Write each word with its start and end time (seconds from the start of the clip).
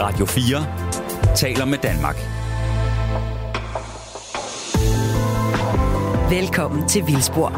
Radio 0.00 0.26
4 0.26 1.34
taler 1.36 1.64
med 1.64 1.78
Danmark. 1.78 2.16
Velkommen 6.30 6.88
til 6.88 7.06
Vildspor. 7.06 7.48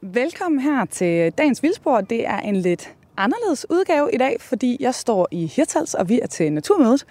Velkommen 0.00 0.60
her 0.60 0.84
til 0.84 1.32
dagens 1.32 1.62
Vildspor. 1.62 2.00
Det 2.00 2.26
er 2.26 2.38
en 2.38 2.56
lidt 2.56 2.94
anderledes 3.16 3.66
udgave 3.70 4.10
i 4.12 4.16
dag, 4.16 4.36
fordi 4.40 4.76
jeg 4.80 4.94
står 4.94 5.28
i 5.30 5.46
Hirtals, 5.46 5.94
og 5.94 6.08
vi 6.08 6.20
er 6.20 6.26
til 6.26 6.52
Naturmødet. 6.52 7.06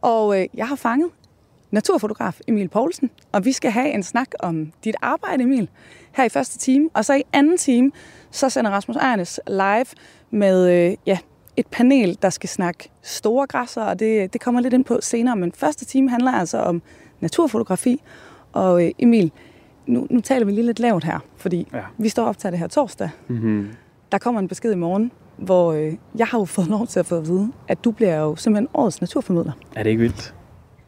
Og 0.00 0.40
øh, 0.40 0.46
jeg 0.54 0.68
har 0.68 0.76
fanget 0.76 1.10
naturfotograf 1.74 2.40
Emil 2.48 2.68
Poulsen, 2.68 3.10
og 3.32 3.44
vi 3.44 3.52
skal 3.52 3.70
have 3.70 3.88
en 3.88 4.02
snak 4.02 4.28
om 4.38 4.72
dit 4.84 4.94
arbejde, 5.02 5.42
Emil, 5.42 5.68
her 6.12 6.24
i 6.24 6.28
første 6.28 6.58
time. 6.58 6.90
Og 6.94 7.04
så 7.04 7.14
i 7.14 7.22
anden 7.32 7.58
time, 7.58 7.92
så 8.30 8.48
sender 8.48 8.70
Rasmus 8.70 8.96
Ejnes 8.96 9.40
live 9.46 9.86
med 10.30 10.70
øh, 10.70 10.96
ja, 11.06 11.18
et 11.56 11.66
panel, 11.66 12.18
der 12.22 12.30
skal 12.30 12.48
snakke 12.48 12.90
store 13.02 13.46
græsser, 13.46 13.82
og 13.82 13.98
det, 13.98 14.32
det 14.32 14.40
kommer 14.40 14.60
lidt 14.60 14.74
ind 14.74 14.84
på 14.84 14.98
senere. 15.00 15.36
Men 15.36 15.52
første 15.52 15.84
time 15.84 16.10
handler 16.10 16.32
altså 16.32 16.58
om 16.58 16.82
naturfotografi. 17.20 18.02
Og 18.52 18.84
øh, 18.84 18.90
Emil, 18.98 19.32
nu, 19.86 20.06
nu 20.10 20.20
taler 20.20 20.46
vi 20.46 20.52
lige 20.52 20.66
lidt 20.66 20.80
lavt 20.80 21.04
her, 21.04 21.18
fordi 21.36 21.68
ja. 21.72 21.82
vi 21.98 22.08
står 22.08 22.24
op 22.24 22.38
til 22.38 22.50
det 22.50 22.58
her 22.58 22.66
torsdag. 22.66 23.10
Mm-hmm. 23.28 23.68
Der 24.12 24.18
kommer 24.18 24.40
en 24.40 24.48
besked 24.48 24.72
i 24.72 24.76
morgen, 24.76 25.10
hvor 25.36 25.72
øh, 25.72 25.92
jeg 26.16 26.26
har 26.26 26.38
jo 26.38 26.44
fået 26.44 26.68
lov 26.68 26.86
til 26.86 27.00
at 27.00 27.06
få 27.06 27.16
at 27.16 27.28
vide, 27.28 27.52
at 27.68 27.84
du 27.84 27.90
bliver 27.90 28.16
jo 28.16 28.36
simpelthen 28.36 28.68
årets 28.74 29.00
naturformidler. 29.00 29.52
Er 29.76 29.82
det 29.82 29.90
ikke 29.90 30.00
vildt? 30.00 30.34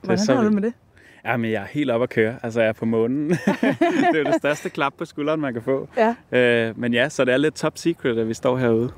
Hvordan 0.07 0.37
har 0.37 0.45
du 0.45 0.51
med 0.51 0.63
det? 0.63 0.73
Ja, 1.25 1.37
men 1.37 1.51
jeg 1.51 1.63
er 1.63 1.67
helt 1.67 1.91
op 1.91 2.03
at 2.03 2.11
køre. 2.11 2.37
Altså, 2.43 2.61
jeg 2.61 2.69
er 2.69 2.73
på 2.73 2.85
månen. 2.85 3.31
det 3.31 3.39
er 4.15 4.19
jo 4.19 4.25
det 4.25 4.35
største 4.35 4.71
klap 4.71 4.95
på 4.99 5.05
skulderen, 5.05 5.41
man 5.41 5.53
kan 5.53 5.63
få. 5.63 5.89
Ja. 5.97 6.15
Øh, 6.39 6.79
men 6.79 6.95
ja, 6.95 7.09
så 7.09 7.25
det 7.25 7.35
er 7.35 7.39
lidt 7.39 7.55
top 7.55 7.79
secret, 7.79 8.19
at 8.19 8.29
vi 8.29 8.35
står 8.35 8.57
herude. 8.59 8.91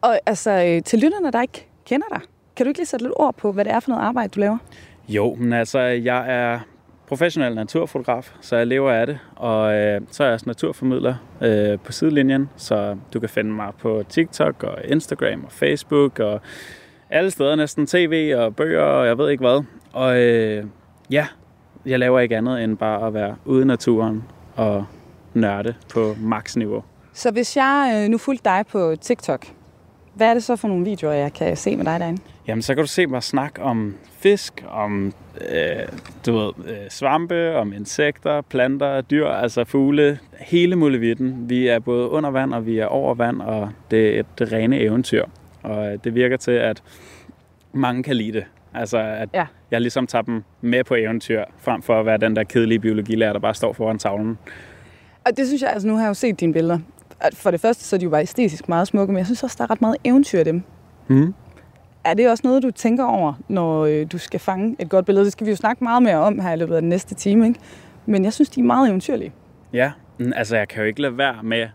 Og 0.00 0.18
altså, 0.26 0.50
øh, 0.50 0.82
til 0.82 0.98
lytterne, 0.98 1.32
der 1.32 1.42
ikke 1.42 1.66
kender 1.86 2.06
dig, 2.12 2.20
kan 2.56 2.66
du 2.66 2.68
ikke 2.68 2.78
lige 2.78 2.86
sætte 2.86 3.04
lidt 3.04 3.14
ord 3.16 3.34
på, 3.36 3.52
hvad 3.52 3.64
det 3.64 3.72
er 3.72 3.80
for 3.80 3.90
noget 3.90 4.02
arbejde, 4.02 4.28
du 4.28 4.40
laver? 4.40 4.58
Jo, 5.08 5.34
men 5.34 5.52
altså, 5.52 5.78
jeg 5.80 6.24
er 6.28 6.60
professionel 7.06 7.54
naturfotograf, 7.54 8.32
så 8.40 8.56
jeg 8.56 8.66
lever 8.66 8.92
af 8.92 9.06
det. 9.06 9.18
Og 9.36 9.74
øh, 9.74 10.00
så 10.10 10.22
er 10.22 10.26
jeg 10.26 10.34
også 10.34 10.46
naturformidler 10.46 11.14
øh, 11.40 11.78
på 11.78 11.92
sidelinjen, 11.92 12.50
så 12.56 12.96
du 13.14 13.20
kan 13.20 13.28
finde 13.28 13.50
mig 13.50 13.72
på 13.78 14.02
TikTok 14.08 14.62
og 14.62 14.78
Instagram 14.84 15.44
og 15.44 15.52
Facebook 15.52 16.18
og 16.18 16.40
alle 17.10 17.30
steder 17.30 17.56
næsten, 17.56 17.86
tv 17.86 18.34
og 18.36 18.56
bøger 18.56 18.82
og 18.82 19.06
jeg 19.06 19.18
ved 19.18 19.30
ikke 19.30 19.40
hvad. 19.40 19.64
Og 19.92 20.18
øh, 20.18 20.64
ja, 21.10 21.26
jeg 21.86 21.98
laver 21.98 22.20
ikke 22.20 22.36
andet 22.36 22.64
end 22.64 22.76
bare 22.76 23.06
at 23.06 23.14
være 23.14 23.36
ude 23.44 23.62
i 23.62 23.66
naturen 23.66 24.24
og 24.56 24.84
nørde 25.34 25.74
på 25.92 26.14
maksniveau. 26.20 26.84
Så 27.12 27.30
hvis 27.30 27.56
jeg 27.56 28.02
øh, 28.04 28.10
nu 28.10 28.18
fulgte 28.18 28.44
dig 28.44 28.64
på 28.72 28.96
TikTok, 29.00 29.46
hvad 30.14 30.30
er 30.30 30.34
det 30.34 30.42
så 30.44 30.56
for 30.56 30.68
nogle 30.68 30.84
videoer, 30.84 31.12
jeg 31.12 31.32
kan 31.32 31.56
se 31.56 31.76
med 31.76 31.84
dig 31.84 32.00
derinde? 32.00 32.22
Jamen, 32.46 32.62
så 32.62 32.74
kan 32.74 32.84
du 32.84 32.88
se 32.88 33.06
mig 33.06 33.22
snakke 33.22 33.62
om 33.62 33.94
fisk, 34.18 34.64
om 34.68 35.12
øh, 35.50 35.88
du 36.26 36.32
ved, 36.32 36.52
øh, 36.66 36.90
svampe, 36.90 37.56
om 37.56 37.72
insekter, 37.72 38.40
planter, 38.40 39.00
dyr, 39.00 39.26
altså 39.26 39.64
fugle, 39.64 40.18
hele 40.40 40.76
muligheden. 40.76 41.50
Vi 41.50 41.68
er 41.68 41.78
både 41.78 42.08
under 42.08 42.30
vand, 42.30 42.54
og 42.54 42.66
vi 42.66 42.78
er 42.78 42.86
over 42.86 43.14
vand, 43.14 43.42
og 43.42 43.70
det 43.90 44.16
er 44.16 44.20
et 44.20 44.52
rene 44.52 44.80
eventyr. 44.80 45.24
Og 45.62 45.92
øh, 45.92 45.98
det 46.04 46.14
virker 46.14 46.36
til, 46.36 46.50
at 46.50 46.82
mange 47.72 48.02
kan 48.02 48.16
lide 48.16 48.32
det. 48.32 48.44
Altså, 48.74 48.98
at 48.98 49.28
ja. 49.34 49.46
jeg 49.70 49.80
ligesom 49.80 50.06
tager 50.06 50.22
dem 50.22 50.44
med 50.60 50.84
på 50.84 50.94
eventyr, 50.94 51.44
frem 51.58 51.82
for 51.82 52.00
at 52.00 52.06
være 52.06 52.18
den 52.18 52.36
der 52.36 52.44
kedelige 52.44 52.78
biologilærer, 52.78 53.32
der 53.32 53.40
bare 53.40 53.54
står 53.54 53.72
foran 53.72 53.98
tavlen. 53.98 54.38
Og 55.26 55.36
det 55.36 55.46
synes 55.46 55.62
jeg, 55.62 55.70
altså 55.70 55.88
nu 55.88 55.94
har 55.94 56.02
jeg 56.02 56.08
jo 56.08 56.14
set 56.14 56.40
dine 56.40 56.52
billeder. 56.52 56.78
For 57.34 57.50
det 57.50 57.60
første, 57.60 57.84
så 57.84 57.96
er 57.96 57.98
de 57.98 58.04
jo 58.04 58.10
bare 58.10 58.22
æstetisk 58.22 58.68
meget 58.68 58.88
smukke, 58.88 59.12
men 59.12 59.18
jeg 59.18 59.26
synes 59.26 59.42
også, 59.42 59.56
der 59.58 59.64
er 59.64 59.70
ret 59.70 59.80
meget 59.80 59.96
eventyr 60.04 60.40
i 60.40 60.44
dem. 60.44 60.62
Mm. 61.08 61.34
Er 62.04 62.14
det 62.14 62.30
også 62.30 62.40
noget, 62.46 62.62
du 62.62 62.70
tænker 62.70 63.04
over, 63.04 63.32
når 63.48 63.84
øh, 63.84 64.06
du 64.12 64.18
skal 64.18 64.40
fange 64.40 64.76
et 64.78 64.88
godt 64.88 65.06
billede? 65.06 65.24
Det 65.24 65.32
skal 65.32 65.46
vi 65.46 65.50
jo 65.50 65.56
snakke 65.56 65.84
meget 65.84 66.02
mere 66.02 66.16
om 66.16 66.40
her 66.40 66.52
i 66.52 66.56
løbet 66.56 66.74
af 66.74 66.80
den 66.80 66.88
næste 66.88 67.14
time, 67.14 67.46
ikke? 67.46 67.60
Men 68.06 68.24
jeg 68.24 68.32
synes, 68.32 68.50
de 68.50 68.60
er 68.60 68.64
meget 68.64 68.88
eventyrlige. 68.88 69.32
Ja, 69.72 69.92
altså 70.34 70.56
jeg 70.56 70.68
kan 70.68 70.80
jo 70.80 70.86
ikke 70.86 71.02
lade 71.02 71.18
være 71.18 71.42
med 71.42 71.68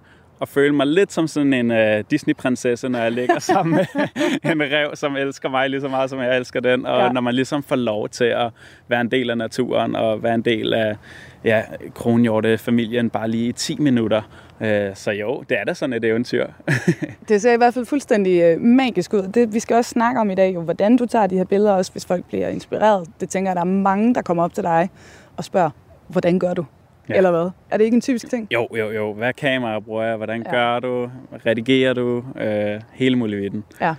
at 0.43 0.49
føle 0.49 0.75
mig 0.75 0.87
lidt 0.87 1.13
som 1.13 1.27
sådan 1.27 1.53
en 1.53 1.71
uh, 1.71 2.05
Disney-prinsesse, 2.11 2.89
når 2.89 2.99
jeg 2.99 3.11
ligger 3.11 3.39
sammen 3.53 3.75
med 3.75 3.85
en 4.51 4.61
rev, 4.61 4.95
som 4.95 5.15
elsker 5.15 5.49
mig 5.49 5.69
lige 5.69 5.81
så 5.81 5.87
meget, 5.87 6.09
som 6.09 6.19
jeg 6.19 6.37
elsker 6.37 6.59
den. 6.59 6.85
Og 6.85 7.01
ja. 7.01 7.11
når 7.11 7.21
man 7.21 7.35
ligesom 7.35 7.63
får 7.63 7.75
lov 7.75 8.09
til 8.09 8.25
at 8.25 8.49
være 8.87 9.01
en 9.01 9.11
del 9.11 9.29
af 9.29 9.37
naturen 9.37 9.95
og 9.95 10.23
være 10.23 10.35
en 10.35 10.41
del 10.41 10.73
af 10.73 10.95
ja, 11.43 11.61
kronhjorte-familien 11.95 13.09
bare 13.09 13.29
lige 13.29 13.47
i 13.47 13.51
10 13.51 13.75
minutter. 13.79 14.21
Uh, 14.59 14.67
så 14.93 15.11
jo, 15.11 15.43
det 15.49 15.59
er 15.59 15.63
da 15.63 15.73
sådan 15.73 15.93
et 15.93 16.05
eventyr. 16.05 16.47
det 17.29 17.41
ser 17.41 17.53
i 17.53 17.57
hvert 17.57 17.73
fald 17.73 17.85
fuldstændig 17.85 18.55
uh, 18.55 18.61
magisk 18.61 19.13
ud. 19.13 19.27
Det, 19.33 19.53
vi 19.53 19.59
skal 19.59 19.75
også 19.75 19.89
snakke 19.89 20.21
om 20.21 20.29
i 20.29 20.35
dag, 20.35 20.55
jo, 20.55 20.61
hvordan 20.61 20.97
du 20.97 21.05
tager 21.05 21.27
de 21.27 21.37
her 21.37 21.45
billeder, 21.45 21.71
også 21.71 21.91
hvis 21.91 22.05
folk 22.05 22.25
bliver 22.25 22.47
inspireret. 22.47 23.07
Det 23.19 23.29
tænker 23.29 23.49
jeg, 23.51 23.55
der 23.55 23.61
er 23.61 23.65
mange, 23.65 24.15
der 24.15 24.21
kommer 24.21 24.43
op 24.43 24.53
til 24.53 24.63
dig 24.63 24.89
og 25.37 25.43
spørger, 25.43 25.69
hvordan 26.07 26.39
gør 26.39 26.53
du? 26.53 26.65
Ja. 27.09 27.13
Eller 27.13 27.31
hvad? 27.31 27.49
Er 27.69 27.77
det 27.77 27.83
ikke 27.83 27.95
en 27.95 28.01
typisk 28.01 28.29
ting? 28.29 28.47
Jo, 28.51 28.67
jo, 28.77 28.91
jo. 28.91 29.13
Hvad 29.13 29.33
kamera 29.33 29.79
bruger 29.79 30.03
jeg? 30.03 30.17
Hvordan 30.17 30.43
ja. 30.45 30.51
gør 30.51 30.79
du? 30.79 31.09
Redigerer 31.45 31.93
du? 31.93 32.23
Øh, 32.39 32.81
hele 32.93 33.15
muligheden. 33.15 33.63
Ja. 33.81 33.95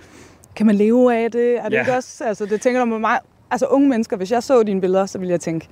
Kan 0.55 0.65
man 0.65 0.75
leve 0.75 1.15
af 1.15 1.31
det? 1.31 1.57
Er 1.57 1.63
det 1.63 1.73
ja. 1.73 1.79
ikke 1.79 1.93
også? 1.93 2.23
Altså, 2.23 2.45
det 2.45 2.61
tænker 2.61 2.79
du 2.79 2.85
med 2.85 2.99
mig. 2.99 3.19
Altså, 3.51 3.65
unge 3.65 3.89
mennesker, 3.89 4.17
hvis 4.17 4.31
jeg 4.31 4.43
så 4.43 4.63
dine 4.63 4.81
billeder, 4.81 5.05
så 5.05 5.19
ville 5.19 5.31
jeg 5.31 5.39
tænke, 5.39 5.67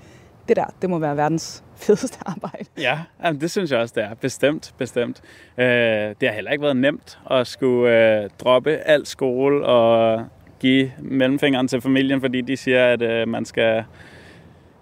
det 0.48 0.56
der, 0.56 0.66
det 0.82 0.90
må 0.90 1.00
være 1.00 1.18
verdens 1.18 1.64
fedeste 1.76 2.18
arbejde. 2.26 2.66
Ja, 2.78 3.00
jamen, 3.24 3.42
det 3.42 3.52
synes 3.52 3.72
jeg 3.72 3.80
også, 3.80 3.94
det 3.98 4.04
er. 4.04 4.14
Bestemt, 4.14 4.74
bestemt. 4.78 5.22
Øh, 5.58 5.66
det 5.66 6.16
har 6.22 6.32
heller 6.32 6.52
ikke 6.52 6.62
været 6.62 6.78
nemt 6.78 7.20
at 7.32 7.48
skulle 7.48 8.22
øh, 8.24 8.30
droppe 8.40 8.72
al 8.72 9.06
skole 9.06 9.66
og 9.66 10.26
give 10.60 10.92
mellemfingeren 11.00 11.68
til 11.68 11.82
familien, 11.82 12.22
fordi 12.22 12.42
de 12.42 12.58
siger, 12.58 12.86
at 12.86 13.02
øh, 13.02 13.28
man 13.28 13.46
skal 13.46 13.84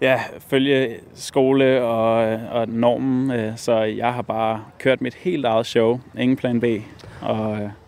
ja, 0.02 0.20
følge 0.48 0.96
skole 1.14 1.82
og, 1.82 2.38
og 2.50 2.68
normen, 2.68 3.30
øh, 3.30 3.52
så 3.56 3.80
jeg 3.80 4.14
har 4.14 4.22
bare 4.22 4.64
kørt 4.78 5.00
mit 5.00 5.14
helt 5.14 5.44
eget 5.44 5.66
show. 5.66 6.00
Ingen 6.18 6.36
plan 6.36 6.60
B. 6.60 6.64
Og, 7.20 7.38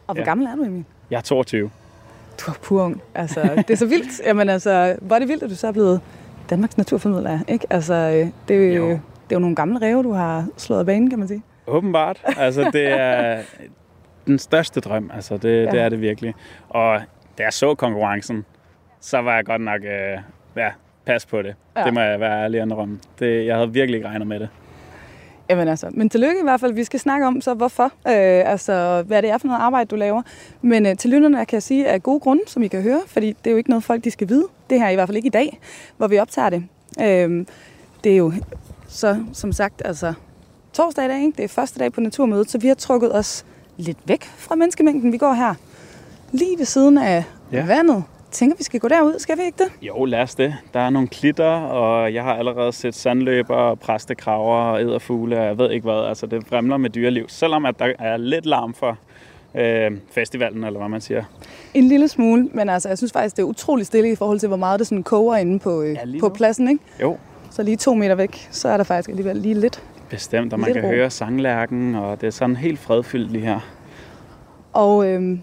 og 0.06 0.14
hvor 0.14 0.16
ja. 0.16 0.24
gammel 0.24 0.46
er 0.46 0.56
du, 0.56 0.64
Emil? 0.64 0.84
Jeg 1.10 1.16
er 1.16 1.22
22. 1.22 1.70
Du 2.40 2.50
er 2.50 2.54
pur 2.62 2.82
ung. 2.82 3.02
Altså, 3.14 3.40
det 3.56 3.70
er 3.70 3.76
så 3.76 3.86
vildt. 3.86 4.20
Jamen 4.26 4.48
altså, 4.48 4.96
hvor 5.00 5.16
er 5.16 5.18
det 5.18 5.28
vildt, 5.28 5.42
at 5.42 5.50
du 5.50 5.54
så 5.54 5.66
er 5.66 5.72
blevet 5.72 6.00
Danmarks 6.50 6.76
naturformidler, 6.76 7.38
ikke? 7.48 7.66
Altså, 7.70 7.94
øh, 7.94 8.28
det 8.48 8.70
er 8.70 8.76
jo, 8.76 8.88
det 8.90 9.00
er 9.30 9.36
jo 9.36 9.38
nogle 9.38 9.56
gamle 9.56 9.80
ræve, 9.80 10.02
du 10.02 10.12
har 10.12 10.46
slået 10.56 10.80
af 10.80 10.86
banen, 10.86 11.10
kan 11.10 11.18
man 11.18 11.28
sige. 11.28 11.42
Åbenbart. 11.66 12.22
Altså, 12.36 12.70
det 12.72 12.88
er 12.88 13.42
den 14.26 14.38
største 14.38 14.80
drøm. 14.80 15.10
Altså, 15.14 15.36
det, 15.36 15.64
ja. 15.64 15.70
det 15.70 15.80
er 15.80 15.88
det 15.88 16.00
virkelig. 16.00 16.34
Og 16.68 17.00
da 17.38 17.42
jeg 17.42 17.52
så 17.52 17.74
konkurrencen, 17.74 18.44
så 19.00 19.18
var 19.18 19.34
jeg 19.34 19.44
godt 19.44 19.60
nok 19.60 19.80
øh, 19.80 20.18
ja, 20.56 20.70
pas 21.06 21.26
på 21.26 21.42
det. 21.42 21.54
Ja. 21.76 21.84
Det 21.84 21.94
må 21.94 22.00
jeg 22.00 22.20
være 22.20 22.44
ærlig 22.44 22.60
indrømme. 22.62 22.98
Det, 23.18 23.46
jeg 23.46 23.56
havde 23.56 23.72
virkelig 23.72 23.96
ikke 23.96 24.08
regnet 24.08 24.26
med 24.26 24.40
det. 24.40 24.48
Jamen 25.50 25.68
altså, 25.68 25.86
men 25.90 26.08
tillykke 26.08 26.40
i 26.40 26.42
hvert 26.42 26.60
fald. 26.60 26.72
Vi 26.72 26.84
skal 26.84 27.00
snakke 27.00 27.26
om 27.26 27.40
så 27.40 27.54
hvorfor, 27.54 27.84
øh, 27.84 28.50
altså 28.50 29.04
hvad 29.06 29.22
det 29.22 29.30
er 29.30 29.38
for 29.38 29.46
noget 29.46 29.60
arbejde, 29.60 29.88
du 29.88 29.96
laver. 29.96 30.22
Men 30.62 30.86
øh, 30.86 30.96
til 30.96 31.10
lytterne 31.10 31.46
kan 31.46 31.56
jeg 31.56 31.62
sige 31.62 31.88
af 31.88 32.02
gode 32.02 32.20
grunde, 32.20 32.42
som 32.46 32.62
I 32.62 32.68
kan 32.68 32.82
høre, 32.82 33.00
fordi 33.06 33.26
det 33.26 33.46
er 33.46 33.50
jo 33.50 33.56
ikke 33.56 33.70
noget, 33.70 33.84
folk 33.84 34.04
de 34.04 34.10
skal 34.10 34.28
vide. 34.28 34.46
Det 34.70 34.78
her 34.78 34.86
er 34.86 34.90
i 34.90 34.94
hvert 34.94 35.08
fald 35.08 35.16
ikke 35.16 35.26
i 35.26 35.30
dag, 35.30 35.58
hvor 35.96 36.06
vi 36.06 36.18
optager 36.18 36.50
det. 36.50 36.64
Øh, 37.00 37.46
det 38.04 38.12
er 38.12 38.16
jo 38.16 38.32
så, 38.88 39.24
som 39.32 39.52
sagt, 39.52 39.82
altså 39.84 40.14
torsdag 40.72 41.04
i 41.04 41.08
dag, 41.08 41.20
ikke? 41.20 41.36
det 41.36 41.44
er 41.44 41.48
første 41.48 41.78
dag 41.78 41.92
på 41.92 42.00
Naturmødet, 42.00 42.50
så 42.50 42.58
vi 42.58 42.68
har 42.68 42.74
trukket 42.74 43.16
os 43.16 43.46
lidt 43.76 43.98
væk 44.04 44.24
fra 44.24 44.54
menneskemængden. 44.54 45.12
Vi 45.12 45.18
går 45.18 45.32
her 45.32 45.54
lige 46.32 46.58
ved 46.58 46.64
siden 46.64 46.98
af 46.98 47.24
ja. 47.52 47.66
vandet, 47.66 48.04
tænker, 48.34 48.56
vi 48.56 48.64
skal 48.64 48.80
gå 48.80 48.88
derud. 48.88 49.14
Skal 49.18 49.38
vi 49.38 49.42
ikke 49.42 49.58
det? 49.58 49.86
Jo, 49.86 50.04
lad 50.04 50.20
os 50.20 50.34
det. 50.34 50.54
Der 50.74 50.80
er 50.80 50.90
nogle 50.90 51.08
klitter, 51.08 51.50
og 51.50 52.14
jeg 52.14 52.22
har 52.22 52.34
allerede 52.34 52.72
set 52.72 52.94
sandløber, 52.94 53.74
præstekraver 53.74 54.56
og 54.56 54.80
æderfugle, 54.80 55.38
og 55.38 55.44
jeg 55.44 55.58
ved 55.58 55.70
ikke 55.70 55.84
hvad. 55.84 56.08
Altså, 56.08 56.26
det 56.26 56.46
fremler 56.46 56.76
med 56.76 56.90
dyreliv, 56.90 57.24
selvom 57.28 57.66
at 57.66 57.78
der 57.78 57.92
er 57.98 58.16
lidt 58.16 58.46
larm 58.46 58.74
for 58.74 58.98
øh, 59.54 59.90
festivalen, 60.10 60.64
eller 60.64 60.78
hvad 60.78 60.88
man 60.88 61.00
siger. 61.00 61.24
En 61.74 61.84
lille 61.84 62.08
smule, 62.08 62.48
men 62.52 62.68
altså, 62.68 62.88
jeg 62.88 62.98
synes 62.98 63.12
faktisk, 63.12 63.36
det 63.36 63.42
er 63.42 63.46
utrolig 63.46 63.86
stille 63.86 64.12
i 64.12 64.16
forhold 64.16 64.38
til, 64.38 64.46
hvor 64.48 64.56
meget 64.56 64.78
det 64.78 64.86
sådan 64.86 65.02
koger 65.02 65.36
inde 65.36 65.58
på, 65.58 65.82
øh, 65.82 65.92
ja, 65.92 66.20
på 66.20 66.28
pladsen, 66.28 66.68
ikke? 66.68 66.84
Jo. 67.02 67.16
Så 67.50 67.62
lige 67.62 67.76
to 67.76 67.94
meter 67.94 68.14
væk, 68.14 68.48
så 68.50 68.68
er 68.68 68.76
der 68.76 68.84
faktisk 68.84 69.08
alligevel 69.08 69.36
lige 69.36 69.54
lidt. 69.54 69.82
Bestemt, 70.10 70.52
og 70.52 70.60
man 70.60 70.72
kan 70.72 70.82
ro. 70.82 70.88
høre 70.88 71.10
sanglærken, 71.10 71.94
og 71.94 72.20
det 72.20 72.26
er 72.26 72.30
sådan 72.30 72.56
helt 72.56 72.78
fredfyldt 72.78 73.32
lige 73.32 73.44
her. 73.44 73.60
Og 74.72 75.06
øh, 75.06 75.38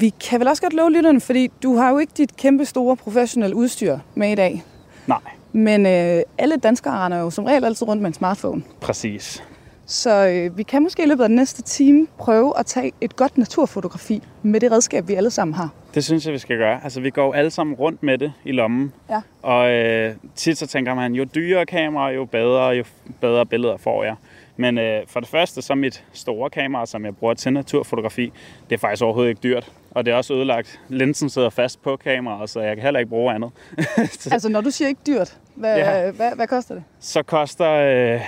vi 0.00 0.08
kan 0.08 0.40
vel 0.40 0.48
også 0.48 0.62
godt 0.62 0.72
love 0.72 0.92
lytterne, 0.92 1.20
fordi 1.20 1.50
du 1.62 1.76
har 1.76 1.90
jo 1.90 1.98
ikke 1.98 2.12
dit 2.16 2.36
kæmpe 2.36 2.64
store 2.64 2.96
professionelle 2.96 3.56
udstyr 3.56 3.98
med 4.14 4.32
i 4.32 4.34
dag. 4.34 4.62
Nej. 5.06 5.18
Men 5.52 5.86
øh, 5.86 6.22
alle 6.38 6.56
danskere 6.56 7.04
render 7.04 7.18
jo 7.18 7.30
som 7.30 7.44
regel 7.44 7.64
altid 7.64 7.88
rundt 7.88 8.02
med 8.02 8.08
en 8.08 8.14
smartphone. 8.14 8.62
Præcis. 8.80 9.42
Så 9.86 10.26
øh, 10.26 10.58
vi 10.58 10.62
kan 10.62 10.82
måske 10.82 11.02
i 11.02 11.06
løbet 11.06 11.22
af 11.22 11.28
den 11.28 11.36
næste 11.36 11.62
time 11.62 12.06
prøve 12.18 12.58
at 12.58 12.66
tage 12.66 12.92
et 13.00 13.16
godt 13.16 13.38
naturfotografi 13.38 14.22
med 14.42 14.60
det 14.60 14.72
redskab, 14.72 15.08
vi 15.08 15.14
alle 15.14 15.30
sammen 15.30 15.54
har. 15.54 15.68
Det 15.94 16.04
synes 16.04 16.26
jeg, 16.26 16.32
vi 16.32 16.38
skal 16.38 16.58
gøre. 16.58 16.84
Altså, 16.84 17.00
vi 17.00 17.10
går 17.10 17.34
alle 17.34 17.50
sammen 17.50 17.76
rundt 17.76 18.02
med 18.02 18.18
det 18.18 18.32
i 18.44 18.52
lommen. 18.52 18.92
Ja. 19.10 19.20
Og 19.42 19.70
øh, 19.70 20.14
tit 20.34 20.58
så 20.58 20.66
tænker 20.66 20.94
man, 20.94 21.14
jo 21.14 21.24
dyrere 21.34 21.66
kamera, 21.66 22.10
jo 22.10 22.24
bedre, 22.24 22.68
jo 22.68 22.84
bedre 23.20 23.46
billeder 23.46 23.76
får 23.76 24.04
jeg. 24.04 24.14
Men 24.56 24.78
øh, 24.78 25.02
for 25.06 25.20
det 25.20 25.28
første, 25.28 25.62
så 25.62 25.74
mit 25.74 26.04
store 26.12 26.50
kamera, 26.50 26.86
som 26.86 27.04
jeg 27.04 27.16
bruger 27.16 27.34
til 27.34 27.52
naturfotografi, 27.52 28.32
det 28.70 28.74
er 28.74 28.78
faktisk 28.78 29.02
overhovedet 29.02 29.30
ikke 29.30 29.40
dyrt. 29.42 29.72
Og 29.90 30.06
det 30.06 30.12
er 30.12 30.16
også 30.16 30.34
ødelagt. 30.34 30.80
Linsen 30.88 31.30
sidder 31.30 31.50
fast 31.50 31.82
på 31.82 31.96
kameraet, 31.96 32.50
så 32.50 32.60
jeg 32.60 32.76
kan 32.76 32.82
heller 32.82 33.00
ikke 33.00 33.10
bruge 33.10 33.34
andet. 33.34 33.50
Altså, 34.32 34.48
når 34.48 34.60
du 34.60 34.70
siger 34.70 34.88
ikke 34.88 35.00
dyrt, 35.06 35.36
hvad, 35.54 35.76
Ja. 35.76 36.10
hvad, 36.10 36.30
hvad 36.36 36.46
koster 36.46 36.74
det? 36.74 36.84
så 37.00 37.22
koster... 37.22 37.70
Øh, 38.14 38.20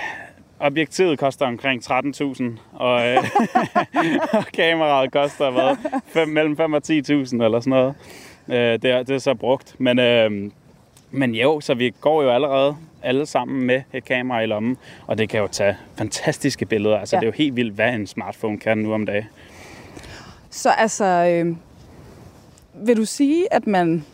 objektivet 0.59 1.19
koster 1.19 1.45
omkring 1.45 1.83
13.000, 1.91 2.43
og, 2.73 3.07
øh, 3.07 3.17
og 4.37 4.45
kameraet 4.53 5.11
koster 5.11 5.51
hvad, 5.51 5.75
fem, 6.07 6.27
mellem 6.27 6.57
5 6.57 6.73
og 6.73 6.81
10.000 6.89 6.93
eller 7.43 7.59
sådan 7.59 7.69
noget. 7.69 7.93
Øh, 8.47 8.81
det, 8.81 8.85
er, 8.91 9.03
det 9.03 9.15
er 9.15 9.19
så 9.19 9.33
brugt. 9.33 9.75
Men, 9.79 9.99
øh, 9.99 10.31
men 11.11 11.35
jo, 11.35 11.59
så 11.59 11.73
vi 11.73 11.93
går 12.01 12.23
jo 12.23 12.29
allerede 12.29 12.75
alle 13.03 13.25
sammen 13.25 13.65
med 13.67 13.81
et 13.93 14.05
kamera 14.05 14.39
i 14.39 14.45
lommen, 14.45 14.77
og 15.07 15.17
det 15.17 15.29
kan 15.29 15.39
jo 15.39 15.47
tage 15.47 15.77
fantastiske 15.97 16.65
billeder. 16.65 16.97
Altså, 16.97 17.15
Ja. 17.15 17.19
det 17.19 17.25
er 17.25 17.27
jo 17.27 17.33
helt 17.37 17.55
vildt, 17.55 17.73
hvad 17.75 17.93
en 17.93 18.07
smartphone 18.07 18.57
kan 18.57 18.77
nu 18.77 18.93
om 18.93 19.05
dagen. 19.05 19.25
Så 20.49 20.69
altså, 20.69 21.05
øh, 21.05 21.55
vil 22.87 22.97
du 22.97 23.05
sige, 23.05 23.53
at 23.53 23.67
man... 23.67 24.05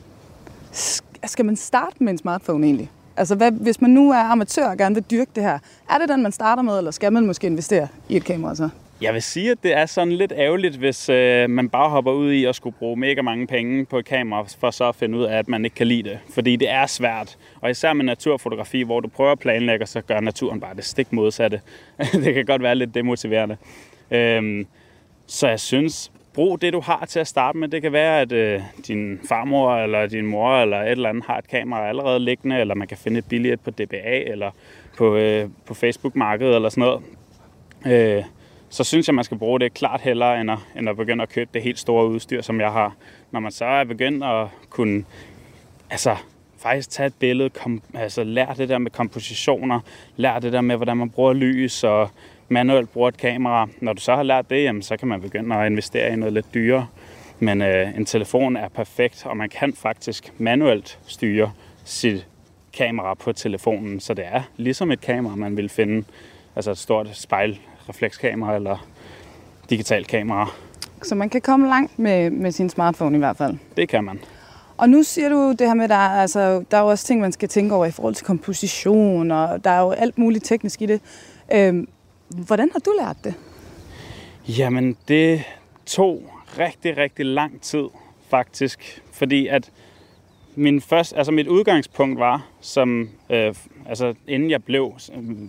Skal 1.26 1.46
man 1.46 1.56
starte 1.56 1.96
med 2.00 2.12
en 2.12 2.18
smartphone 2.18 2.66
egentlig? 2.66 2.90
Altså, 3.18 3.36
hvad, 3.36 3.52
hvis 3.52 3.82
man 3.82 3.90
nu 3.90 4.12
er 4.12 4.18
amatør 4.18 4.68
og 4.70 4.78
gerne 4.78 4.96
vil 4.96 5.04
dyrke 5.12 5.32
det 5.36 5.44
her, 5.44 5.60
er 5.90 5.98
det 5.98 6.10
den, 6.10 6.24
man 6.24 6.32
starter 6.32 6.64
med, 6.64 6.78
eller 6.78 6.92
skal 6.92 7.14
man 7.14 7.26
måske 7.26 7.48
investere 7.48 7.88
i 8.10 8.16
et 8.18 8.24
kamera 8.24 8.56
så? 8.56 8.70
Jeg 9.04 9.14
vil 9.14 9.22
sige, 9.22 9.52
at 9.52 9.58
det 9.64 9.74
er 9.74 9.86
sådan 9.86 10.14
lidt 10.14 10.34
ærgerligt, 10.36 10.76
hvis 10.76 11.10
øh, 11.10 11.50
man 11.50 11.70
bare 11.70 11.90
hopper 11.90 12.12
ud 12.12 12.32
i 12.32 12.46
at 12.46 12.56
skulle 12.56 12.76
bruge 12.80 12.98
mega 12.98 13.22
mange 13.22 13.48
penge 13.48 13.86
på 13.86 13.98
et 13.98 14.06
kamera, 14.06 14.46
for 14.60 14.72
så 14.72 14.90
at 14.90 14.96
finde 14.96 15.18
ud 15.18 15.24
af, 15.24 15.38
at 15.38 15.48
man 15.48 15.66
ikke 15.66 15.76
kan 15.76 15.88
lide 15.88 16.04
det. 16.04 16.20
Fordi 16.30 16.56
det 16.56 16.70
er 16.70 16.86
svært. 16.86 17.38
Og 17.62 17.72
især 17.72 17.94
med 17.94 18.06
naturfotografi, 18.06 18.82
hvor 18.82 19.00
du 19.00 19.08
prøver 19.08 19.32
at 19.32 19.40
planlægge, 19.40 19.84
og 19.84 19.88
så 19.88 20.02
gør 20.02 20.20
naturen 20.20 20.60
bare 20.60 20.76
det 20.76 20.86
stik 20.86 21.14
modsatte. 21.14 21.62
det 22.24 22.34
kan 22.34 22.46
godt 22.46 22.64
være 22.64 22.76
lidt 22.76 22.96
demotiverende. 22.96 23.58
Øhm, 24.12 24.68
så 25.28 25.48
jeg 25.48 25.60
synes, 25.60 26.12
brug 26.34 26.62
det, 26.62 26.74
du 26.74 26.80
har 26.80 27.06
til 27.06 27.20
at 27.20 27.28
starte 27.28 27.58
med. 27.58 27.68
Det 27.68 27.82
kan 27.82 27.92
være, 27.92 28.22
at 28.22 28.32
øh, 28.32 28.62
din 28.88 29.20
farmor 29.30 29.76
eller 29.76 30.08
din 30.08 30.26
mor 30.26 30.62
eller 30.62 30.82
et 30.82 30.92
eller 30.92 31.10
andet 31.10 31.24
har 31.28 31.38
et 31.38 31.48
kamera 31.48 31.90
allerede 31.90 32.20
liggende, 32.20 32.60
eller 32.60 32.76
man 32.76 32.88
kan 32.88 32.98
finde 32.98 33.18
et 33.18 33.26
billigt 33.30 33.64
på 33.64 33.72
DBA 33.72 34.20
eller 34.26 34.52
på, 34.98 35.16
øh, 35.16 35.50
på 35.66 35.74
Facebook-markedet 35.74 36.56
eller 36.56 36.70
sådan 36.70 36.82
noget. 36.82 37.04
Øh, 37.86 38.24
så 38.74 38.84
synes 38.84 39.08
jeg, 39.08 39.16
man 39.16 39.24
skal 39.24 39.38
bruge 39.38 39.60
det 39.60 39.74
klart 39.74 40.02
hellere, 40.02 40.42
end 40.42 40.52
at, 40.52 40.58
end 40.78 40.90
at 40.90 40.98
begynde 40.98 41.22
at 41.22 41.30
købe 41.30 41.50
det 41.54 41.62
helt 41.62 41.80
store 41.80 42.08
udstyr, 42.08 42.42
som 42.42 42.62
jeg 42.62 42.72
har. 42.72 42.96
Når 43.31 43.40
man 43.40 43.52
så 43.52 43.66
er 43.66 43.84
begyndt 43.84 44.24
at 44.24 44.48
kunne 44.70 45.04
altså, 45.90 46.16
faktisk 46.58 46.90
tage 46.90 47.08
et 47.08 47.14
billede, 47.20 47.50
kom, 47.50 47.81
altså 47.94 48.24
lære 48.24 48.56
det 48.58 48.70
der 48.70 48.78
med 48.78 48.92
kompositioner, 48.92 49.80
lære 50.16 50.40
det 50.40 50.54
der 50.54 50.62
med, 50.62 50.75
hvordan 50.75 50.98
man 50.98 51.10
bruger 51.10 51.34
lys 51.34 51.84
og 51.84 52.10
manuelt 52.50 52.94
bruger 52.94 53.08
et 53.08 53.18
kamera. 53.18 53.68
Når 53.81 53.94
du 53.94 54.02
så 54.02 54.16
har 54.16 54.24
lært 54.24 54.50
det, 54.50 54.64
jamen, 54.64 54.81
så 54.81 54.98
kan 54.98 55.08
man 55.08 55.22
begynde 55.22 55.56
at 55.56 55.72
investere 55.72 56.14
i 56.14 56.16
noget 56.16 56.34
lidt 56.34 56.54
dyrere. 56.54 56.88
Men 57.40 57.62
øh, 57.62 57.98
en 57.98 58.06
telefon 58.06 58.58
er 58.58 58.70
perfekt, 58.70 59.25
og 59.25 59.38
man 59.38 59.50
kan 59.50 59.74
faktisk 59.74 60.34
manuelt 60.38 61.00
styre 61.08 61.52
sit 61.84 62.28
kamera 62.74 63.14
på 63.14 63.34
telefonen, 63.34 64.00
så 64.00 64.14
det 64.14 64.25
er 64.28 64.42
ligesom 64.58 64.92
et 64.92 65.02
kamera, 65.02 65.36
man 65.36 65.58
vil 65.58 65.70
finde. 65.70 66.06
Altså 66.56 66.72
et 66.72 66.78
stort 66.78 67.08
spejlreflekskamera 67.84 68.56
eller 68.56 68.88
digitalt 69.70 70.08
kamera. 70.08 70.48
Så 71.04 71.16
man 71.16 71.30
kan 71.30 71.42
komme 71.42 71.68
langt 71.68 72.00
med, 72.00 72.30
med 72.30 72.52
sin 72.52 72.70
smartphone 72.70 73.16
i 73.16 73.20
hvert 73.20 73.38
fald. 73.38 73.58
Det 73.78 73.90
kan 73.90 74.04
man. 74.04 74.20
Og 74.78 74.90
nu 74.90 75.04
siger 75.04 75.30
du 75.30 75.52
det 75.52 75.68
her 75.68 75.74
med, 75.74 75.84
at 75.84 75.90
der, 75.90 75.96
er- 75.96 76.22
altså, 76.22 76.64
der 76.72 76.78
er 76.78 76.82
jo 76.82 76.88
også 76.88 77.06
ting, 77.06 77.22
man 77.22 77.32
skal 77.32 77.50
tænke 77.50 77.76
over 77.76 77.86
i 77.86 77.92
forhold 77.92 78.16
til 78.16 78.26
komposition, 78.26 79.32
og 79.32 79.64
der 79.64 79.70
er 79.70 79.80
jo 79.82 79.92
alt 79.92 80.18
muligt 80.18 80.46
teknisk 80.46 80.82
i 80.82 80.86
det. 80.86 81.02
Øhm, 81.54 81.88
hvordan 82.28 82.70
har 82.74 82.80
du 82.80 82.94
lært 83.00 83.18
det? 83.24 83.34
Jamen, 84.48 84.98
det 85.08 85.44
tog 85.86 86.24
rigtig, 86.60 86.98
rigtig 86.98 87.26
lang 87.26 87.62
tid, 87.62 87.84
faktisk. 88.30 89.02
Fordi 89.12 89.48
at 89.48 89.72
min 90.56 90.82
første, 90.82 91.18
altså 91.18 91.32
mit 91.32 91.48
udgangspunkt 91.48 92.20
var, 92.20 92.48
som, 92.62 93.10
øh, 93.30 93.54
altså 93.90 94.14
inden 94.28 94.52
jeg 94.52 94.64
blev, 94.64 94.94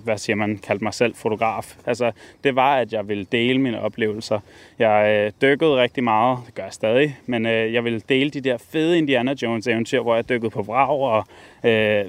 hvad 0.05 0.19
siger 0.19 0.37
man, 0.37 0.59
kaldte 0.59 0.85
mig 0.85 0.95
selv 0.95 1.15
fotograf, 1.15 1.77
altså 1.87 2.12
det 2.45 2.56
var, 2.56 2.77
at 2.77 2.93
jeg 2.93 3.09
ville 3.09 3.25
dele 3.33 3.59
mine 3.59 3.81
oplevelser. 3.81 4.41
Jeg 4.79 5.25
øh, 5.27 5.33
dykkede 5.43 5.77
rigtig 5.77 6.05
meget, 6.05 6.39
det 6.47 6.55
gør 6.55 6.62
jeg 6.62 6.73
stadig, 6.73 7.19
men 7.27 7.47
øh, 7.47 7.73
jeg 7.73 7.85
ville 7.85 8.01
dele 8.09 8.31
de 8.31 8.41
der 8.41 8.56
fede 8.73 8.99
Indiana 8.99 9.35
Jones 9.43 9.67
eventyr, 9.67 10.01
hvor 10.01 10.15
jeg 10.15 10.29
dykkede 10.29 10.51
på 10.51 10.62
vrag 10.62 11.01
og 11.01 11.25
øh, 11.65 12.05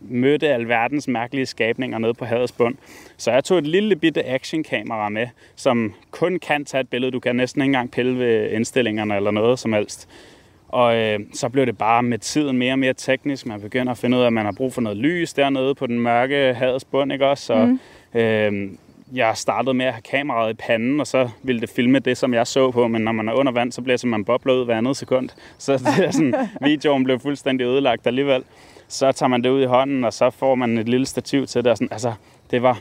mødte 0.00 0.48
alverdens 0.48 1.08
mærkelige 1.08 1.46
skabninger 1.46 1.98
nede 1.98 2.14
på 2.14 2.24
havets 2.24 2.52
bund. 2.52 2.74
Så 3.16 3.30
jeg 3.32 3.44
tog 3.44 3.58
et 3.58 3.66
lille 3.66 3.96
bitte 3.96 4.26
actionkamera 4.26 5.08
med, 5.08 5.26
som 5.56 5.94
kun 6.10 6.38
kan 6.38 6.64
tage 6.64 6.80
et 6.80 6.88
billede. 6.88 7.12
Du 7.12 7.20
kan 7.20 7.36
næsten 7.36 7.62
ikke 7.62 7.68
engang 7.68 7.90
pille 7.90 8.18
ved 8.18 8.50
indstillingerne 8.50 9.16
eller 9.16 9.30
noget 9.30 9.58
som 9.58 9.72
helst. 9.72 10.08
Og 10.74 10.96
øh, 10.96 11.20
så 11.32 11.48
blev 11.48 11.66
det 11.66 11.78
bare 11.78 12.02
med 12.02 12.18
tiden 12.18 12.58
mere 12.58 12.72
og 12.72 12.78
mere 12.78 12.94
teknisk. 12.94 13.46
Man 13.46 13.60
begynder 13.60 13.92
at 13.92 13.98
finde 13.98 14.16
ud 14.16 14.22
af, 14.22 14.26
at 14.26 14.32
man 14.32 14.44
har 14.44 14.52
brug 14.52 14.72
for 14.72 14.80
noget 14.80 14.98
lys 14.98 15.32
dernede 15.32 15.74
på 15.74 15.86
den 15.86 16.00
mørke 16.00 16.54
havets 16.54 16.84
bund, 16.84 17.12
ikke 17.12 17.26
også? 17.26 17.52
Og, 17.52 17.68
mm. 17.68 17.78
øh, 18.20 18.70
jeg 19.12 19.36
startede 19.36 19.74
med 19.74 19.86
at 19.86 19.92
have 19.92 20.02
kameraet 20.02 20.50
i 20.50 20.56
panden, 20.56 21.00
og 21.00 21.06
så 21.06 21.28
ville 21.42 21.60
det 21.60 21.70
filme 21.70 21.98
det, 21.98 22.16
som 22.16 22.34
jeg 22.34 22.46
så 22.46 22.70
på. 22.70 22.88
Men 22.88 23.02
når 23.02 23.12
man 23.12 23.28
er 23.28 23.32
under 23.32 23.52
vand, 23.52 23.72
så 23.72 23.82
bliver 23.82 24.06
man 24.06 24.24
bobler 24.24 24.54
ud 24.54 24.64
hver 24.64 24.78
andet 24.78 24.96
sekund. 24.96 25.28
Så 25.58 25.72
det 25.72 26.06
er 26.06 26.10
sådan, 26.10 26.34
videoen 26.70 27.04
blev 27.04 27.20
fuldstændig 27.20 27.64
ødelagt 27.64 28.06
alligevel. 28.06 28.44
Så 28.88 29.12
tager 29.12 29.28
man 29.28 29.44
det 29.44 29.50
ud 29.50 29.62
i 29.62 29.66
hånden, 29.66 30.04
og 30.04 30.12
så 30.12 30.30
får 30.30 30.54
man 30.54 30.78
et 30.78 30.88
lille 30.88 31.06
stativ 31.06 31.46
til 31.46 31.64
det. 31.64 31.70
Og 31.70 31.76
sådan, 31.76 31.92
altså, 31.92 32.12
det 32.50 32.62
var 32.62 32.78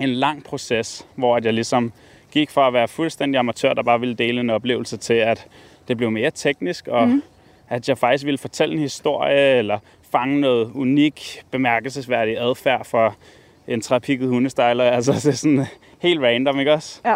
en 0.00 0.08
lang 0.08 0.44
proces, 0.44 1.06
hvor 1.14 1.36
at 1.36 1.44
jeg 1.44 1.52
ligesom 1.52 1.92
gik 2.32 2.50
fra 2.50 2.66
at 2.66 2.72
være 2.72 2.88
fuldstændig 2.88 3.38
amatør, 3.38 3.74
der 3.74 3.82
bare 3.82 4.00
ville 4.00 4.14
dele 4.14 4.40
en 4.40 4.50
oplevelse, 4.50 4.96
til 4.96 5.14
at 5.14 5.46
det 5.88 5.96
blev 5.96 6.10
mere 6.10 6.30
teknisk, 6.30 6.88
og 6.88 7.08
mm. 7.08 7.22
at 7.68 7.88
jeg 7.88 7.98
faktisk 7.98 8.24
ville 8.24 8.38
fortælle 8.38 8.74
en 8.74 8.80
historie, 8.80 9.58
eller 9.58 9.78
fange 10.10 10.40
noget 10.40 10.70
unik, 10.74 11.42
bemærkelsesværdig 11.50 12.38
adfærd 12.38 12.84
for 12.84 13.16
en 13.68 13.80
trapikket 13.80 14.28
hundestejler. 14.28 14.84
Altså, 14.96 15.12
det 15.12 15.26
er 15.26 15.32
sådan 15.32 15.66
helt 15.98 16.20
random, 16.22 16.58
ikke 16.58 16.72
også? 16.72 17.00
Ja. 17.04 17.14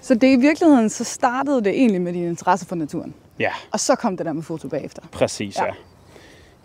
Så 0.00 0.14
det 0.14 0.32
i 0.32 0.36
virkeligheden, 0.40 0.88
så 0.88 1.04
startede 1.04 1.64
det 1.64 1.72
egentlig 1.72 2.00
med 2.00 2.12
din 2.12 2.24
interesse 2.28 2.66
for 2.66 2.76
naturen. 2.76 3.14
Ja, 3.38 3.50
Og 3.72 3.80
så 3.80 3.94
kom 3.94 4.16
det 4.16 4.26
der 4.26 4.32
med 4.32 4.42
foto 4.42 4.68
bagefter. 4.68 5.02
præcis, 5.12 5.56
Ja. 5.56 5.64
ja. 5.64 5.68
ja. 5.68 5.74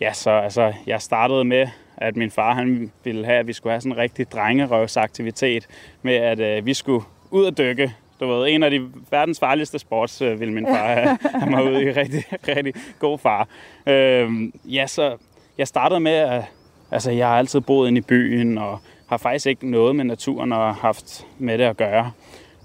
Ja, 0.02 0.14
så 0.14 0.30
altså, 0.32 0.74
jeg 0.88 1.02
startede 1.02 1.44
med, 1.44 1.68
at 1.98 2.16
min 2.16 2.32
far 2.32 2.54
han 2.54 2.92
ville 3.04 3.26
have, 3.26 3.38
at 3.38 3.48
vi 3.48 3.54
skulle 3.54 3.74
have 3.74 3.82
sådan 3.82 3.92
en 3.92 3.98
rigtig 3.98 4.32
drengerøvsaktivitet, 4.32 5.68
med 6.02 6.16
at 6.16 6.40
øh, 6.40 6.66
vi 6.66 6.74
skulle 6.74 7.06
ud 7.32 7.46
og 7.46 7.58
dykke. 7.58 7.96
Du 8.22 8.28
ved, 8.28 8.48
en 8.48 8.64
af 8.64 8.72
de 8.72 8.90
verdens 9.12 9.40
farligste 9.40 9.80
sports 9.80 10.22
øh, 10.22 10.40
ville 10.40 10.54
min 10.54 10.66
far 10.66 10.88
have, 10.88 11.18
have 11.40 11.52
mig 11.52 11.64
ude 11.64 11.84
i. 11.84 11.92
Rigtig, 11.92 12.24
rigtig 12.48 12.74
god 13.00 13.18
far. 13.18 13.48
Øhm, 13.88 14.54
ja, 14.66 14.88
så 14.88 15.18
jeg 15.58 15.68
startede 15.68 16.00
med, 16.00 16.12
at 16.12 16.44
altså, 16.92 17.12
jeg 17.12 17.28
har 17.28 17.38
altid 17.38 17.62
boet 17.62 17.88
inde 17.88 17.98
i 17.98 18.02
byen, 18.02 18.58
og 18.58 18.80
har 19.08 19.18
faktisk 19.18 19.46
ikke 19.46 19.72
noget 19.72 19.96
med 19.96 20.06
naturen 20.06 20.52
og 20.54 20.76
haft 20.76 21.28
med 21.38 21.58
det 21.58 21.64
at 21.64 21.78
gøre. 21.78 22.12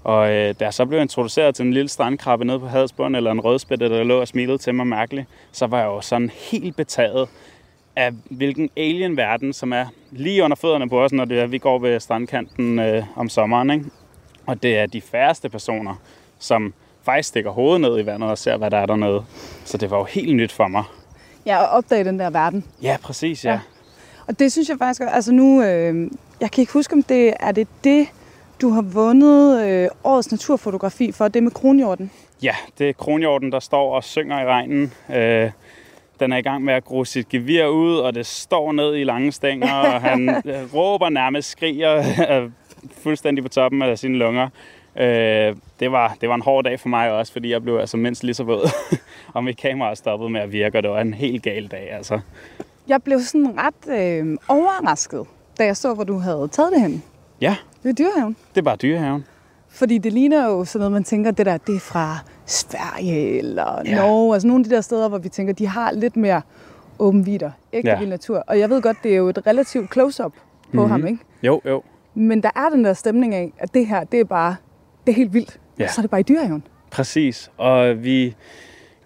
Og 0.03 0.31
øh, 0.31 0.55
da 0.59 0.65
jeg 0.65 0.73
så 0.73 0.85
blev 0.85 1.01
introduceret 1.01 1.55
til 1.55 1.65
en 1.65 1.73
lille 1.73 1.89
strandkrabbe 1.89 2.45
nede 2.45 2.59
på 2.59 2.67
Hadesbund, 2.67 3.15
eller 3.15 3.31
en 3.31 3.39
rødspætte, 3.39 3.89
der 3.89 4.03
lå 4.03 4.19
og 4.19 4.27
smilede 4.27 4.57
til 4.57 4.75
mig 4.75 4.87
mærkeligt, 4.87 5.27
så 5.51 5.67
var 5.67 5.79
jeg 5.79 5.85
jo 5.85 6.01
sådan 6.01 6.29
helt 6.51 6.75
betaget 6.75 7.29
af 7.95 8.11
hvilken 8.29 8.69
alien-verden, 8.77 9.53
som 9.53 9.73
er 9.73 9.85
lige 10.11 10.43
under 10.43 10.55
fødderne 10.55 10.89
på 10.89 11.03
os, 11.03 11.13
når 11.13 11.25
det 11.25 11.39
er, 11.39 11.47
vi 11.47 11.57
går 11.57 11.79
ved 11.79 11.99
strandkanten 11.99 12.79
øh, 12.79 13.03
om 13.15 13.29
sommeren. 13.29 13.69
Ikke? 13.69 13.85
Og 14.47 14.63
det 14.63 14.77
er 14.77 14.85
de 14.85 15.01
færreste 15.01 15.49
personer, 15.49 15.95
som 16.39 16.73
faktisk 17.03 17.29
stikker 17.29 17.51
hovedet 17.51 17.81
ned 17.81 17.99
i 17.99 18.05
vandet 18.05 18.29
og 18.29 18.37
ser, 18.37 18.57
hvad 18.57 18.71
der 18.71 18.77
er 18.77 18.85
dernede. 18.85 19.25
Så 19.65 19.77
det 19.77 19.91
var 19.91 19.97
jo 19.97 20.03
helt 20.03 20.35
nyt 20.35 20.51
for 20.51 20.67
mig. 20.67 20.83
Ja, 21.45 21.57
og 21.57 21.67
opdage 21.67 22.03
den 22.03 22.19
der 22.19 22.29
verden. 22.29 22.65
Ja, 22.81 22.97
præcis, 23.03 23.45
ja. 23.45 23.51
Ja. 23.51 23.59
Og 24.27 24.39
det 24.39 24.51
synes 24.51 24.69
jeg 24.69 24.77
faktisk, 24.77 25.01
altså 25.11 25.31
nu, 25.31 25.63
øh, 25.63 26.11
jeg 26.41 26.51
kan 26.51 26.61
ikke 26.61 26.73
huske, 26.73 26.93
om 26.93 27.03
det 27.03 27.33
er 27.39 27.51
det, 27.51 27.67
det 27.83 28.07
du 28.61 28.69
har 28.69 28.81
vundet 28.81 29.67
øh, 29.67 29.89
årets 30.03 30.31
naturfotografi 30.31 31.11
for, 31.11 31.27
det 31.27 31.43
med 31.43 31.51
kronhjorten. 31.51 32.11
Ja, 32.41 32.55
det 32.77 32.89
er 32.89 32.93
kronhjorten, 32.93 33.51
der 33.51 33.59
står 33.59 33.95
og 33.95 34.03
synger 34.03 34.41
i 34.41 34.45
regnen. 34.45 34.93
Øh, 35.15 35.51
den 36.19 36.33
er 36.33 36.37
i 36.37 36.41
gang 36.41 36.63
med 36.63 36.73
at 36.73 36.85
gro 36.85 37.03
sit 37.03 37.29
gevir 37.29 37.65
ud, 37.65 37.97
og 37.97 38.15
det 38.15 38.25
står 38.25 38.71
ned 38.71 38.95
i 38.95 39.03
lange 39.03 39.31
stænger, 39.31 39.73
og 39.73 40.01
han 40.01 40.41
råber 40.75 41.09
nærmest, 41.09 41.49
skriger 41.49 41.97
øh, 42.31 42.49
fuldstændig 43.03 43.43
på 43.43 43.49
toppen 43.49 43.81
af 43.81 43.97
sine 43.99 44.17
lunger. 44.17 44.49
Øh, 44.95 45.55
det, 45.79 45.91
var, 45.91 46.15
det 46.21 46.29
var 46.29 46.35
en 46.35 46.41
hård 46.41 46.63
dag 46.63 46.79
for 46.79 46.89
mig 46.89 47.11
også, 47.11 47.33
fordi 47.33 47.51
jeg 47.51 47.63
blev 47.63 47.77
altså 47.77 47.97
mindst 47.97 48.23
lige 48.23 48.35
så 48.35 48.43
våd, 48.43 48.69
og 49.33 49.43
mit 49.43 49.57
kamera 49.57 49.95
stoppede 49.95 50.29
med 50.29 50.41
at 50.41 50.51
virke, 50.51 50.77
og 50.77 50.83
det 50.83 50.91
var 50.91 51.01
en 51.01 51.13
helt 51.13 51.43
gal 51.43 51.67
dag. 51.67 51.91
Altså. 51.91 52.19
Jeg 52.87 53.03
blev 53.03 53.19
sådan 53.19 53.53
ret 53.57 53.99
øh, 53.99 54.37
overrasket, 54.47 55.25
da 55.59 55.65
jeg 55.65 55.77
så, 55.77 55.93
hvor 55.93 56.03
du 56.03 56.17
havde 56.17 56.47
taget 56.51 56.71
det 56.71 56.81
hen. 56.81 57.03
Ja, 57.41 57.55
Det 57.83 57.89
er 57.89 57.93
dyrehaven. 57.93 58.35
det 58.55 58.61
er 58.61 58.65
bare 58.65 58.75
dyrehaven. 58.75 59.25
Fordi 59.69 59.97
det 59.97 60.13
ligner 60.13 60.45
jo 60.45 60.65
sådan 60.65 60.79
noget, 60.79 60.91
man 60.91 61.03
tænker, 61.03 61.31
det 61.31 61.45
der, 61.45 61.57
det 61.57 61.75
er 61.75 61.79
fra 61.79 62.17
Sverige 62.45 63.37
eller 63.37 63.81
Ja. 63.85 63.95
Norge. 63.95 64.33
Altså 64.33 64.47
nogle 64.47 64.61
af 64.61 64.69
de 64.69 64.75
der 64.75 64.81
steder, 64.81 65.09
hvor 65.09 65.17
vi 65.17 65.29
tænker, 65.29 65.53
de 65.53 65.67
har 65.67 65.91
lidt 65.91 66.17
mere 66.17 66.41
åben 66.99 67.25
vidder, 67.25 67.51
ægte 67.73 67.89
ja. 67.89 67.99
vild 67.99 68.09
natur. 68.09 68.43
Og 68.47 68.59
jeg 68.59 68.69
ved 68.69 68.81
godt, 68.81 68.97
det 69.03 69.11
er 69.11 69.17
jo 69.17 69.27
et 69.29 69.47
relativt 69.47 69.93
close-up 69.93 70.31
på 70.33 70.37
mm-hmm. 70.71 70.89
ham, 70.91 71.05
ikke? 71.07 71.19
Jo, 71.43 71.61
jo. 71.65 71.83
Men 72.17 72.43
der 72.43 72.49
er 72.55 72.69
den 72.69 72.85
der 72.85 72.93
stemning 72.93 73.35
af, 73.35 73.51
at 73.57 73.73
det 73.73 73.87
her, 73.87 74.03
det 74.03 74.19
er 74.19 74.23
bare, 74.23 74.55
det 75.05 75.11
er 75.11 75.15
helt 75.15 75.33
vildt. 75.33 75.59
Ja. 75.79 75.83
Ja. 75.83 75.89
Så 75.89 76.01
er 76.01 76.03
det 76.03 76.11
bare 76.11 76.19
i 76.19 76.23
dyrehaven. 76.23 76.63
Præcis, 76.91 77.51
og 77.57 78.03
vi 78.03 78.35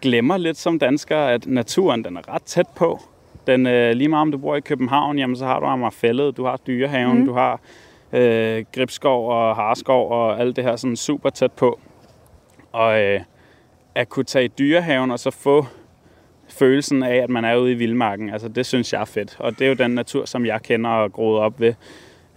glemmer 0.02 0.38
lidt 0.38 0.58
som 0.58 0.80
danskere, 0.80 1.34
at 1.34 1.48
naturen 1.48 2.04
den 2.04 2.18
er 2.18 2.34
ret 2.34 2.44
tæt 2.44 2.68
på. 2.76 3.00
Den, 3.48 3.68
øh, 3.68 3.92
lige 3.92 4.08
meget 4.08 4.22
om 4.22 4.32
du 4.32 4.38
bor 4.38 4.56
i 4.56 4.60
København, 4.60 5.20
jamen, 5.20 5.36
så 5.36 5.46
har 5.46 5.60
du 5.60 5.66
Amagerfællet, 5.66 6.38
du 6.38 6.46
har 6.46 6.58
Dyrehaven, 6.68 7.20
mm. 7.20 7.26
du 7.26 7.34
har 7.34 7.60
øh, 8.14 8.66
Gribskov 8.76 9.30
og 9.30 9.56
Harskov 9.56 10.12
og 10.12 10.40
alt 10.40 10.56
det 10.56 10.64
her 10.64 10.76
sådan 10.76 10.96
super 10.96 11.30
tæt 11.30 11.52
på. 11.52 11.80
Og 12.72 13.02
øh, 13.02 13.22
at 13.96 14.10
kunne 14.10 14.26
tage 14.26 14.46
i 14.46 14.52
Dyrehaven 14.60 15.12
og 15.12 15.20
så 15.20 15.32
få 15.32 15.66
følelsen 16.50 17.04
af, 17.04 17.16
at 17.16 17.30
man 17.30 17.46
er 17.46 17.56
ude 17.56 17.72
i 17.72 17.76
vildmarken, 17.76 18.30
altså 18.30 18.48
det 18.48 18.66
synes 18.66 18.94
jeg 18.94 19.02
er 19.02 19.06
fedt. 19.06 19.36
Og 19.40 19.60
det 19.60 19.66
er 19.66 19.70
jo 19.70 19.76
den 19.76 19.92
natur, 19.92 20.26
som 20.26 20.46
jeg 20.46 20.62
kender 20.62 20.90
og 20.90 21.14
groet 21.14 21.40
op 21.40 21.60
ved. 21.60 21.74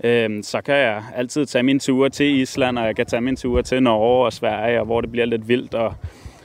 Øhm, 0.04 0.42
så 0.42 0.60
kan 0.60 0.74
jeg 0.74 1.02
altid 1.14 1.46
tage 1.46 1.62
mine 1.62 1.80
ture 1.80 2.10
til 2.10 2.40
Island, 2.40 2.78
og 2.78 2.86
jeg 2.86 2.96
kan 2.96 3.06
tage 3.06 3.20
mine 3.20 3.36
ture 3.36 3.62
til 3.62 3.82
Norge 3.82 4.26
og 4.26 4.32
Sverige, 4.32 4.80
og 4.80 4.86
hvor 4.86 5.00
det 5.00 5.10
bliver 5.10 5.26
lidt 5.26 5.48
vildt. 5.48 5.74
Og, 5.74 5.94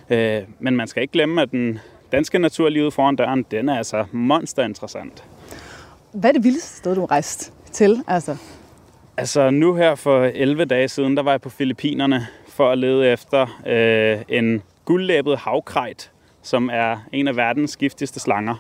øh, 0.10 0.42
men 0.60 0.76
man 0.76 0.88
skal 0.88 1.02
ikke 1.02 1.12
glemme, 1.12 1.42
at 1.42 1.52
den 1.52 1.80
danske 2.12 2.40
natur 2.40 2.70
lige 2.70 2.84
ude 2.84 2.92
foran 2.92 3.16
døren, 3.16 3.46
den 3.52 3.70
er 3.70 3.78
altså 3.78 4.06
monster 4.12 4.64
interessant. 4.64 5.24
Hvad 6.14 6.30
er 6.30 6.34
det 6.34 6.44
vildeste 6.44 6.78
sted, 6.78 6.96
du 6.96 7.00
har 7.02 7.12
rejst 7.12 7.54
til? 7.72 8.04
Altså, 8.08 8.38
Altså 9.18 9.50
nu 9.50 9.76
her 9.76 9.96
for 9.96 10.24
11 10.24 10.66
dage 10.66 10.88
siden, 10.88 11.18
der 11.18 11.24
var 11.24 11.32
jeg 11.32 11.42
på 11.42 11.50
Filippinerne 11.50 12.28
for 12.48 12.72
at 12.72 12.78
lede 12.78 13.08
efter 13.08 13.62
øh, 13.68 14.18
en 14.30 14.62
guldlæbet 14.86 15.38
havkrejt, 15.38 16.12
som 16.42 16.70
er 16.74 16.98
en 17.12 17.28
af 17.28 17.36
verdens 17.36 17.78
giftigste 17.78 18.20
slanger. 18.20 18.56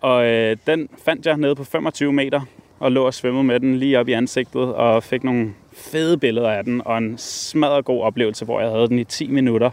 Og 0.00 0.26
øh, 0.26 0.56
den 0.66 0.88
fandt 1.04 1.26
jeg 1.26 1.36
nede 1.36 1.54
på 1.54 1.64
25 1.64 2.12
meter 2.12 2.40
og 2.80 2.92
lå 2.92 3.06
og 3.06 3.14
svømmede 3.14 3.44
med 3.44 3.60
den 3.60 3.76
lige 3.76 3.98
op 3.98 4.08
i 4.08 4.12
ansigtet 4.12 4.74
og 4.74 5.02
fik 5.02 5.24
nogle 5.24 5.54
fede 5.72 6.18
billeder 6.18 6.50
af 6.50 6.64
den 6.64 6.82
og 6.84 6.98
en 6.98 7.18
smadret 7.18 7.84
god 7.84 8.02
oplevelse, 8.02 8.44
hvor 8.44 8.60
jeg 8.60 8.70
havde 8.70 8.88
den 8.88 8.98
i 8.98 9.04
10 9.04 9.28
minutter. 9.28 9.70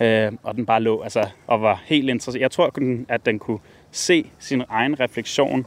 Øh, 0.00 0.32
og 0.42 0.54
den 0.54 0.66
bare 0.66 0.80
lå 0.80 1.02
altså, 1.02 1.28
og 1.46 1.62
var 1.62 1.82
helt 1.84 2.10
interessant. 2.10 2.42
Jeg 2.42 2.50
tror, 2.50 2.72
at 3.08 3.26
den 3.26 3.38
kunne 3.38 3.58
se 3.90 4.26
sin 4.38 4.62
egen 4.68 5.00
refleksion 5.00 5.66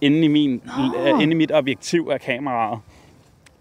inde 0.00 0.24
i, 0.24 0.28
min, 0.28 0.62
øh, 1.06 1.22
inde 1.22 1.32
i 1.32 1.36
mit 1.36 1.52
objektiv 1.52 2.08
af 2.12 2.20
kameraet. 2.20 2.80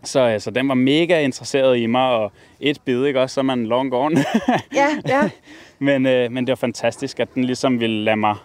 Så 0.04 0.20
altså, 0.20 0.52
den 0.52 0.68
var 0.68 0.76
mega 0.76 1.22
interesseret 1.22 1.78
i 1.78 1.86
mig, 1.86 2.10
og 2.10 2.32
et 2.60 2.78
bid, 2.86 3.06
ikke 3.06 3.22
også, 3.22 3.34
så 3.34 3.40
er 3.40 3.44
man 3.44 3.66
long 3.66 3.92
gone. 3.92 4.26
ja, 4.76 4.88
ja. 5.08 5.30
men, 5.80 6.06
øh, 6.06 6.32
men 6.32 6.48
det 6.48 6.52
var 6.52 6.56
fantastisk, 6.56 7.20
at 7.20 7.36
den 7.36 7.44
ligesom 7.44 7.80
ville 7.80 8.04
lade 8.04 8.18
mig 8.18 8.36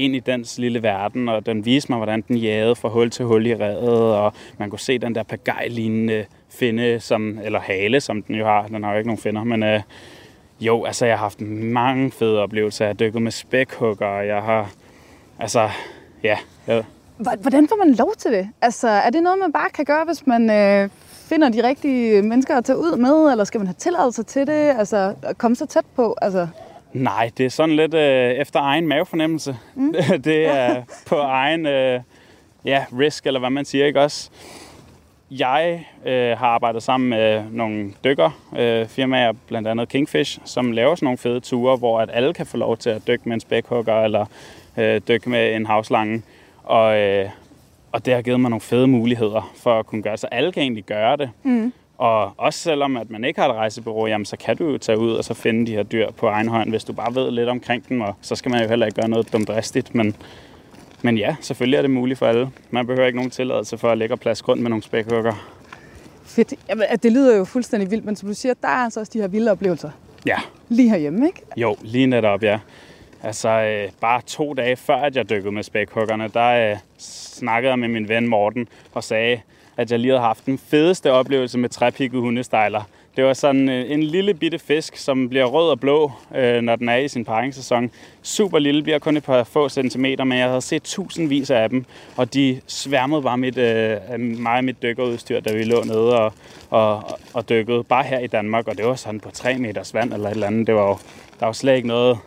ind 0.00 0.16
i 0.16 0.18
dens 0.18 0.58
lille 0.58 0.82
verden, 0.82 1.28
og 1.28 1.46
den 1.46 1.64
viste 1.64 1.92
mig, 1.92 1.96
hvordan 1.96 2.24
den 2.28 2.36
jagede 2.36 2.76
fra 2.76 2.88
hul 2.88 3.10
til 3.10 3.24
hul 3.24 3.46
i 3.46 3.54
redet, 3.54 4.14
og 4.14 4.32
man 4.58 4.70
kunne 4.70 4.78
se 4.78 4.98
den 4.98 5.14
der 5.14 5.22
pagaj-lignende 5.22 6.24
finde, 6.48 7.00
som, 7.00 7.38
eller 7.44 7.60
hale, 7.60 8.00
som 8.00 8.22
den 8.22 8.34
jo 8.34 8.44
har. 8.44 8.66
Den 8.66 8.84
har 8.84 8.92
jo 8.92 8.98
ikke 8.98 9.08
nogen 9.08 9.22
finder, 9.22 9.44
men 9.44 9.62
øh, 9.62 9.80
jo, 10.60 10.84
altså 10.84 11.06
jeg 11.06 11.14
har 11.18 11.24
haft 11.24 11.40
mange 11.40 12.10
fede 12.10 12.42
oplevelser. 12.42 12.84
Jeg 12.84 12.88
har 12.88 12.94
dykket 12.94 13.22
med 13.22 13.32
spækhugger, 13.32 14.06
og 14.06 14.26
jeg 14.26 14.42
har, 14.42 14.70
altså, 15.38 15.70
ja, 16.22 16.38
jeg, 16.66 16.84
Hvordan 17.40 17.68
får 17.68 17.84
man 17.84 17.94
lov 17.94 18.12
til 18.18 18.32
det? 18.32 18.48
Altså, 18.62 18.88
er 18.88 19.10
det 19.10 19.22
noget, 19.22 19.38
man 19.38 19.52
bare 19.52 19.70
kan 19.70 19.84
gøre, 19.84 20.04
hvis 20.04 20.26
man 20.26 20.50
øh, 20.50 20.88
finder 21.28 21.48
de 21.48 21.68
rigtige 21.68 22.22
mennesker 22.22 22.56
at 22.56 22.64
tage 22.64 22.78
ud 22.78 22.96
med, 22.96 23.30
eller 23.30 23.44
skal 23.44 23.58
man 23.58 23.66
have 23.66 23.74
tilladelse 23.78 24.22
til 24.22 24.46
det? 24.46 24.74
Altså, 24.78 25.14
komme 25.38 25.56
så 25.56 25.66
tæt 25.66 25.84
på? 25.96 26.16
Altså, 26.22 26.48
Nej, 26.92 27.30
det 27.38 27.46
er 27.46 27.50
sådan 27.50 27.76
lidt 27.76 27.94
øh, 27.94 28.30
efter 28.30 28.60
egen 28.60 28.86
mavefornemmelse. 28.86 29.56
Mm. 29.74 29.94
det 30.24 30.46
er 30.46 30.82
på 31.08 31.16
egen 31.16 31.66
øh, 31.66 32.00
ja, 32.64 32.84
risk, 32.98 33.26
eller 33.26 33.40
hvad 33.40 33.50
man 33.50 33.64
siger, 33.64 33.86
ikke 33.86 34.00
også? 34.00 34.30
Jeg 35.30 35.86
øh, 36.06 36.38
har 36.38 36.46
arbejdet 36.46 36.82
sammen 36.82 37.10
med 37.10 37.44
nogle 37.50 37.92
dykker, 38.04 38.30
øh, 38.58 38.86
firmaer, 38.86 39.32
blandt 39.46 39.68
andet 39.68 39.88
Kingfish, 39.88 40.38
som 40.44 40.72
laver 40.72 40.94
sådan 40.94 41.06
nogle 41.06 41.18
fede 41.18 41.40
ture, 41.40 41.76
hvor 41.76 42.00
at 42.00 42.10
alle 42.12 42.34
kan 42.34 42.46
få 42.46 42.56
lov 42.56 42.76
til 42.76 42.90
at 42.90 43.06
dykke 43.06 43.28
med 43.28 43.34
en 43.34 43.40
spækhugger, 43.40 44.04
eller 44.04 44.26
øh, 44.76 45.00
dykke 45.08 45.30
med 45.30 45.54
en 45.54 45.66
havslange. 45.66 46.22
Og, 46.62 46.98
øh, 46.98 47.28
og 47.92 48.06
det 48.06 48.14
har 48.14 48.22
givet 48.22 48.40
mig 48.40 48.50
nogle 48.50 48.60
fede 48.60 48.86
muligheder 48.86 49.52
for 49.56 49.78
at 49.78 49.86
kunne 49.86 50.02
gøre. 50.02 50.16
Så 50.16 50.26
alle 50.26 50.52
kan 50.52 50.62
egentlig 50.62 50.84
gøre 50.84 51.16
det. 51.16 51.30
Mm. 51.42 51.72
Og 52.00 52.32
også 52.36 52.58
selvom 52.58 52.96
at 52.96 53.10
man 53.10 53.24
ikke 53.24 53.40
har 53.40 53.48
et 53.48 53.54
rejsebureau, 53.54 54.06
jamen, 54.06 54.24
så 54.24 54.36
kan 54.36 54.56
du 54.56 54.70
jo 54.70 54.78
tage 54.78 54.98
ud 54.98 55.12
og 55.12 55.24
så 55.24 55.34
finde 55.34 55.66
de 55.66 55.72
her 55.72 55.82
dyr 55.82 56.10
på 56.10 56.26
egen 56.26 56.48
hånd, 56.48 56.70
hvis 56.70 56.84
du 56.84 56.92
bare 56.92 57.14
ved 57.14 57.30
lidt 57.30 57.48
omkring 57.48 57.88
dem. 57.88 58.00
Og 58.00 58.14
så 58.20 58.34
skal 58.36 58.50
man 58.50 58.62
jo 58.62 58.68
heller 58.68 58.86
ikke 58.86 59.00
gøre 59.00 59.08
noget 59.08 59.32
dumdristigt. 59.32 59.94
Men, 59.94 60.16
men 61.02 61.18
ja, 61.18 61.36
selvfølgelig 61.40 61.76
er 61.76 61.82
det 61.82 61.90
muligt 61.90 62.18
for 62.18 62.26
alle. 62.26 62.50
Man 62.70 62.86
behøver 62.86 63.06
ikke 63.06 63.16
nogen 63.16 63.30
tilladelse 63.30 63.78
for 63.78 63.90
at 63.90 63.98
lægge 63.98 64.14
og 64.14 64.20
plads 64.20 64.48
rundt 64.48 64.62
med 64.62 64.70
nogle 64.70 64.82
spækhugger. 64.82 65.34
Fedt. 66.24 66.54
Jamen, 66.68 66.84
det 67.02 67.12
lyder 67.12 67.36
jo 67.36 67.44
fuldstændig 67.44 67.90
vildt, 67.90 68.04
men 68.04 68.16
som 68.16 68.28
du 68.28 68.34
siger, 68.34 68.54
der 68.62 68.68
er 68.68 68.84
altså 68.84 69.00
også 69.00 69.10
de 69.14 69.20
her 69.20 69.28
vilde 69.28 69.50
oplevelser. 69.50 69.90
Ja. 70.26 70.36
Lige 70.68 70.90
herhjemme, 70.90 71.26
ikke? 71.26 71.42
Jo, 71.56 71.76
lige 71.82 72.06
netop, 72.06 72.42
ja. 72.42 72.58
Altså, 73.22 73.48
øh, 73.48 73.90
bare 74.00 74.22
to 74.26 74.54
dage 74.54 74.76
før, 74.76 74.96
at 74.96 75.16
jeg 75.16 75.30
dykkede 75.30 75.52
med 75.52 75.62
spækhuggerne, 75.62 76.28
der 76.34 76.70
øh, 76.70 76.76
snakkede 76.98 77.70
jeg 77.70 77.78
med 77.78 77.88
min 77.88 78.08
ven 78.08 78.28
Morten 78.28 78.68
og 78.92 79.04
sagde, 79.04 79.40
at 79.80 79.90
jeg 79.90 79.98
lige 79.98 80.10
havde 80.10 80.22
haft 80.22 80.46
den 80.46 80.58
fedeste 80.58 81.12
oplevelse 81.12 81.58
med 81.58 81.68
træpikket 81.68 82.20
hundestejler. 82.20 82.82
Det 83.16 83.24
var 83.24 83.32
sådan 83.32 83.68
øh, 83.68 83.90
en 83.90 84.02
lille 84.02 84.34
bitte 84.34 84.58
fisk, 84.58 84.96
som 84.96 85.28
bliver 85.28 85.44
rød 85.44 85.70
og 85.70 85.80
blå, 85.80 86.12
øh, 86.34 86.60
når 86.60 86.76
den 86.76 86.88
er 86.88 86.96
i 86.96 87.08
sin 87.08 87.24
paringssæson. 87.24 87.90
Super 88.22 88.58
lille, 88.58 88.82
bliver 88.82 88.98
kun 88.98 89.16
et 89.16 89.24
par 89.24 89.44
få 89.44 89.68
centimeter, 89.68 90.24
men 90.24 90.38
jeg 90.38 90.48
havde 90.48 90.60
set 90.60 90.82
tusindvis 90.82 91.50
af 91.50 91.70
dem, 91.70 91.84
og 92.16 92.34
de 92.34 92.60
sværmede 92.66 93.22
bare 93.22 93.38
mit, 93.38 93.58
øh, 93.58 93.96
mig 94.20 94.56
og 94.56 94.64
mit 94.64 94.82
dykkerudstyr, 94.82 95.40
da 95.40 95.52
vi 95.52 95.64
lå 95.64 95.82
nede 95.84 96.20
og, 96.20 96.32
og, 96.70 97.02
og 97.34 97.48
dykkede, 97.48 97.84
bare 97.84 98.04
her 98.04 98.18
i 98.18 98.26
Danmark, 98.26 98.68
og 98.68 98.76
det 98.76 98.86
var 98.86 98.94
sådan 98.94 99.20
på 99.20 99.30
3 99.30 99.58
meters 99.58 99.94
vand 99.94 100.12
eller 100.12 100.28
et 100.28 100.34
eller 100.34 100.46
andet. 100.46 100.66
Det 100.66 100.74
var 100.74 100.88
jo, 100.88 100.96
der 101.40 101.46
var 101.46 101.52
slet 101.52 101.76
ikke 101.76 101.88
noget 101.88 102.18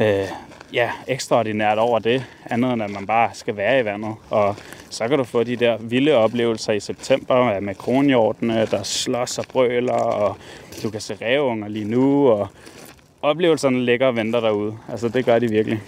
øh, 0.00 0.28
ja, 0.76 0.90
ekstraordinært 1.08 1.78
over 1.78 1.98
det, 1.98 2.24
andet 2.50 2.72
end 2.72 2.82
at 2.82 2.90
man 2.90 3.06
bare 3.06 3.30
skal 3.34 3.56
være 3.56 3.80
i 3.80 3.84
vandet. 3.84 4.14
Og 4.30 4.56
så 4.90 5.08
kan 5.08 5.18
du 5.18 5.24
få 5.24 5.44
de 5.44 5.56
der 5.56 5.76
vilde 5.80 6.12
oplevelser 6.12 6.72
i 6.72 6.80
september 6.80 7.60
med 7.60 7.74
kronhjortene, 7.74 8.66
der 8.70 8.82
slås 8.82 9.38
og 9.38 9.44
brøler, 9.52 9.92
og 9.92 10.36
du 10.82 10.90
kan 10.90 11.00
se 11.00 11.16
ræveunger 11.22 11.68
lige 11.68 11.84
nu, 11.84 12.28
og 12.28 12.48
oplevelserne 13.22 13.84
ligger 13.84 14.06
og 14.06 14.16
venter 14.16 14.40
derude. 14.40 14.74
Altså, 14.90 15.08
det 15.08 15.24
gør 15.24 15.38
de 15.38 15.50
virkelig. 15.50 15.82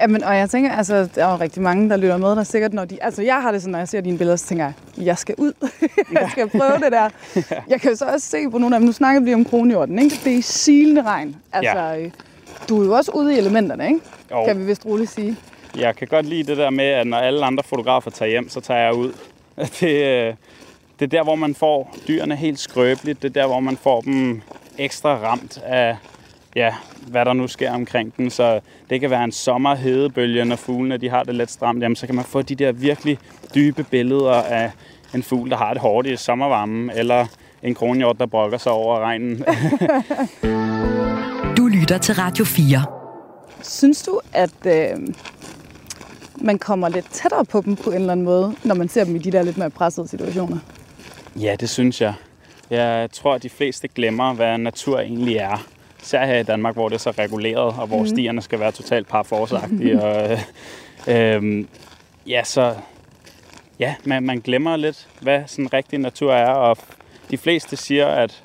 Jamen, 0.00 0.24
og 0.24 0.36
jeg 0.36 0.50
tænker, 0.50 0.72
altså, 0.72 1.08
der 1.14 1.26
er 1.26 1.30
jo 1.30 1.36
rigtig 1.36 1.62
mange, 1.62 1.90
der 1.90 1.96
lytter 1.96 2.16
med, 2.16 2.28
der 2.28 2.42
sikkert, 2.42 2.72
når 2.72 2.84
de... 2.84 2.98
Altså, 3.02 3.22
jeg 3.22 3.42
har 3.42 3.52
det 3.52 3.62
sådan, 3.62 3.72
når 3.72 3.78
jeg 3.78 3.88
ser 3.88 4.00
dine 4.00 4.18
billeder, 4.18 4.36
så 4.36 4.46
tænker 4.46 4.64
jeg, 4.64 4.74
jeg 5.06 5.18
skal 5.18 5.34
ud. 5.38 5.52
jeg 6.20 6.28
skal 6.30 6.48
prøve 6.48 6.78
det 6.84 6.92
der. 6.92 7.08
Jeg 7.72 7.80
kan 7.80 7.90
jo 7.90 7.96
så 7.96 8.04
også 8.04 8.26
se 8.26 8.50
på 8.50 8.58
nogle 8.58 8.76
af 8.76 8.80
dem, 8.80 8.86
nu 8.86 8.92
snakker 8.92 9.20
vi 9.20 9.34
om 9.34 9.44
kronhjorten, 9.44 9.98
ikke? 9.98 10.20
Det 10.24 10.38
er 10.38 10.42
silende 10.42 11.02
regn. 11.02 11.36
Altså, 11.52 11.78
ja. 11.78 12.08
du 12.68 12.80
er 12.80 12.84
jo 12.84 12.92
også 12.92 13.12
ude 13.14 13.34
i 13.34 13.38
elementerne, 13.38 13.86
ikke? 13.88 14.00
Jo. 14.30 14.44
Kan 14.44 14.60
vi 14.60 14.64
vist 14.64 14.86
roligt 14.86 15.10
sige. 15.10 15.36
Jeg 15.76 15.96
kan 15.96 16.08
godt 16.08 16.26
lide 16.26 16.42
det 16.42 16.56
der 16.56 16.70
med, 16.70 16.84
at 16.84 17.06
når 17.06 17.16
alle 17.16 17.46
andre 17.46 17.62
fotografer 17.62 18.10
tager 18.10 18.30
hjem, 18.30 18.48
så 18.48 18.60
tager 18.60 18.80
jeg 18.80 18.94
ud. 18.94 19.12
Det, 19.80 20.36
det 20.98 21.04
er 21.04 21.18
der, 21.18 21.22
hvor 21.22 21.34
man 21.34 21.54
får 21.54 21.96
dyrene 22.08 22.36
helt 22.36 22.58
skrøbeligt. 22.58 23.22
Det 23.22 23.28
er 23.28 23.32
der, 23.42 23.46
hvor 23.46 23.60
man 23.60 23.76
får 23.76 24.00
dem 24.00 24.42
ekstra 24.78 25.16
ramt 25.16 25.58
af, 25.64 25.96
ja, 26.54 26.74
hvad 27.06 27.24
der 27.24 27.32
nu 27.32 27.46
sker 27.46 27.72
omkring 27.72 28.16
den. 28.16 28.30
Så 28.30 28.60
det 28.90 29.00
kan 29.00 29.10
være 29.10 29.24
en 29.24 29.32
sommerhedebølge, 29.32 30.44
når 30.44 30.56
fuglene 30.56 30.96
de 30.96 31.08
har 31.08 31.22
det 31.22 31.34
lidt 31.34 31.50
stramt. 31.50 31.82
Jamen, 31.82 31.96
så 31.96 32.06
kan 32.06 32.14
man 32.14 32.24
få 32.24 32.42
de 32.42 32.54
der 32.54 32.72
virkelig 32.72 33.18
dybe 33.54 33.82
billeder 33.82 34.32
af 34.32 34.70
en 35.14 35.22
fugl, 35.22 35.50
der 35.50 35.56
har 35.56 35.72
det 35.72 35.82
hårdt 35.82 36.06
i 36.06 36.16
sommervarmen, 36.16 36.90
eller 36.90 37.26
en 37.62 37.74
kronhjort, 37.74 38.18
der 38.18 38.26
brokker 38.26 38.58
sig 38.58 38.72
over 38.72 38.98
regnen. 38.98 39.38
du 41.56 41.66
lytter 41.66 41.98
til 41.98 42.14
Radio 42.14 42.44
4. 42.44 42.95
Synes 43.76 44.02
du, 44.02 44.20
at 44.32 44.66
øh, 44.66 45.14
man 46.36 46.58
kommer 46.58 46.88
lidt 46.88 47.10
tættere 47.10 47.44
på 47.44 47.60
dem 47.60 47.76
på 47.76 47.90
en 47.90 47.96
eller 47.96 48.12
anden 48.12 48.24
måde, 48.24 48.54
når 48.64 48.74
man 48.74 48.88
ser 48.88 49.04
dem 49.04 49.16
i 49.16 49.18
de 49.18 49.32
der 49.32 49.42
lidt 49.42 49.58
mere 49.58 49.70
pressede 49.70 50.08
situationer? 50.08 50.58
Ja, 51.40 51.56
det 51.60 51.68
synes 51.68 52.00
jeg. 52.00 52.14
Jeg 52.70 53.08
tror, 53.12 53.34
at 53.34 53.42
de 53.42 53.50
fleste 53.50 53.88
glemmer, 53.88 54.34
hvad 54.34 54.58
natur 54.58 55.00
egentlig 55.00 55.36
er. 55.36 55.66
Især 56.02 56.26
her 56.26 56.38
i 56.38 56.42
Danmark, 56.42 56.74
hvor 56.74 56.88
det 56.88 56.94
er 56.94 57.00
så 57.00 57.10
reguleret, 57.10 57.74
og 57.78 57.86
hvor 57.86 58.00
mm. 58.00 58.06
stierne 58.06 58.42
skal 58.42 58.60
være 58.60 58.72
totalt 58.72 59.08
parforsagtige. 59.08 60.02
og, 60.04 60.32
øh, 60.32 60.40
øh, 61.06 61.64
ja, 62.26 62.44
så 62.44 62.74
ja, 63.78 63.94
man, 64.04 64.22
man 64.22 64.38
glemmer 64.40 64.76
lidt, 64.76 65.08
hvad 65.20 65.42
sådan 65.46 65.72
rigtig 65.72 65.98
natur 65.98 66.32
er. 66.32 66.50
Og 66.50 66.78
de 67.30 67.38
fleste 67.38 67.76
siger, 67.76 68.06
at 68.06 68.42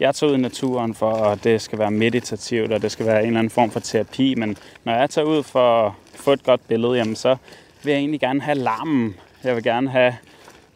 jeg 0.00 0.14
tager 0.14 0.30
ud 0.30 0.38
i 0.38 0.40
naturen 0.40 0.94
for, 0.94 1.12
at 1.12 1.44
det 1.44 1.62
skal 1.62 1.78
være 1.78 1.90
meditativt, 1.90 2.72
og 2.72 2.82
det 2.82 2.92
skal 2.92 3.06
være 3.06 3.20
en 3.20 3.26
eller 3.26 3.38
anden 3.38 3.50
form 3.50 3.70
for 3.70 3.80
terapi. 3.80 4.34
Men 4.34 4.56
når 4.84 4.92
jeg 4.92 5.10
tager 5.10 5.26
ud 5.26 5.42
for 5.42 5.86
at 5.86 5.92
få 6.14 6.32
et 6.32 6.42
godt 6.42 6.68
billede, 6.68 6.92
jamen, 6.92 7.16
så 7.16 7.36
vil 7.82 7.90
jeg 7.90 7.98
egentlig 7.98 8.20
gerne 8.20 8.40
have 8.40 8.58
larmen. 8.58 9.16
Jeg 9.44 9.54
vil 9.54 9.62
gerne 9.62 9.90
have 9.90 10.14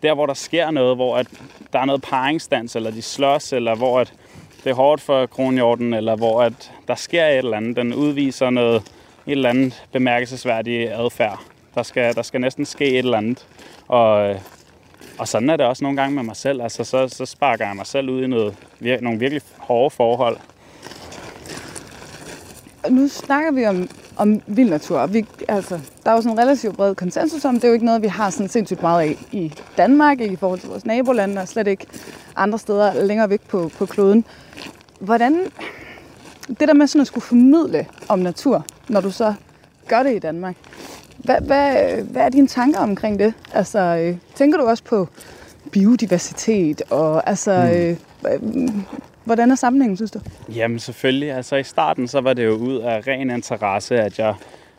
der, 0.02 0.14
hvor 0.14 0.26
der 0.26 0.34
sker 0.34 0.70
noget, 0.70 0.96
hvor 0.96 1.16
at 1.16 1.26
der 1.72 1.78
er 1.78 1.84
noget 1.84 2.02
paringsdans, 2.02 2.76
eller 2.76 2.90
de 2.90 3.02
slås, 3.02 3.52
eller 3.52 3.74
hvor 3.74 4.00
at 4.00 4.12
det 4.64 4.70
er 4.70 4.74
hårdt 4.74 5.02
for 5.02 5.26
kronhjorten, 5.26 5.94
eller 5.94 6.16
hvor 6.16 6.42
at 6.42 6.72
der 6.88 6.94
sker 6.94 7.26
et 7.26 7.38
eller 7.38 7.56
andet. 7.56 7.76
Den 7.76 7.94
udviser 7.94 8.50
noget, 8.50 8.82
et 9.26 9.32
eller 9.32 9.50
andet 9.50 9.84
bemærkelsesværdigt 9.92 10.92
adfærd. 10.92 11.40
Der 11.74 11.82
skal, 11.82 12.14
der 12.14 12.22
skal 12.22 12.40
næsten 12.40 12.66
ske 12.66 12.86
et 12.86 12.98
eller 12.98 13.18
andet. 13.18 13.46
Og 13.88 14.30
øh, 14.30 14.36
og 15.18 15.28
sådan 15.28 15.50
er 15.50 15.56
det 15.56 15.66
også 15.66 15.84
nogle 15.84 16.00
gange 16.00 16.14
med 16.14 16.22
mig 16.22 16.36
selv. 16.36 16.62
Altså, 16.62 16.84
så, 16.84 17.08
så 17.08 17.26
sparker 17.26 17.66
jeg 17.66 17.76
mig 17.76 17.86
selv 17.86 18.10
ud 18.10 18.22
i 18.22 18.26
noget, 18.26 18.54
vir- 18.82 19.00
nogle 19.00 19.18
virkelig 19.18 19.42
hårde 19.58 19.90
forhold. 19.90 20.36
Nu 22.90 23.08
snakker 23.08 23.52
vi 23.52 23.66
om, 23.66 23.88
om 24.16 24.40
vild 24.46 24.70
natur. 24.70 24.98
og 24.98 25.12
Vi, 25.14 25.26
altså, 25.48 25.80
der 26.04 26.10
er 26.10 26.14
jo 26.14 26.20
sådan 26.20 26.32
en 26.32 26.38
relativt 26.38 26.76
bred 26.76 26.94
konsensus 26.94 27.44
om, 27.44 27.54
det 27.54 27.64
er 27.64 27.68
jo 27.68 27.74
ikke 27.74 27.86
noget, 27.86 28.02
vi 28.02 28.08
har 28.08 28.30
sådan 28.30 28.48
sindssygt 28.48 28.82
meget 28.82 29.02
af 29.08 29.16
i 29.32 29.52
Danmark, 29.76 30.20
ikke 30.20 30.32
i 30.32 30.36
forhold 30.36 30.60
til 30.60 30.68
vores 30.68 30.86
nabolande, 30.86 31.42
og 31.42 31.48
slet 31.48 31.66
ikke 31.66 31.86
andre 32.36 32.58
steder 32.58 33.04
længere 33.04 33.30
væk 33.30 33.40
på, 33.48 33.70
på 33.78 33.86
kloden. 33.86 34.24
Hvordan, 35.00 35.40
det 36.48 36.68
der 36.68 36.74
med 36.74 36.86
sådan 36.86 37.00
at 37.00 37.06
skulle 37.06 37.24
formidle 37.24 37.86
om 38.08 38.18
natur, 38.18 38.64
når 38.88 39.00
du 39.00 39.10
så 39.10 39.34
gør 39.88 40.02
det 40.02 40.14
i 40.16 40.18
Danmark, 40.18 40.56
hvad, 41.18 41.40
hvad, 41.40 41.96
hvad 42.02 42.22
er 42.22 42.28
dine 42.28 42.48
tanker 42.48 42.80
omkring 42.80 43.18
det? 43.18 43.34
Altså, 43.52 43.78
øh, 43.78 44.16
tænker 44.34 44.58
du 44.58 44.64
også 44.64 44.84
på 44.84 45.08
biodiversitet, 45.72 46.82
og 46.90 47.28
altså, 47.28 47.96
mm. 48.42 48.64
øh, 48.64 48.70
hvordan 49.24 49.50
er 49.50 49.54
sammenhængen, 49.54 49.96
synes 49.96 50.10
du? 50.10 50.20
Jamen 50.48 50.78
selvfølgelig. 50.78 51.32
Altså 51.32 51.56
i 51.56 51.62
starten, 51.62 52.08
så 52.08 52.20
var 52.20 52.32
det 52.32 52.44
jo 52.44 52.52
ud 52.52 52.78
af 52.78 53.06
ren 53.06 53.30
interesse, 53.30 54.00
at 54.00 54.18
jeg 54.18 54.34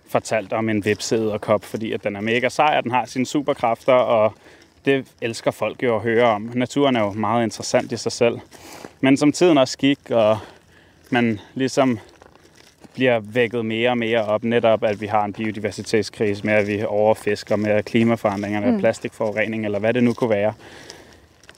fortalte 0.08 0.54
om 0.54 0.70
en 0.70 0.86
vipseæderkop, 0.86 1.63
fordi 1.63 1.92
at 1.92 2.04
den 2.04 2.15
er 2.15 2.22
mega 2.22 2.50
sej, 2.50 2.74
og 2.77 2.84
den 2.84 2.92
har 2.92 3.06
sine 3.06 3.25
superkræfter, 3.25 3.94
og 3.94 4.34
det 4.86 5.06
elsker 5.22 5.51
folk 5.51 5.84
jo 5.84 5.96
at 5.96 6.01
høre 6.01 6.24
om. 6.24 6.51
Naturen 6.54 6.96
er 6.96 7.01
jo 7.01 7.12
meget 7.12 7.44
interessant 7.44 7.92
i 7.92 7.98
sig 7.98 8.12
selv. 8.12 8.39
Men 9.01 9.18
som 9.18 9.32
tiden 9.32 9.58
også 9.58 9.77
gik, 9.77 10.00
og 10.12 10.38
man 11.10 11.39
ligesom 11.54 12.00
bliver 12.96 13.20
vækket 13.20 13.66
mere 13.66 13.90
og 13.90 13.98
mere 13.98 14.25
op, 14.25 14.44
netop 14.44 14.84
at 14.84 15.02
vi 15.02 15.06
har 15.06 15.25
en 15.25 15.34
biodiversitetskrise 15.34 16.46
med, 16.46 16.54
at 16.54 16.68
vi 16.68 16.84
overfisker 16.84 17.56
med 17.56 17.84
klimaforandringer, 17.84 18.62
med 18.62 18.72
mm. 18.72 18.80
plastikforurening, 18.80 19.66
eller 19.66 19.80
hvad 19.80 19.94
det 19.94 20.04
nu 20.04 20.14
kunne 20.14 20.30
være. 20.30 20.54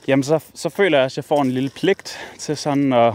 Jamen, 0.07 0.23
så, 0.23 0.39
så 0.53 0.69
føler 0.69 0.97
jeg 0.97 1.05
også, 1.05 1.13
at 1.13 1.17
jeg 1.17 1.25
får 1.25 1.41
en 1.41 1.51
lille 1.51 1.69
pligt 1.69 2.19
til 2.37 2.57
sådan 2.57 2.93
at, 2.93 3.13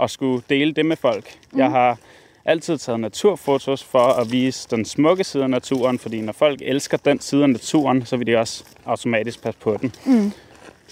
at 0.00 0.10
skulle 0.10 0.42
dele 0.48 0.74
det 0.74 0.86
med 0.86 0.96
folk. 0.96 1.24
Mm. 1.52 1.58
Jeg 1.58 1.70
har 1.70 1.98
altid 2.44 2.78
taget 2.78 3.00
naturfotos 3.00 3.84
for 3.84 3.98
at 3.98 4.32
vise 4.32 4.68
den 4.70 4.84
smukke 4.84 5.24
side 5.24 5.42
af 5.42 5.50
naturen, 5.50 5.98
fordi 5.98 6.20
når 6.20 6.32
folk 6.32 6.60
elsker 6.62 6.96
den 6.96 7.20
side 7.20 7.42
af 7.42 7.50
naturen, 7.50 8.06
så 8.06 8.16
vil 8.16 8.26
de 8.26 8.36
også 8.36 8.64
automatisk 8.86 9.42
passe 9.42 9.60
på 9.60 9.78
den. 9.80 9.94
Mm. 10.06 10.32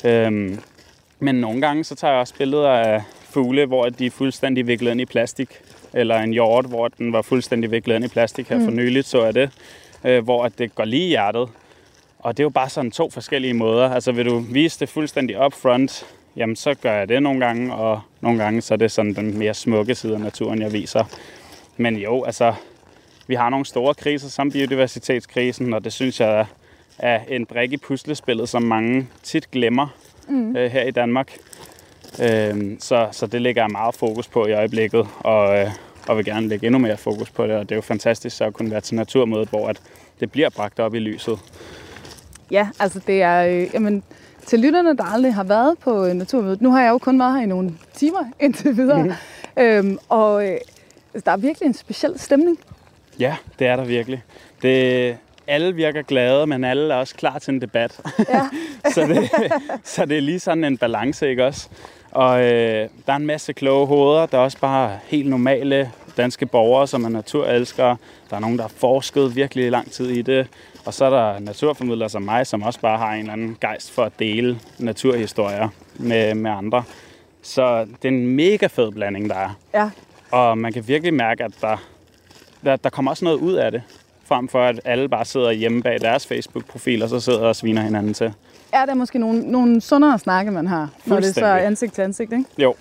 Øhm, 0.05 0.59
men 1.21 1.35
nogle 1.35 1.61
gange 1.61 1.85
så 1.85 1.95
tager 1.95 2.13
jeg 2.13 2.21
også 2.21 2.35
billeder 2.39 2.71
af 2.71 3.03
fugle, 3.31 3.67
hvor 3.67 3.89
de 3.89 4.07
er 4.07 4.11
fuldstændig 4.11 4.67
viklet 4.67 4.91
ind 4.91 5.01
i 5.01 5.05
plastik. 5.05 5.49
Eller 5.95 6.19
en 6.19 6.33
hjort, 6.33 6.67
hvor 6.67 6.89
den 6.89 7.13
var 7.13 7.23
fuldstændig 7.23 7.71
viklet 7.71 7.97
ind 7.97 8.05
i 8.05 8.09
plastik 8.09 8.49
her 8.49 8.59
mm. 8.59 8.65
for 8.65 8.71
nyligt, 8.71 9.07
så 9.07 9.21
er 9.21 9.33
det. 9.33 9.51
Øh, 10.05 10.25
hvor 10.25 10.45
at 10.45 10.59
det 10.59 10.75
går 10.75 10.85
lige 10.85 11.05
i 11.05 11.09
hjertet. 11.09 11.49
Og 12.19 12.37
det 12.37 12.43
er 12.43 12.45
jo 12.45 12.51
bare 12.51 12.69
sådan 12.69 12.91
to 12.91 13.11
forskellige 13.11 13.55
måder. 13.55 13.91
Altså 13.91 14.13
vil 14.13 14.27
du 14.27 14.39
vise 14.39 14.81
det 14.81 14.89
fuldstændig 14.89 15.45
upfront, 15.45 16.07
jamen 16.37 16.57
så 16.57 16.75
gør 16.75 16.93
jeg 16.93 17.09
det 17.09 17.23
nogle 17.23 17.47
gange, 17.47 17.75
og 17.75 18.01
nogle 18.21 18.43
gange 18.45 18.61
så 18.61 18.75
er 18.75 18.79
det 18.79 18.93
sådan 18.93 19.15
den 19.15 19.39
mere 19.39 19.55
smukke 19.55 19.95
side 19.95 20.15
af 20.15 20.21
naturen, 20.21 20.63
jeg 20.63 20.73
viser. 20.73 21.05
Men 21.77 21.97
jo, 21.97 22.25
altså, 22.25 22.55
vi 23.27 23.35
har 23.35 23.51
nogle 23.51 23.67
store 23.67 23.95
kriser 23.95 24.29
som 24.29 24.51
biodiversitetskrisen, 24.51 25.73
og 25.73 25.85
det 25.85 25.93
synes 25.93 26.21
jeg 26.21 26.47
er 26.99 27.21
en 27.29 27.47
brik 27.47 27.73
i 27.73 27.77
puslespillet, 27.77 28.49
som 28.49 28.63
mange 28.63 29.09
tit 29.23 29.51
glemmer 29.51 29.89
mm. 30.29 30.57
øh, 30.57 30.71
her 30.71 30.83
i 30.83 30.91
Danmark. 30.91 31.33
Øh, 32.21 32.77
så, 32.79 33.09
så 33.13 33.27
det 33.27 33.43
lægger 33.43 33.63
jeg 33.63 33.71
meget 33.71 33.95
fokus 33.95 34.29
på 34.29 34.47
i 34.47 34.53
øjeblikket, 34.53 35.07
og, 35.21 35.59
øh, 35.59 35.71
og 36.09 36.17
vil 36.17 36.25
gerne 36.25 36.49
lægge 36.49 36.67
endnu 36.67 36.79
mere 36.79 36.97
fokus 36.97 37.31
på 37.31 37.47
det. 37.47 37.57
Og 37.57 37.63
det 37.63 37.73
er 37.73 37.77
jo 37.77 37.83
fantastisk 37.83 38.37
så 38.37 38.45
at 38.45 38.53
kunne 38.53 38.71
være 38.71 38.81
til 38.81 38.95
naturmødet, 38.95 39.49
hvor 39.49 39.69
at 39.69 39.81
det 40.21 40.33
bliver 40.33 40.51
bragt 40.51 40.81
op 40.81 40.95
i 40.95 40.99
lyset. 40.99 41.39
Ja, 42.51 42.69
altså 42.79 43.01
det 43.07 43.23
er, 43.23 43.47
øh, 43.47 43.75
jamen, 43.75 44.03
til 44.47 44.61
lytterne, 44.61 44.97
der 44.97 45.05
aldrig 45.05 45.35
har 45.35 45.45
været 45.45 45.79
på 45.79 46.07
øh, 46.07 46.15
Naturmødet, 46.15 46.63
nu 46.63 46.71
har 46.71 46.83
jeg 46.83 46.91
jo 46.91 46.99
kun 46.99 47.19
været 47.19 47.35
her 47.35 47.43
i 47.43 47.47
nogle 47.47 47.73
timer 47.95 48.25
indtil 48.41 48.77
videre, 48.77 49.05
mm. 49.05 49.63
øhm, 49.63 49.99
og 50.09 50.49
øh, 50.49 50.59
der 51.25 51.33
er 51.33 51.37
virkelig 51.37 51.67
en 51.67 51.75
speciel 51.75 52.19
stemning. 52.19 52.59
Ja, 53.19 53.37
det 53.59 53.67
er 53.67 53.77
der 53.77 53.85
virkelig. 53.85 54.23
Det, 54.63 55.17
alle 55.47 55.75
virker 55.75 56.03
glade, 56.03 56.47
men 56.47 56.65
alle 56.65 56.95
er 56.95 56.99
også 56.99 57.15
klar 57.15 57.39
til 57.39 57.55
en 57.55 57.61
debat. 57.61 58.01
Ja. 58.29 58.49
så, 58.95 59.07
det, 59.07 59.31
så 59.85 60.07
det 60.07 60.17
er 60.17 60.21
lige 60.21 60.41
sådan 60.41 60.65
en 60.65 60.79
balance, 60.79 61.31
ikke 61.31 61.47
også? 61.47 61.69
Og 62.13 62.41
øh, 62.43 62.89
der 63.07 63.13
er 63.13 63.17
en 63.17 63.27
masse 63.27 63.53
kloge 63.53 63.87
hoveder. 63.87 64.27
Der 64.27 64.39
er 64.39 64.43
også 64.43 64.59
bare 64.59 64.99
helt 65.05 65.29
normale 65.29 65.91
danske 66.17 66.47
borgere, 66.47 66.87
som 66.87 67.05
er 67.05 67.09
naturelskere. 67.09 67.97
Der 68.31 68.37
er 68.37 68.41
nogen, 68.41 68.57
der 68.57 68.63
har 68.63 68.73
forsket 68.77 69.37
virkelig 69.37 69.71
lang 69.71 69.91
tid 69.91 70.11
i 70.11 70.23
det. 70.23 70.49
Og 70.85 70.95
så 70.95 71.05
er 71.05 71.11
der 71.11 71.39
naturformidlere 71.39 72.09
som 72.09 72.23
mig, 72.23 72.47
som 72.47 72.63
også 72.63 72.81
bare 72.81 72.99
har 72.99 73.13
en 73.13 73.21
eller 73.21 73.33
anden 73.33 73.57
gejst 73.61 73.91
for 73.91 74.05
at 74.05 74.13
dele 74.19 74.59
naturhistorier 74.79 75.69
med, 75.95 76.35
med 76.35 76.51
andre. 76.51 76.83
Så 77.43 77.85
det 77.85 78.05
er 78.05 78.09
en 78.09 78.27
mega 78.27 78.67
fed 78.67 78.93
blanding, 78.93 79.31
der 79.31 79.37
er. 79.37 79.59
Ja. 79.75 79.91
Og 80.31 80.59
man 80.59 80.73
kan 80.73 80.89
virkelig 80.89 81.15
mærke, 81.15 81.45
at 81.45 81.53
der, 81.61 81.77
der, 82.65 82.77
der 82.77 82.91
kommer 82.91 83.11
også 83.11 83.25
noget 83.25 83.39
ud 83.39 83.55
af 83.55 83.71
det. 83.71 83.83
Frem 84.25 84.49
for, 84.49 84.65
at 84.65 84.81
alle 84.85 85.09
bare 85.09 85.25
sidder 85.25 85.51
hjemme 85.51 85.83
bag 85.83 86.01
deres 86.01 86.27
Facebook-profil, 86.27 87.03
og 87.03 87.09
så 87.09 87.21
sidder 87.21 87.41
og 87.41 87.57
sviner 87.57 87.83
hinanden 87.83 88.15
til. 88.15 88.33
Er 88.73 88.87
der 88.87 88.95
måske 88.95 89.19
nogle, 89.19 89.51
nogle 89.51 89.81
sundere 89.81 90.19
snakke, 90.19 90.51
man 90.51 90.67
har, 90.67 90.89
når 91.07 91.17
det 91.17 91.29
er 91.29 91.33
så 91.33 91.47
ansigt 91.47 91.95
til 91.95 92.03
ansigt, 92.03 92.33
ikke? 92.33 92.45
Jo. 92.59 92.75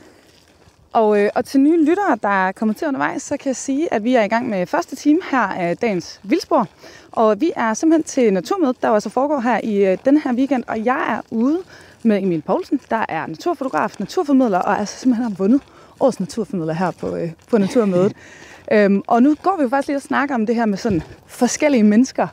Og, 0.94 1.20
øh, 1.20 1.30
og 1.36 1.46
til 1.46 1.60
nye 1.60 1.86
lyttere, 1.86 2.18
der 2.24 2.48
er 2.48 2.52
kommet 2.52 2.78
til 2.78 2.88
undervejs, 2.88 3.22
så 3.22 3.38
kan 3.38 3.48
jeg 3.48 3.56
sige, 3.56 3.94
at 3.94 4.04
vi 4.04 4.16
er 4.16 4.24
i 4.24 4.28
gang 4.28 4.50
med 4.50 4.66
første 4.66 4.96
time 4.96 5.20
her 5.32 5.40
af 5.40 5.78
dagens 5.78 6.20
Vildspor. 6.24 6.68
Og 7.12 7.42
vi 7.42 7.52
er 7.56 7.74
simpelthen 7.74 8.04
til 8.04 8.34
Naturmødet, 8.34 8.82
der 8.82 8.90
også 8.90 9.10
foregår 9.10 9.40
her 9.40 9.60
i 9.64 9.86
øh, 9.86 9.98
den 10.06 10.18
her 10.18 10.34
weekend. 10.34 10.64
Og 10.68 10.86
jeg 10.86 11.06
er 11.10 11.22
ude 11.30 11.60
med 12.04 12.24
Emil 12.24 12.42
Poulsen, 12.42 12.80
der 12.90 13.06
er 13.10 13.28
naturfotograf, 13.28 13.96
naturformidler, 14.00 14.60
og 14.60 14.80
altså 14.80 15.00
simpelthen 15.00 15.24
har 15.24 15.36
vundet 15.38 15.62
årets 16.00 16.20
naturformidler 16.20 16.74
her 16.74 16.92
på, 16.92 17.16
øh, 17.16 17.32
på 17.50 17.58
Naturmødet. 17.58 18.14
øhm, 18.74 19.02
og 19.08 19.24
nu 19.24 19.36
går 19.44 19.58
vi 19.58 19.64
jo 19.64 19.70
faktisk 19.70 19.88
lige 19.88 19.98
og 19.98 20.02
snakker 20.02 20.36
om 20.36 20.46
det 20.46 20.56
her 20.56 20.66
med 20.66 20.78
sådan 20.78 21.04
forskellige 21.28 21.84
mennesker, 21.84 22.28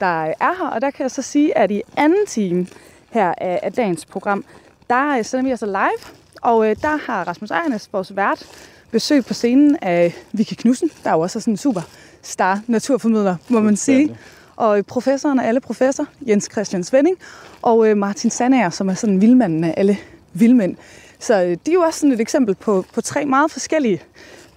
der 0.00 0.22
er 0.24 0.58
her. 0.58 0.68
Og 0.74 0.80
der 0.80 0.90
kan 0.90 1.02
jeg 1.02 1.10
så 1.10 1.22
sige, 1.22 1.58
at 1.58 1.70
i 1.70 1.82
anden 1.96 2.26
time 2.26 2.66
her 3.10 3.34
af, 3.38 3.60
af 3.62 3.72
dagens 3.72 4.04
program, 4.04 4.44
der 4.90 5.22
sender 5.22 5.44
vi 5.44 5.50
altså 5.50 5.66
live 5.66 6.20
og 6.42 6.70
øh, 6.70 6.76
der 6.82 6.96
har 7.06 7.24
Rasmus 7.24 7.50
Ejernes, 7.50 7.88
vores 7.92 8.16
vært, 8.16 8.46
besøg 8.90 9.24
på 9.24 9.34
scenen 9.34 9.76
af 9.82 10.14
Vicky 10.32 10.54
Knudsen, 10.54 10.90
der 11.04 11.10
er 11.10 11.14
jo 11.14 11.20
også 11.20 11.40
sådan 11.40 11.52
en 11.52 11.56
super 11.56 11.80
star 12.22 12.60
naturformidler, 12.66 13.36
må 13.48 13.60
man 13.60 13.76
sige. 13.76 14.16
Og 14.56 14.86
professoren 14.86 15.40
af 15.40 15.48
alle 15.48 15.60
professor, 15.60 16.06
Jens 16.28 16.48
Christian 16.52 16.84
Svending, 16.84 17.16
og 17.62 17.88
øh, 17.88 17.96
Martin 17.96 18.30
Sandager, 18.30 18.70
som 18.70 18.88
er 18.88 18.94
sådan 18.94 19.20
vildmanden 19.20 19.64
af 19.64 19.74
alle 19.76 19.98
vildmænd. 20.32 20.76
Så 21.18 21.42
øh, 21.42 21.56
de 21.66 21.70
er 21.70 21.74
jo 21.74 21.80
også 21.80 22.00
sådan 22.00 22.12
et 22.12 22.20
eksempel 22.20 22.54
på, 22.54 22.84
på 22.94 23.00
tre 23.00 23.24
meget 23.24 23.50
forskellige 23.50 24.02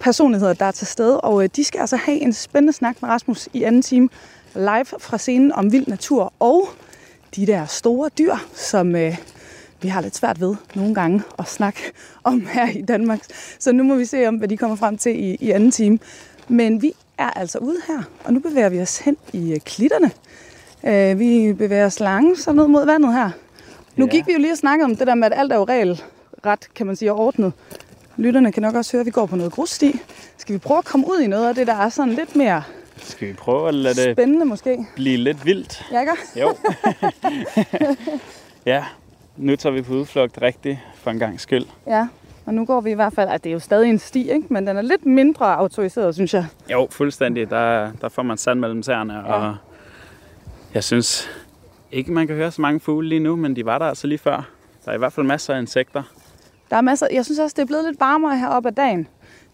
personligheder, 0.00 0.52
der 0.52 0.64
er 0.64 0.70
til 0.70 0.86
stede. 0.86 1.20
Og 1.20 1.42
øh, 1.42 1.48
de 1.56 1.64
skal 1.64 1.80
altså 1.80 1.96
have 1.96 2.18
en 2.18 2.32
spændende 2.32 2.72
snak 2.72 3.02
med 3.02 3.10
Rasmus 3.10 3.48
i 3.52 3.62
anden 3.62 3.82
time 3.82 4.08
live 4.54 4.84
fra 4.98 5.18
scenen 5.18 5.52
om 5.52 5.72
vild 5.72 5.86
natur 5.86 6.32
og 6.40 6.68
de 7.36 7.46
der 7.46 7.66
store 7.66 8.10
dyr, 8.18 8.34
som 8.54 8.96
øh, 8.96 9.16
vi 9.82 9.88
har 9.88 10.00
lidt 10.00 10.16
svært 10.16 10.40
ved 10.40 10.56
nogle 10.74 10.94
gange 10.94 11.22
at 11.38 11.46
snakke 11.46 11.80
om 12.24 12.46
her 12.46 12.68
i 12.70 12.82
Danmark. 12.82 13.20
Så 13.58 13.72
nu 13.72 13.82
må 13.82 13.94
vi 13.94 14.04
se 14.04 14.26
om, 14.26 14.36
hvad 14.36 14.48
de 14.48 14.56
kommer 14.56 14.76
frem 14.76 14.98
til 14.98 15.24
i, 15.24 15.36
i 15.40 15.50
anden 15.50 15.70
time. 15.70 15.98
Men 16.48 16.82
vi 16.82 16.92
er 17.18 17.30
altså 17.30 17.58
ude 17.58 17.76
her, 17.86 18.02
og 18.24 18.32
nu 18.32 18.40
bevæger 18.40 18.68
vi 18.68 18.80
os 18.80 18.98
hen 18.98 19.16
i 19.32 19.52
øh, 19.52 19.60
klitterne. 19.60 20.10
Øh, 20.84 21.18
vi 21.18 21.52
bevæger 21.52 21.86
os 21.86 22.00
langsomt 22.00 22.56
ned 22.56 22.66
mod 22.66 22.86
vandet 22.86 23.12
her. 23.12 23.30
Nu 23.96 24.04
ja. 24.04 24.10
gik 24.10 24.26
vi 24.26 24.32
jo 24.32 24.38
lige 24.38 24.52
og 24.52 24.58
snakkede 24.58 24.84
om 24.84 24.96
det 24.96 25.06
der 25.06 25.14
med, 25.14 25.26
at 25.26 25.38
alt 25.38 25.52
er 25.52 25.56
jo 25.56 25.64
ret, 26.46 26.68
kan 26.74 26.86
man 26.86 26.96
sige, 26.96 27.12
ordnet. 27.12 27.52
Lytterne 28.16 28.52
kan 28.52 28.62
nok 28.62 28.74
også 28.74 28.92
høre, 28.92 29.00
at 29.00 29.06
vi 29.06 29.10
går 29.10 29.26
på 29.26 29.36
noget 29.36 29.52
grussti. 29.52 30.00
Skal 30.36 30.52
vi 30.52 30.58
prøve 30.58 30.78
at 30.78 30.84
komme 30.84 31.06
ud 31.06 31.20
i 31.20 31.26
noget 31.26 31.48
af 31.48 31.54
det, 31.54 31.66
der 31.66 31.74
er 31.74 31.88
sådan 31.88 32.14
lidt 32.14 32.36
mere 32.36 32.62
skal 33.04 33.28
vi 33.28 33.32
prøve 33.32 33.68
at 33.68 33.74
lade 33.74 33.94
det 33.94 34.14
Spændende 34.16 34.44
måske. 34.44 34.86
blive 34.94 35.16
lidt 35.16 35.44
vildt? 35.46 35.86
Ja, 35.92 36.00
ikke? 36.00 36.12
Jo. 36.40 36.56
ja, 38.72 38.84
nu 39.36 39.56
tager 39.56 39.72
vi 39.72 39.82
på 39.82 39.92
udflugt 39.92 40.38
rigtigt 40.42 40.78
for 40.94 41.10
en 41.10 41.18
gang 41.18 41.40
skyld. 41.40 41.64
Ja, 41.86 42.08
og 42.46 42.54
nu 42.54 42.64
går 42.64 42.80
vi 42.80 42.90
i 42.90 42.94
hvert 42.94 43.12
fald, 43.12 43.28
at 43.28 43.44
det 43.44 43.50
er 43.50 43.54
jo 43.54 43.58
stadig 43.58 43.90
en 43.90 43.98
sti, 43.98 44.30
ikke? 44.30 44.46
men 44.50 44.66
den 44.66 44.76
er 44.76 44.82
lidt 44.82 45.06
mindre 45.06 45.56
autoriseret, 45.56 46.14
synes 46.14 46.34
jeg. 46.34 46.46
Jo, 46.70 46.88
fuldstændig. 46.90 47.50
Der, 47.50 47.92
der 48.00 48.08
får 48.08 48.22
man 48.22 48.36
sand 48.38 48.60
mellem 48.60 48.82
tæerne, 48.82 49.14
ja. 49.14 49.20
og 49.20 49.56
jeg 50.74 50.84
synes 50.84 51.30
ikke, 51.92 52.12
man 52.12 52.26
kan 52.26 52.36
høre 52.36 52.50
så 52.50 52.60
mange 52.62 52.80
fugle 52.80 53.08
lige 53.08 53.20
nu, 53.20 53.36
men 53.36 53.56
de 53.56 53.64
var 53.64 53.78
der 53.78 53.86
altså 53.86 54.06
lige 54.06 54.18
før. 54.18 54.48
Der 54.84 54.90
er 54.90 54.94
i 54.94 54.98
hvert 54.98 55.12
fald 55.12 55.26
masser 55.26 55.54
af 55.54 55.60
insekter. 55.60 56.02
Der 56.70 56.76
er 56.76 56.80
masser. 56.80 57.06
Jeg 57.12 57.24
synes 57.24 57.38
også, 57.38 57.54
det 57.56 57.62
er 57.62 57.66
blevet 57.66 57.84
lidt 57.84 58.00
varmere 58.00 58.38
heroppe 58.38 58.68
ad 58.68 58.72
dagen. 58.72 59.08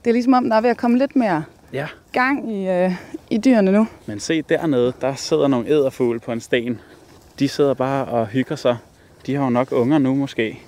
Det 0.05 0.11
er 0.11 0.13
ligesom 0.13 0.33
om, 0.33 0.49
der 0.51 0.57
er 0.57 0.61
ved 0.61 0.71
at 0.71 0.77
komme 0.77 0.99
lidt 0.99 1.17
mere 1.17 1.45
ja. 1.73 1.87
gang 2.13 2.53
i, 2.53 2.69
øh, 2.69 2.93
i 3.31 3.39
dyrene 3.39 3.73
nu. 3.73 3.87
Men 4.07 4.21
se 4.21 4.43
dernede, 4.43 4.93
der 5.01 5.15
sidder 5.15 5.49
nogle 5.49 5.69
æderfugle 5.69 6.21
på 6.21 6.33
en 6.33 6.41
sten. 6.41 6.81
De 7.39 7.49
sidder 7.49 7.75
bare 7.75 8.05
og 8.05 8.27
hygger 8.27 8.57
sig 8.57 8.77
de 9.27 9.35
har 9.35 9.45
jo 9.45 9.51
nok 9.51 9.73
unger 9.73 9.99
nu 9.99 10.15
måske. 10.15 10.61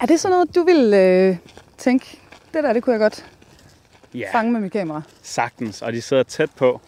Er 0.00 0.06
det 0.06 0.20
sådan 0.20 0.32
noget, 0.32 0.54
du 0.54 0.62
vil 0.62 0.94
øh, 0.94 1.36
tænke, 1.78 2.18
det 2.54 2.64
der, 2.64 2.72
det 2.72 2.82
kunne 2.82 2.92
jeg 2.92 3.00
godt 3.00 3.26
ja, 4.14 4.28
fange 4.32 4.52
med 4.52 4.60
mit 4.60 4.72
kamera? 4.72 5.02
sagtens, 5.22 5.82
og 5.82 5.92
de 5.92 6.02
sidder 6.02 6.22
tæt 6.22 6.50
på. 6.56 6.80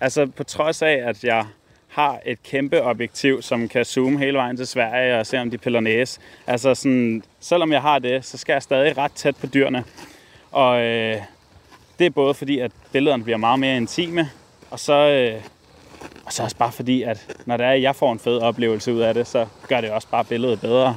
Altså 0.00 0.26
på 0.26 0.44
trods 0.44 0.82
af, 0.82 1.02
at 1.04 1.24
jeg 1.24 1.46
har 1.88 2.20
et 2.26 2.42
kæmpe 2.42 2.82
objektiv, 2.82 3.42
som 3.42 3.68
kan 3.68 3.84
zoome 3.84 4.18
hele 4.18 4.38
vejen 4.38 4.56
til 4.56 4.66
Sverige 4.66 5.18
og 5.18 5.26
se, 5.26 5.38
om 5.38 5.50
de 5.50 5.58
piller 5.58 5.80
næse. 5.80 6.20
Altså 6.46 6.74
sådan, 6.74 7.22
selvom 7.40 7.72
jeg 7.72 7.82
har 7.82 7.98
det, 7.98 8.24
så 8.24 8.38
skal 8.38 8.52
jeg 8.52 8.62
stadig 8.62 8.98
ret 8.98 9.12
tæt 9.12 9.36
på 9.36 9.46
dyrene. 9.46 9.84
Og 10.50 10.80
øh, 10.80 11.16
det 11.98 12.06
er 12.06 12.10
både 12.10 12.34
fordi, 12.34 12.58
at 12.58 12.72
billederne 12.92 13.24
bliver 13.24 13.36
meget 13.36 13.60
mere 13.60 13.76
intime, 13.76 14.30
og 14.70 14.80
så, 14.80 14.92
øh, 14.92 15.42
og 16.26 16.32
så 16.32 16.42
også 16.42 16.56
bare 16.56 16.72
fordi, 16.72 17.02
at 17.02 17.36
når 17.46 17.56
det 17.56 17.66
er, 17.66 17.70
at 17.70 17.82
jeg 17.82 17.96
får 17.96 18.12
en 18.12 18.18
fed 18.18 18.38
oplevelse 18.38 18.94
ud 18.94 19.00
af 19.00 19.14
det, 19.14 19.26
så 19.26 19.46
gør 19.68 19.80
det 19.80 19.90
også 19.90 20.08
bare 20.08 20.24
billedet 20.24 20.60
bedre. 20.60 20.96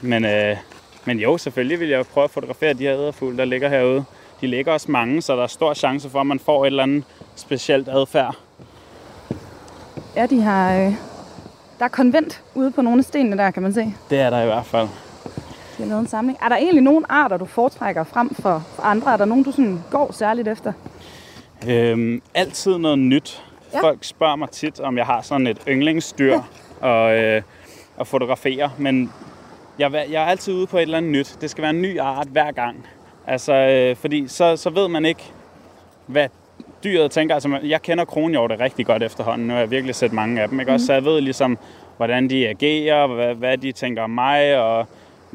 Men, 0.00 0.24
øh, 0.24 0.56
men 1.04 1.18
jo, 1.18 1.38
selvfølgelig 1.38 1.80
vil 1.80 1.88
jeg 1.88 2.06
prøve 2.06 2.24
at 2.24 2.30
fotografere 2.30 2.72
de 2.72 2.82
her 2.82 2.94
æderfugle, 2.94 3.38
der 3.38 3.44
ligger 3.44 3.68
herude. 3.68 4.04
De 4.40 4.46
ligger 4.46 4.72
også 4.72 4.90
mange, 4.90 5.22
så 5.22 5.36
der 5.36 5.42
er 5.42 5.46
stor 5.46 5.74
chance 5.74 6.10
for, 6.10 6.20
at 6.20 6.26
man 6.26 6.38
får 6.38 6.64
et 6.64 6.66
eller 6.66 6.82
andet 6.82 7.04
specielt 7.36 7.88
adfærd. 7.88 8.36
Ja, 10.16 10.26
de 10.26 10.40
har... 10.40 10.76
Øh, 10.76 10.92
der 11.78 11.84
er 11.84 11.88
konvent 11.88 12.42
ude 12.54 12.70
på 12.70 12.82
nogle 12.82 12.98
af 12.98 13.04
stenene 13.04 13.36
der, 13.36 13.50
kan 13.50 13.62
man 13.62 13.74
se. 13.74 13.94
Det 14.10 14.20
er 14.20 14.30
der 14.30 14.42
i 14.42 14.46
hvert 14.46 14.66
fald. 14.66 14.88
De 15.78 15.82
har 15.82 15.88
lavet 15.88 16.00
en 16.00 16.06
samling. 16.08 16.38
Er 16.42 16.48
der 16.48 16.56
egentlig 16.56 16.82
nogle 16.82 17.12
arter, 17.12 17.36
du 17.36 17.44
foretrækker 17.44 18.04
frem 18.04 18.34
for, 18.34 18.62
for 18.74 18.82
andre? 18.82 19.12
Er 19.12 19.16
der 19.16 19.24
nogen, 19.24 19.44
du 19.44 19.50
sådan 19.52 19.80
går 19.90 20.12
særligt 20.12 20.48
efter? 20.48 20.72
Øhm, 21.68 22.22
altid 22.34 22.78
noget 22.78 22.98
nyt. 22.98 23.42
Ja. 23.74 23.80
Folk 23.82 23.98
spørger 24.04 24.36
mig 24.36 24.50
tit, 24.50 24.80
om 24.80 24.96
jeg 24.98 25.06
har 25.06 25.22
sådan 25.22 25.46
et 25.46 25.58
yndlingsdyr 25.68 26.40
og, 26.80 27.16
øh, 27.18 27.42
og 27.96 28.06
fotografere, 28.06 28.70
men 28.78 29.12
jeg, 29.78 29.92
er- 29.94 30.10
jeg 30.10 30.22
er 30.22 30.26
altid 30.26 30.54
ude 30.54 30.66
på 30.66 30.76
et 30.76 30.82
eller 30.82 30.98
andet 30.98 31.12
nyt. 31.12 31.36
Det 31.40 31.50
skal 31.50 31.62
være 31.62 31.70
en 31.70 31.82
ny 31.82 32.00
art 32.00 32.26
hver 32.26 32.52
gang. 32.52 32.86
Altså, 33.26 33.52
øh, 33.54 33.96
fordi 33.96 34.28
så, 34.28 34.56
så 34.56 34.70
ved 34.70 34.88
man 34.88 35.04
ikke, 35.04 35.32
hvad 36.06 36.28
dyret 36.84 37.10
tænker. 37.10 37.34
Altså, 37.34 37.58
jeg 37.62 37.82
kender 37.82 38.04
kronhjorte 38.04 38.60
rigtig 38.60 38.86
godt 38.86 39.02
efterhånden. 39.02 39.46
Nu 39.46 39.52
har 39.52 39.60
jeg 39.60 39.70
virkelig 39.70 39.94
set 39.94 40.12
mange 40.12 40.42
af 40.42 40.48
dem. 40.48 40.60
Ikke? 40.60 40.72
Også, 40.72 40.86
så 40.86 40.92
jeg 40.92 41.04
ved 41.04 41.20
ligesom, 41.20 41.58
hvordan 41.96 42.30
de 42.30 42.48
agerer, 42.48 43.06
hvad, 43.06 43.34
hvad 43.34 43.58
de 43.58 43.72
tænker 43.72 44.02
om 44.02 44.10
mig, 44.10 44.58
og 44.58 44.86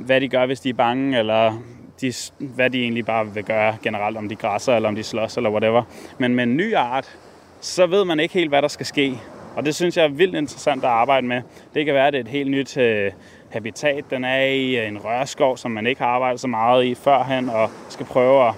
hvad 0.06 0.22
de 0.22 0.30
gør, 0.30 0.46
hvis 0.46 0.60
de 0.60 0.70
er 0.70 0.74
bange, 0.74 1.20
eller 1.20 1.54
de, 2.02 2.14
hvad 2.38 2.70
de 2.70 2.82
egentlig 2.82 3.06
bare 3.06 3.34
vil 3.34 3.44
gøre 3.44 3.78
generelt, 3.84 4.18
om 4.18 4.30
de 4.30 4.36
græsser, 4.36 4.76
eller 4.76 4.90
om 4.90 4.96
de 4.96 5.04
slås, 5.04 5.38
eller 5.38 5.50
whatever. 5.50 5.84
Men 6.18 6.36
med 6.36 6.44
en 6.44 6.58
ny 6.58 6.76
art, 6.76 7.18
så 7.62 7.88
ved 7.88 8.06
man 8.06 8.20
ikke 8.20 8.34
helt, 8.34 8.50
hvad 8.50 8.62
der 8.62 8.68
skal 8.68 8.86
ske. 8.86 9.20
Og 9.56 9.66
det 9.66 9.76
synes 9.76 9.98
jeg 9.98 10.06
er 10.06 10.10
vildt 10.10 10.36
interessant 10.36 10.84
at 10.84 10.90
arbejde 10.90 11.28
med. 11.28 11.42
Det 11.74 11.86
kan 11.86 11.94
være, 11.94 12.08
at 12.08 12.14
det 12.14 12.20
er 12.20 12.24
et 12.24 12.30
helt 12.30 12.52
nyt 12.52 12.78
øh, 12.78 13.12
habitat, 13.50 14.06
den 14.10 14.24
er 14.24 14.42
i 14.42 14.76
øh, 14.76 14.88
en 14.88 14.98
rørskov, 14.98 15.58
som 15.58 15.72
man 15.72 15.88
ikke 15.88 16.02
har 16.02 16.10
arbejdet 16.10 16.40
så 16.40 16.48
meget 16.48 16.86
i 16.86 16.96
førhen, 16.96 17.50
og 17.50 17.70
skal 17.90 18.06
prøve 18.06 18.48
at 18.48 18.54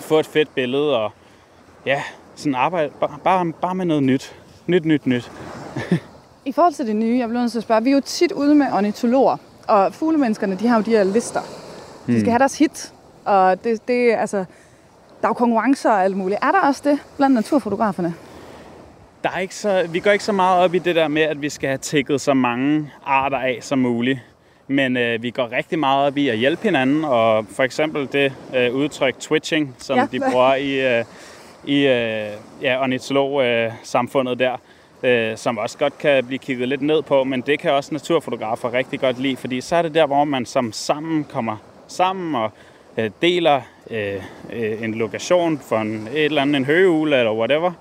få 0.00 0.18
et 0.18 0.26
fedt 0.26 0.54
billede, 0.54 0.98
og 0.98 1.12
ja, 1.86 2.02
sådan 2.34 2.54
arbejde 2.54 2.92
bare, 3.00 3.18
bare, 3.24 3.52
bare 3.60 3.74
med 3.74 3.84
noget 3.84 4.02
nyt. 4.02 4.36
Nyt, 4.66 4.84
nyt, 4.84 5.06
nyt. 5.06 5.30
I 6.44 6.52
forhold 6.52 6.72
til 6.72 6.86
det 6.86 6.96
nye, 6.96 7.18
jeg 7.18 7.28
bliver 7.28 7.40
nødt 7.40 7.52
til 7.52 7.58
at 7.58 7.62
spørge, 7.62 7.84
vi 7.84 7.90
er 7.90 7.94
jo 7.94 8.00
tit 8.00 8.32
ude 8.32 8.54
med 8.54 8.66
ornitologer, 8.72 9.36
og 9.72 9.94
fuglemenneskerne, 9.94 10.56
de 10.56 10.66
har 10.66 10.76
jo 10.76 10.82
de 10.82 10.90
her 10.90 11.04
lister. 11.04 11.40
De 12.06 12.20
skal 12.20 12.30
have 12.30 12.38
deres 12.38 12.58
hit, 12.58 12.92
og 13.24 13.64
det, 13.64 13.88
det 13.88 14.12
altså, 14.12 14.36
der 15.20 15.24
er 15.24 15.28
jo 15.28 15.32
konkurrencer 15.32 15.90
og 15.90 16.04
alt 16.04 16.16
muligt. 16.16 16.40
Er 16.42 16.50
der 16.50 16.58
også 16.58 16.82
det 16.84 16.98
blandt 17.16 17.34
naturfotograferne? 17.34 18.14
Der 19.24 19.30
er 19.34 19.38
ikke 19.38 19.54
så, 19.54 19.86
vi 19.88 20.00
går 20.00 20.10
ikke 20.10 20.24
så 20.24 20.32
meget 20.32 20.64
op 20.64 20.74
i 20.74 20.78
det 20.78 20.96
der 20.96 21.08
med, 21.08 21.22
at 21.22 21.42
vi 21.42 21.48
skal 21.48 21.68
have 21.68 21.78
tækket 21.78 22.20
så 22.20 22.34
mange 22.34 22.90
arter 23.04 23.38
af 23.38 23.58
som 23.60 23.78
muligt. 23.78 24.18
Men 24.68 24.96
øh, 24.96 25.22
vi 25.22 25.30
går 25.30 25.52
rigtig 25.52 25.78
meget 25.78 26.06
op 26.06 26.16
i 26.16 26.28
at 26.28 26.38
hjælpe 26.38 26.62
hinanden, 26.62 27.04
og 27.04 27.46
for 27.50 27.62
eksempel 27.62 28.08
det 28.12 28.32
øh, 28.56 28.74
udtryk 28.74 29.14
twitching, 29.20 29.74
som 29.78 29.98
Ja, 29.98 30.06
de 30.12 30.20
bruger 30.30 30.54
i, 30.54 30.98
øh, 30.98 31.04
i 31.64 31.86
øh, 31.86 32.28
ja, 32.62 32.82
ornitolog-samfundet 32.82 34.38
der, 34.38 34.56
øh, 35.02 35.36
som 35.36 35.58
også 35.58 35.78
godt 35.78 35.98
kan 35.98 36.26
blive 36.26 36.38
kigget 36.38 36.68
lidt 36.68 36.82
ned 36.82 37.02
på, 37.02 37.24
men 37.24 37.40
det 37.40 37.58
kan 37.58 37.72
også 37.72 37.94
naturfotografer 37.94 38.72
rigtig 38.72 39.00
godt 39.00 39.18
lide, 39.18 39.36
fordi 39.36 39.60
så 39.60 39.76
er 39.76 39.82
det 39.82 39.94
der, 39.94 40.06
hvor 40.06 40.24
man 40.24 40.46
som 40.46 40.72
sammen 40.72 41.24
kommer 41.24 41.56
sammen 41.88 42.34
og 42.34 42.50
øh, 42.96 43.10
deler 43.22 43.60
øh, 43.90 44.14
øh, 44.52 44.82
en 44.82 44.94
lokation 44.94 45.58
for 45.58 45.76
en, 45.78 46.08
et 46.12 46.24
eller 46.24 46.42
andet, 46.42 46.56
en 46.56 46.64
høgeugle 46.64 47.16
eller 47.18 47.32
whatever, 47.32 47.72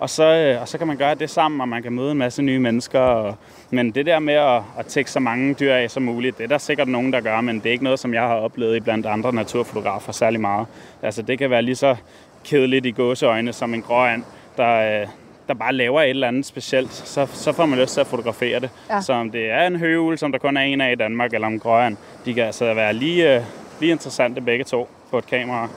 og 0.00 0.10
så, 0.10 0.24
øh, 0.24 0.60
og 0.60 0.68
så 0.68 0.78
kan 0.78 0.86
man 0.86 0.96
gøre 0.96 1.14
det 1.14 1.30
sammen, 1.30 1.60
og 1.60 1.68
man 1.68 1.82
kan 1.82 1.92
møde 1.92 2.12
en 2.12 2.18
masse 2.18 2.42
nye 2.42 2.58
mennesker. 2.58 3.00
Og, 3.00 3.34
men 3.70 3.90
det 3.90 4.06
der 4.06 4.18
med 4.18 4.34
at, 4.34 4.62
at 4.78 4.86
tække 4.86 5.10
så 5.10 5.20
mange 5.20 5.54
dyr 5.54 5.74
af 5.74 5.90
som 5.90 6.02
muligt, 6.02 6.38
det 6.38 6.44
er 6.44 6.48
der 6.48 6.58
sikkert 6.58 6.88
nogen, 6.88 7.12
der 7.12 7.20
gør, 7.20 7.40
men 7.40 7.58
det 7.58 7.66
er 7.66 7.72
ikke 7.72 7.84
noget, 7.84 7.98
som 7.98 8.14
jeg 8.14 8.22
har 8.22 8.34
oplevet 8.34 8.76
i 8.76 8.80
blandt 8.80 9.06
andre 9.06 9.32
naturfotografer 9.32 10.12
særlig 10.12 10.40
meget. 10.40 10.66
Altså 11.02 11.22
det 11.22 11.38
kan 11.38 11.50
være 11.50 11.62
lige 11.62 11.76
så 11.76 11.96
kedeligt 12.44 12.86
i 12.86 12.90
gåseøjne 12.90 13.52
som 13.52 13.74
en 13.74 13.82
gråand, 13.82 14.24
der, 14.56 15.02
øh, 15.02 15.08
der 15.50 15.54
bare 15.54 15.72
laver 15.72 16.00
et 16.02 16.10
eller 16.10 16.28
andet 16.28 16.46
specielt, 16.46 16.92
så, 16.92 17.26
så 17.32 17.52
får 17.52 17.66
man 17.66 17.78
lyst 17.78 17.94
til 17.94 18.00
at 18.00 18.06
fotografere 18.06 18.60
det. 18.60 18.70
Ja. 18.90 19.00
Så 19.00 19.12
om 19.12 19.30
det 19.30 19.50
er 19.50 19.66
en 19.66 19.76
høgeugle, 19.76 20.18
som 20.18 20.32
der 20.32 20.38
kun 20.38 20.56
er 20.56 20.60
en 20.60 20.80
af 20.80 20.92
i 20.92 20.94
Danmark, 20.94 21.34
eller 21.34 21.48
en 21.48 21.58
gråand, 21.58 21.96
de 22.24 22.34
kan 22.34 22.44
altså 22.44 22.74
være 22.74 22.92
lige, 22.92 23.36
øh, 23.36 23.42
lige 23.80 23.92
interessante 23.92 24.40
begge 24.40 24.64
to 24.64 24.88
på 25.10 25.18
et 25.18 25.26
kamera. 25.26 25.68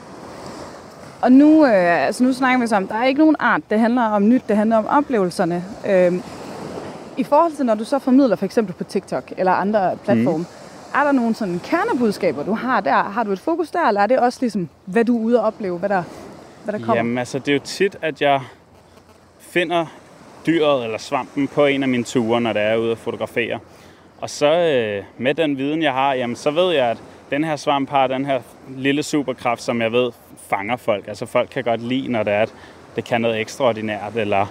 Og 1.22 1.32
nu, 1.32 1.66
øh, 1.66 2.06
altså 2.06 2.24
nu 2.24 2.32
snakker 2.32 2.60
vi 2.60 2.66
så 2.66 2.76
om, 2.76 2.88
der 2.88 2.94
er 2.94 3.04
ikke 3.04 3.18
nogen 3.18 3.36
art, 3.38 3.60
det 3.70 3.80
handler 3.80 4.02
om 4.02 4.28
nyt, 4.28 4.42
det 4.48 4.56
handler 4.56 4.76
om 4.76 4.86
oplevelserne. 4.86 5.64
Øh, 5.86 6.12
I 7.16 7.24
forhold 7.24 7.52
til, 7.52 7.66
når 7.66 7.74
du 7.74 7.84
så 7.84 7.98
formidler 7.98 8.36
for 8.36 8.44
eksempel 8.44 8.74
på 8.74 8.84
TikTok 8.84 9.32
eller 9.36 9.52
andre 9.52 9.96
platforme, 10.04 10.38
mm. 10.38 11.00
er 11.00 11.04
der 11.04 11.12
nogle 11.12 11.34
sådan 11.34 11.60
kernebudskaber, 11.64 12.44
du 12.44 12.52
har 12.54 12.80
der? 12.80 13.02
Har 13.02 13.22
du 13.22 13.32
et 13.32 13.40
fokus 13.40 13.70
der, 13.70 13.88
eller 13.88 14.00
er 14.00 14.06
det 14.06 14.18
også 14.18 14.38
ligesom, 14.40 14.68
hvad 14.84 15.04
du 15.04 15.18
er 15.18 15.24
ude 15.24 15.40
og 15.40 15.46
opleve, 15.46 15.78
hvad 15.78 15.88
der, 15.88 16.02
hvad 16.64 16.72
der 16.72 16.78
kommer? 16.78 16.96
Jamen 16.96 17.18
altså, 17.18 17.38
det 17.38 17.48
er 17.48 17.52
jo 17.52 17.60
tit, 17.64 17.96
at 18.02 18.22
jeg 18.22 18.40
finder 19.54 19.86
dyret 20.46 20.84
eller 20.84 20.98
svampen 20.98 21.48
på 21.48 21.66
en 21.66 21.82
af 21.82 21.88
mine 21.88 22.04
ture, 22.04 22.40
når 22.40 22.52
der 22.52 22.60
er 22.60 22.76
ude 22.76 22.90
at 22.90 22.98
fotografere. 22.98 23.58
Og 24.20 24.30
så 24.30 24.46
øh, 24.46 25.04
med 25.18 25.34
den 25.34 25.58
viden, 25.58 25.82
jeg 25.82 25.92
har, 25.92 26.14
jamen, 26.14 26.36
så 26.36 26.50
ved 26.50 26.72
jeg, 26.72 26.86
at 26.90 26.98
den 27.30 27.44
her 27.44 27.56
svamp 27.56 27.90
har 27.90 28.06
den 28.06 28.26
her 28.26 28.40
lille 28.76 29.02
superkraft, 29.02 29.62
som 29.62 29.82
jeg 29.82 29.92
ved 29.92 30.12
fanger 30.48 30.76
folk. 30.76 31.08
Altså 31.08 31.26
folk 31.26 31.48
kan 31.50 31.64
godt 31.64 31.82
lide, 31.82 32.08
når 32.08 32.22
det 32.22 32.32
er, 32.32 32.42
at 32.42 32.54
det 32.96 33.04
kan 33.04 33.20
noget 33.20 33.40
ekstraordinært, 33.40 34.16
eller 34.16 34.46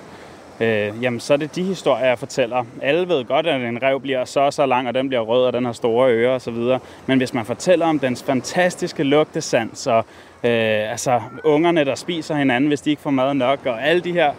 øh, 0.60 0.94
jamen, 1.02 1.20
så 1.20 1.34
er 1.34 1.38
det 1.38 1.56
de 1.56 1.64
historier, 1.64 2.06
jeg 2.06 2.20
fortæller. 2.20 2.66
Alle 2.82 3.08
ved 3.08 3.26
godt, 3.26 3.48
at 3.48 3.62
en 3.62 3.84
rev 3.84 4.02
bliver 4.02 4.26
så 4.26 4.40
og 4.40 4.54
så 4.54 4.66
lang, 4.66 4.88
og 4.88 4.94
den 4.94 5.08
bliver 5.08 5.22
rød, 5.22 5.46
og 5.46 5.54
den 5.54 5.66
har 5.66 5.74
store 5.74 6.12
ører 6.12 6.36
osv. 6.36 6.80
Men 7.06 7.18
hvis 7.18 7.34
man 7.34 7.46
fortæller 7.46 7.86
om 7.86 8.00
dens 8.00 8.24
fantastiske 8.24 9.04
lugtesans, 9.04 9.88
og 9.88 10.06
øh, 10.44 10.92
altså 10.92 11.22
ungerne, 11.44 11.86
der 11.86 11.96
spiser 11.96 12.36
hinanden, 12.36 12.68
hvis 12.68 12.82
de 12.82 12.90
ikke 12.90 13.02
får 13.02 13.12
mad 13.12 13.34
nok, 13.34 13.66
og 13.66 13.88
alle 13.88 14.02
de 14.02 14.12
her 14.12 14.34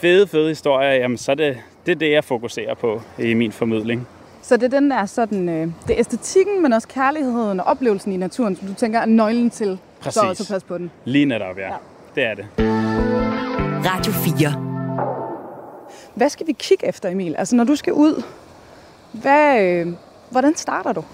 fede, 0.00 0.26
fede 0.26 0.48
historier, 0.48 0.92
jamen, 0.92 1.16
så 1.18 1.30
er 1.30 1.34
det, 1.34 1.58
det 1.86 1.92
er 1.92 1.96
det, 1.96 2.10
jeg 2.10 2.24
fokuserer 2.24 2.74
på 2.74 3.02
i 3.18 3.34
min 3.34 3.52
formidling. 3.52 4.08
Så 4.42 4.56
det 4.56 4.62
er 4.74 4.80
den 4.80 4.90
der 4.90 5.06
sådan, 5.06 5.48
øh, 5.48 5.66
det 5.86 5.94
er 5.94 6.00
æstetikken, 6.00 6.62
men 6.62 6.72
også 6.72 6.88
kærligheden 6.88 7.60
og 7.60 7.66
oplevelsen 7.66 8.12
i 8.12 8.16
naturen, 8.16 8.56
som 8.56 8.68
du 8.68 8.74
tænker 8.74 9.00
er 9.00 9.06
nøglen 9.06 9.50
til 9.50 9.78
så 10.00 10.02
Præcis. 10.02 10.22
også 10.22 10.42
at 10.42 10.48
passe 10.54 10.66
på 10.66 10.78
den. 10.78 10.90
Lige 11.04 11.24
netop, 11.24 11.58
ja. 11.58 11.62
Ja. 11.62 11.68
ja. 11.68 11.76
Det 12.14 12.24
er 12.24 12.34
det. 12.34 12.46
Radio 13.86 14.12
4. 14.12 14.62
Hvad 16.14 16.28
skal 16.28 16.46
vi 16.46 16.52
kigge 16.52 16.86
efter, 16.86 17.08
Emil? 17.08 17.34
Altså 17.38 17.56
når 17.56 17.64
du 17.64 17.76
skal 17.76 17.92
ud, 17.92 18.22
hvad, 19.12 19.62
øh, 19.62 19.86
hvordan 20.30 20.54
starter 20.56 20.92
du? 20.92 21.04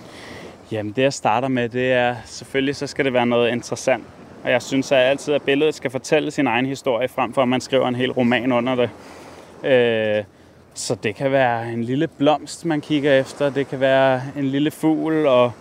Jamen 0.72 0.92
det 0.92 1.02
jeg 1.02 1.12
starter 1.12 1.48
med, 1.48 1.68
det 1.68 1.92
er 1.92 2.16
selvfølgelig, 2.24 2.76
så 2.76 2.86
skal 2.86 3.04
det 3.04 3.12
være 3.12 3.26
noget 3.26 3.52
interessant. 3.52 4.04
Og 4.44 4.50
jeg 4.50 4.62
synes 4.62 4.92
at 4.92 4.98
altid, 4.98 5.34
at 5.34 5.42
billedet 5.42 5.74
skal 5.74 5.90
fortælle 5.90 6.30
sin 6.30 6.46
egen 6.46 6.66
historie, 6.66 7.08
frem 7.08 7.34
for 7.34 7.42
at 7.42 7.48
man 7.48 7.60
skriver 7.60 7.88
en 7.88 7.94
hel 7.94 8.12
roman 8.12 8.52
under 8.52 8.74
det. 8.74 8.90
Øh, 9.70 10.24
så 10.74 10.94
det 10.94 11.14
kan 11.14 11.32
være 11.32 11.72
en 11.72 11.84
lille 11.84 12.06
blomst, 12.06 12.64
man 12.64 12.80
kigger 12.80 13.20
efter. 13.20 13.50
Det 13.50 13.68
kan 13.68 13.80
være 13.80 14.22
en 14.36 14.44
lille 14.44 14.70
fugl, 14.70 15.26
og 15.26 15.52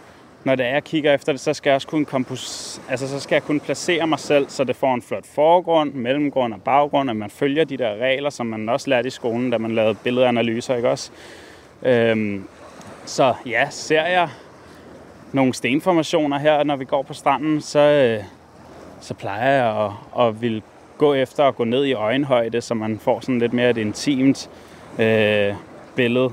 når 0.43 0.55
det 0.55 0.65
er, 0.65 0.69
jeg 0.69 0.83
kigger 0.83 1.13
efter 1.13 1.31
det, 1.31 1.41
så 1.41 1.53
skal 1.53 1.69
jeg 1.69 1.75
også 1.75 1.87
kunne, 1.87 2.05
kompos- 2.13 2.81
altså, 2.89 3.07
så 3.07 3.19
skal 3.19 3.35
jeg 3.35 3.43
kunne 3.43 3.59
placere 3.59 4.07
mig 4.07 4.19
selv, 4.19 4.49
så 4.49 4.63
det 4.63 4.75
får 4.75 4.93
en 4.93 5.01
flot 5.01 5.25
forgrund, 5.25 5.93
mellemgrund 5.93 6.53
og 6.53 6.61
baggrund, 6.61 7.09
at 7.09 7.15
man 7.15 7.29
følger 7.29 7.63
de 7.63 7.77
der 7.77 7.95
regler, 7.95 8.29
som 8.29 8.45
man 8.45 8.69
også 8.69 8.89
lærte 8.89 9.07
i 9.07 9.11
skolen, 9.11 9.49
da 9.49 9.57
man 9.57 9.75
lavede 9.75 9.95
billedanalyser, 9.95 10.75
ikke 10.75 10.89
også? 10.89 11.11
Øhm, 11.83 12.47
så 13.05 13.33
ja, 13.45 13.67
ser 13.69 14.05
jeg 14.05 14.29
nogle 15.31 15.53
stenformationer 15.53 16.39
her, 16.39 16.63
når 16.63 16.75
vi 16.75 16.85
går 16.85 17.01
på 17.01 17.13
stranden, 17.13 17.61
så, 17.61 17.79
øh, 17.79 18.23
så 19.01 19.13
plejer 19.13 19.51
jeg 19.51 19.85
at, 19.85 20.27
at 20.27 20.41
vil 20.41 20.63
gå 20.97 21.13
efter 21.13 21.43
at 21.43 21.55
gå 21.55 21.63
ned 21.63 21.85
i 21.85 21.93
øjenhøjde, 21.93 22.61
så 22.61 22.73
man 22.73 22.99
får 22.99 23.19
sådan 23.19 23.39
lidt 23.39 23.53
mere 23.53 23.69
et 23.69 23.77
intimt 23.77 24.49
øh, 24.99 25.53
billede. 25.95 26.29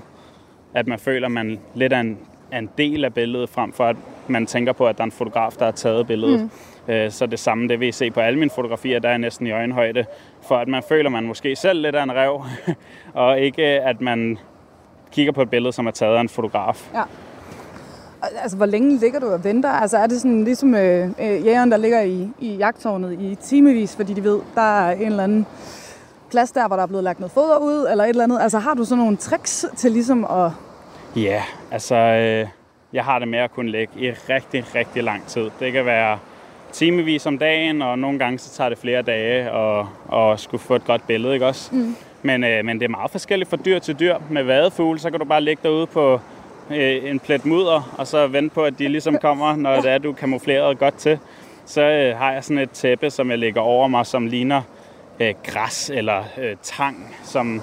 At 0.74 0.86
man 0.86 0.98
føler, 0.98 1.26
at 1.26 1.32
man 1.32 1.60
lidt 1.74 1.92
er 1.92 2.00
en, 2.00 2.18
er 2.50 2.58
en 2.58 2.70
del 2.78 3.04
af 3.04 3.14
billedet, 3.14 3.48
frem 3.48 3.72
for 3.72 3.84
at 3.84 3.96
man 4.26 4.46
tænker 4.46 4.72
på, 4.72 4.86
at 4.86 4.96
der 4.96 5.02
er 5.02 5.06
en 5.06 5.12
fotograf, 5.12 5.52
der 5.52 5.64
har 5.64 5.72
taget 5.72 6.06
billedet. 6.06 6.40
Mm. 6.86 6.94
Øh, 6.94 7.10
så 7.10 7.26
det 7.26 7.38
samme, 7.38 7.68
det 7.68 7.80
vil 7.80 7.88
I 7.88 7.92
se 7.92 8.10
på 8.10 8.20
alle 8.20 8.38
mine 8.38 8.50
fotografier, 8.50 8.98
der 8.98 9.08
er 9.08 9.16
næsten 9.16 9.46
i 9.46 9.50
øjenhøjde, 9.50 10.04
for 10.42 10.56
at 10.56 10.68
man 10.68 10.82
føler, 10.88 11.06
at 11.06 11.12
man 11.12 11.24
måske 11.24 11.56
selv 11.56 11.82
lidt 11.82 11.96
er 11.96 12.02
en 12.02 12.12
rev, 12.12 12.44
og 13.24 13.40
ikke 13.40 13.62
at 13.62 14.00
man 14.00 14.38
kigger 15.12 15.32
på 15.32 15.42
et 15.42 15.50
billede, 15.50 15.72
som 15.72 15.86
er 15.86 15.90
taget 15.90 16.16
af 16.16 16.20
en 16.20 16.28
fotograf. 16.28 16.90
Ja. 16.94 17.02
Altså, 18.22 18.56
hvor 18.56 18.66
længe 18.66 18.98
ligger 18.98 19.20
du 19.20 19.26
og 19.26 19.44
venter? 19.44 19.70
Altså, 19.70 19.98
er 19.98 20.06
det 20.06 20.20
sådan 20.20 20.44
ligesom 20.44 20.74
øh, 20.74 21.10
øh, 21.20 21.46
jægeren, 21.46 21.70
der 21.70 21.76
ligger 21.76 22.00
i, 22.00 22.28
i 22.38 22.56
jagttårnet 22.56 23.12
i 23.20 23.34
timevis, 23.34 23.96
fordi 23.96 24.12
de 24.14 24.24
ved, 24.24 24.40
der 24.54 24.80
er 24.80 24.92
en 24.92 25.06
eller 25.06 25.24
anden 25.24 25.46
plads 26.30 26.52
der, 26.52 26.66
hvor 26.66 26.76
der 26.76 26.82
er 26.82 26.86
blevet 26.86 27.04
lagt 27.04 27.20
noget 27.20 27.32
foder 27.32 27.58
ud, 27.58 27.86
eller 27.90 28.04
et 28.04 28.08
eller 28.08 28.24
andet? 28.24 28.40
Altså 28.40 28.58
har 28.58 28.74
du 28.74 28.84
sådan 28.84 29.04
nogle 29.04 29.16
tricks 29.16 29.66
til 29.76 29.92
ligesom 29.92 30.24
at... 30.24 30.50
Ja, 31.16 31.42
altså 31.70 31.94
øh, 31.94 32.48
jeg 32.92 33.04
har 33.04 33.18
det 33.18 33.28
med 33.28 33.38
at 33.38 33.54
kunne 33.54 33.70
lægge 33.70 33.92
i 33.96 34.10
rigtig, 34.10 34.64
rigtig 34.74 35.04
lang 35.04 35.26
tid. 35.26 35.50
Det 35.60 35.72
kan 35.72 35.84
være 35.84 36.18
timevis 36.72 37.26
om 37.26 37.38
dagen, 37.38 37.82
og 37.82 37.98
nogle 37.98 38.18
gange 38.18 38.38
så 38.38 38.50
tager 38.50 38.68
det 38.68 38.78
flere 38.78 39.02
dage 39.02 39.52
og, 39.52 39.88
og 40.08 40.40
skulle 40.40 40.60
få 40.60 40.74
et 40.74 40.84
godt 40.84 41.06
billede, 41.06 41.34
ikke 41.34 41.46
også? 41.46 41.74
Mm. 41.74 41.96
Men, 42.22 42.44
øh, 42.44 42.64
men 42.64 42.78
det 42.78 42.84
er 42.84 42.88
meget 42.88 43.10
forskelligt 43.10 43.50
fra 43.50 43.56
dyr 43.56 43.78
til 43.78 44.00
dyr. 44.00 44.16
Med 44.30 44.42
vadefugle, 44.42 44.98
så 44.98 45.10
kan 45.10 45.20
du 45.20 45.24
bare 45.24 45.40
ligge 45.40 45.60
derude 45.62 45.86
på 45.86 46.20
øh, 46.70 47.10
en 47.10 47.20
plet 47.20 47.46
mudder, 47.46 47.94
og 47.98 48.06
så 48.06 48.26
vente 48.26 48.54
på, 48.54 48.64
at 48.64 48.78
de 48.78 48.88
ligesom 48.88 49.18
kommer, 49.18 49.56
når 49.56 49.80
det 49.80 49.90
er, 49.90 49.98
du 49.98 50.10
er 50.10 50.14
kamufleret 50.14 50.78
godt 50.78 50.94
til. 50.94 51.18
Så 51.66 51.82
øh, 51.82 52.16
har 52.16 52.32
jeg 52.32 52.44
sådan 52.44 52.58
et 52.58 52.70
tæppe, 52.70 53.10
som 53.10 53.30
jeg 53.30 53.38
lægger 53.38 53.60
over 53.60 53.88
mig, 53.88 54.06
som 54.06 54.26
ligner 54.26 54.62
øh, 55.20 55.34
græs 55.46 55.90
eller 55.94 56.24
øh, 56.38 56.56
tang, 56.62 57.16
som 57.24 57.62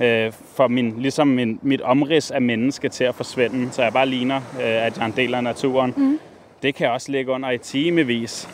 øh, 0.00 0.32
får 0.54 0.68
min, 0.68 0.94
ligesom 0.98 1.28
min, 1.28 1.58
mit 1.62 1.80
omrids 1.80 2.30
af 2.30 2.42
menneske 2.42 2.88
til 2.88 3.04
at 3.04 3.14
forsvinde, 3.14 3.72
så 3.72 3.82
jeg 3.82 3.92
bare 3.92 4.06
ligner, 4.06 4.36
øh, 4.36 4.86
at 4.86 4.96
jeg 4.96 5.02
er 5.02 5.06
en 5.06 5.14
del 5.16 5.34
af 5.34 5.44
naturen. 5.44 5.94
Mm. 5.96 6.18
Det 6.62 6.74
kan 6.74 6.84
jeg 6.84 6.92
også 6.92 7.12
ligge 7.12 7.32
under 7.32 7.50
i 7.50 7.58
timevis. 7.58 8.48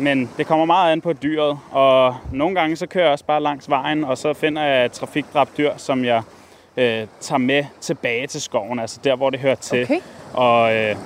Men 0.00 0.30
det 0.36 0.46
kommer 0.46 0.64
meget 0.64 0.92
an 0.92 1.00
på 1.00 1.12
dyret, 1.12 1.58
og 1.70 2.16
nogle 2.32 2.54
gange 2.54 2.76
så 2.76 2.86
kører 2.86 3.04
jeg 3.04 3.12
også 3.12 3.24
bare 3.24 3.42
langs 3.42 3.70
vejen, 3.70 4.04
og 4.04 4.18
så 4.18 4.32
finder 4.32 4.62
jeg 4.62 4.84
et 4.84 4.92
trafikdræbt 4.92 5.58
dyr, 5.58 5.72
som 5.76 6.04
jeg 6.04 6.22
øh, 6.78 7.06
tager 7.20 7.38
med 7.38 7.64
tilbage 7.80 8.26
til 8.26 8.42
skoven, 8.42 8.78
altså 8.78 9.00
der, 9.04 9.16
hvor 9.16 9.30
det 9.30 9.40
hører 9.40 9.54
til. 9.54 9.82
Okay. 9.82 10.00
Og 10.34 10.74
øh, 10.74 10.96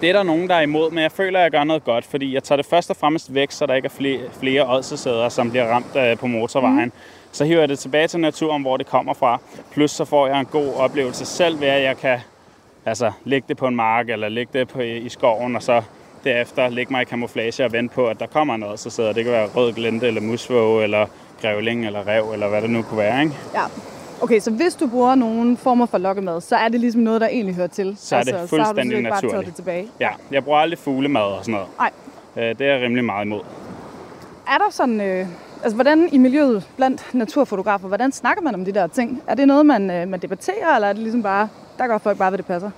det 0.00 0.08
er 0.08 0.12
der 0.12 0.22
nogen, 0.22 0.48
der 0.48 0.54
er 0.54 0.60
imod, 0.60 0.90
men 0.90 1.02
jeg 1.02 1.12
føler, 1.12 1.38
at 1.38 1.42
jeg 1.42 1.50
gør 1.50 1.64
noget 1.64 1.84
godt, 1.84 2.04
fordi 2.04 2.34
jeg 2.34 2.42
tager 2.42 2.56
det 2.56 2.66
først 2.66 2.90
og 2.90 2.96
fremmest 2.96 3.34
væk, 3.34 3.50
så 3.50 3.66
der 3.66 3.74
ikke 3.74 3.86
er 3.86 3.90
flere, 3.90 4.20
flere 4.40 4.70
ådsesæder, 4.70 5.28
som 5.28 5.50
bliver 5.50 5.66
ramt 5.66 5.96
øh, 5.96 6.18
på 6.18 6.26
motorvejen. 6.26 6.84
Mm. 6.84 6.92
Så 7.32 7.44
hiver 7.44 7.60
jeg 7.60 7.68
det 7.68 7.78
tilbage 7.78 8.08
til 8.08 8.20
naturen, 8.20 8.62
hvor 8.62 8.76
det 8.76 8.86
kommer 8.86 9.14
fra. 9.14 9.38
Plus 9.72 9.90
så 9.90 10.04
får 10.04 10.26
jeg 10.26 10.40
en 10.40 10.46
god 10.46 10.74
oplevelse 10.74 11.26
selv 11.26 11.60
ved, 11.60 11.68
at 11.68 11.82
jeg 11.82 11.96
kan 11.96 12.18
altså, 12.86 13.12
lægge 13.24 13.44
det 13.48 13.56
på 13.56 13.66
en 13.66 13.76
mark, 13.76 14.08
eller 14.08 14.28
lægge 14.28 14.58
det 14.58 14.68
på, 14.68 14.80
i 14.80 15.08
skoven, 15.08 15.56
og 15.56 15.62
så 15.62 15.82
derefter 16.24 16.68
lægge 16.68 16.92
mig 16.92 17.02
i 17.02 17.04
kamuflage 17.04 17.64
og 17.64 17.72
vente 17.72 17.94
på, 17.94 18.06
at 18.06 18.20
der 18.20 18.26
kommer 18.26 18.56
noget, 18.56 18.80
så 18.80 18.90
sidder 18.90 19.12
det 19.12 19.24
kan 19.24 19.32
være 19.32 19.46
rød 19.46 19.72
glente, 19.72 20.06
eller 20.06 20.20
musvåge, 20.20 20.82
eller 20.82 21.06
grævling, 21.42 21.86
eller 21.86 22.06
rev, 22.06 22.32
eller 22.32 22.48
hvad 22.48 22.62
det 22.62 22.70
nu 22.70 22.82
kunne 22.82 22.98
være, 22.98 23.22
ikke? 23.22 23.34
Ja. 23.54 23.64
Okay, 24.22 24.40
så 24.40 24.50
hvis 24.50 24.74
du 24.74 24.86
bruger 24.86 25.14
nogle 25.14 25.56
former 25.56 25.86
for 25.86 25.98
lokkemad, 25.98 26.40
så 26.40 26.56
er 26.56 26.68
det 26.68 26.80
ligesom 26.80 27.00
noget, 27.00 27.20
der 27.20 27.26
egentlig 27.26 27.54
hører 27.54 27.66
til? 27.66 27.94
Så 27.98 28.16
er 28.16 28.22
det 28.22 28.32
altså, 28.32 28.46
så 28.46 28.56
har 28.56 28.64
du 28.64 28.68
fuldstændig 28.68 28.96
ikke 28.98 29.10
bare 29.10 29.22
naturligt. 29.22 29.46
det 29.46 29.54
tilbage? 29.56 29.88
Ja, 30.00 30.08
jeg 30.30 30.44
bruger 30.44 30.58
aldrig 30.58 30.78
fuglemad 30.78 31.22
og 31.22 31.44
sådan 31.44 31.52
noget. 31.52 31.68
Nej. 31.78 31.90
Øh, 32.36 32.58
Det 32.58 32.66
er 32.66 32.72
jeg 32.72 32.82
rimelig 32.82 33.04
meget 33.04 33.24
imod. 33.24 33.40
Er 34.48 34.58
der 34.58 34.70
sådan... 34.70 35.00
Øh, 35.00 35.26
altså, 35.62 35.74
hvordan 35.74 36.08
i 36.12 36.18
miljøet 36.18 36.68
blandt 36.76 37.06
naturfotografer, 37.12 37.88
hvordan 37.88 38.12
snakker 38.12 38.42
man 38.42 38.54
om 38.54 38.64
de 38.64 38.72
der 38.72 38.86
ting? 38.86 39.22
Er 39.26 39.34
det 39.34 39.46
noget, 39.48 39.66
man, 39.66 39.90
øh, 39.90 40.08
man 40.08 40.20
debatterer, 40.20 40.74
eller 40.74 40.88
er 40.88 40.92
det 40.92 41.02
ligesom 41.02 41.22
bare... 41.22 41.48
Der 41.78 41.86
gør 41.86 41.98
folk 41.98 42.18
bare, 42.18 42.30
hvad 42.30 42.38
det 42.38 42.46
passer? 42.46 42.70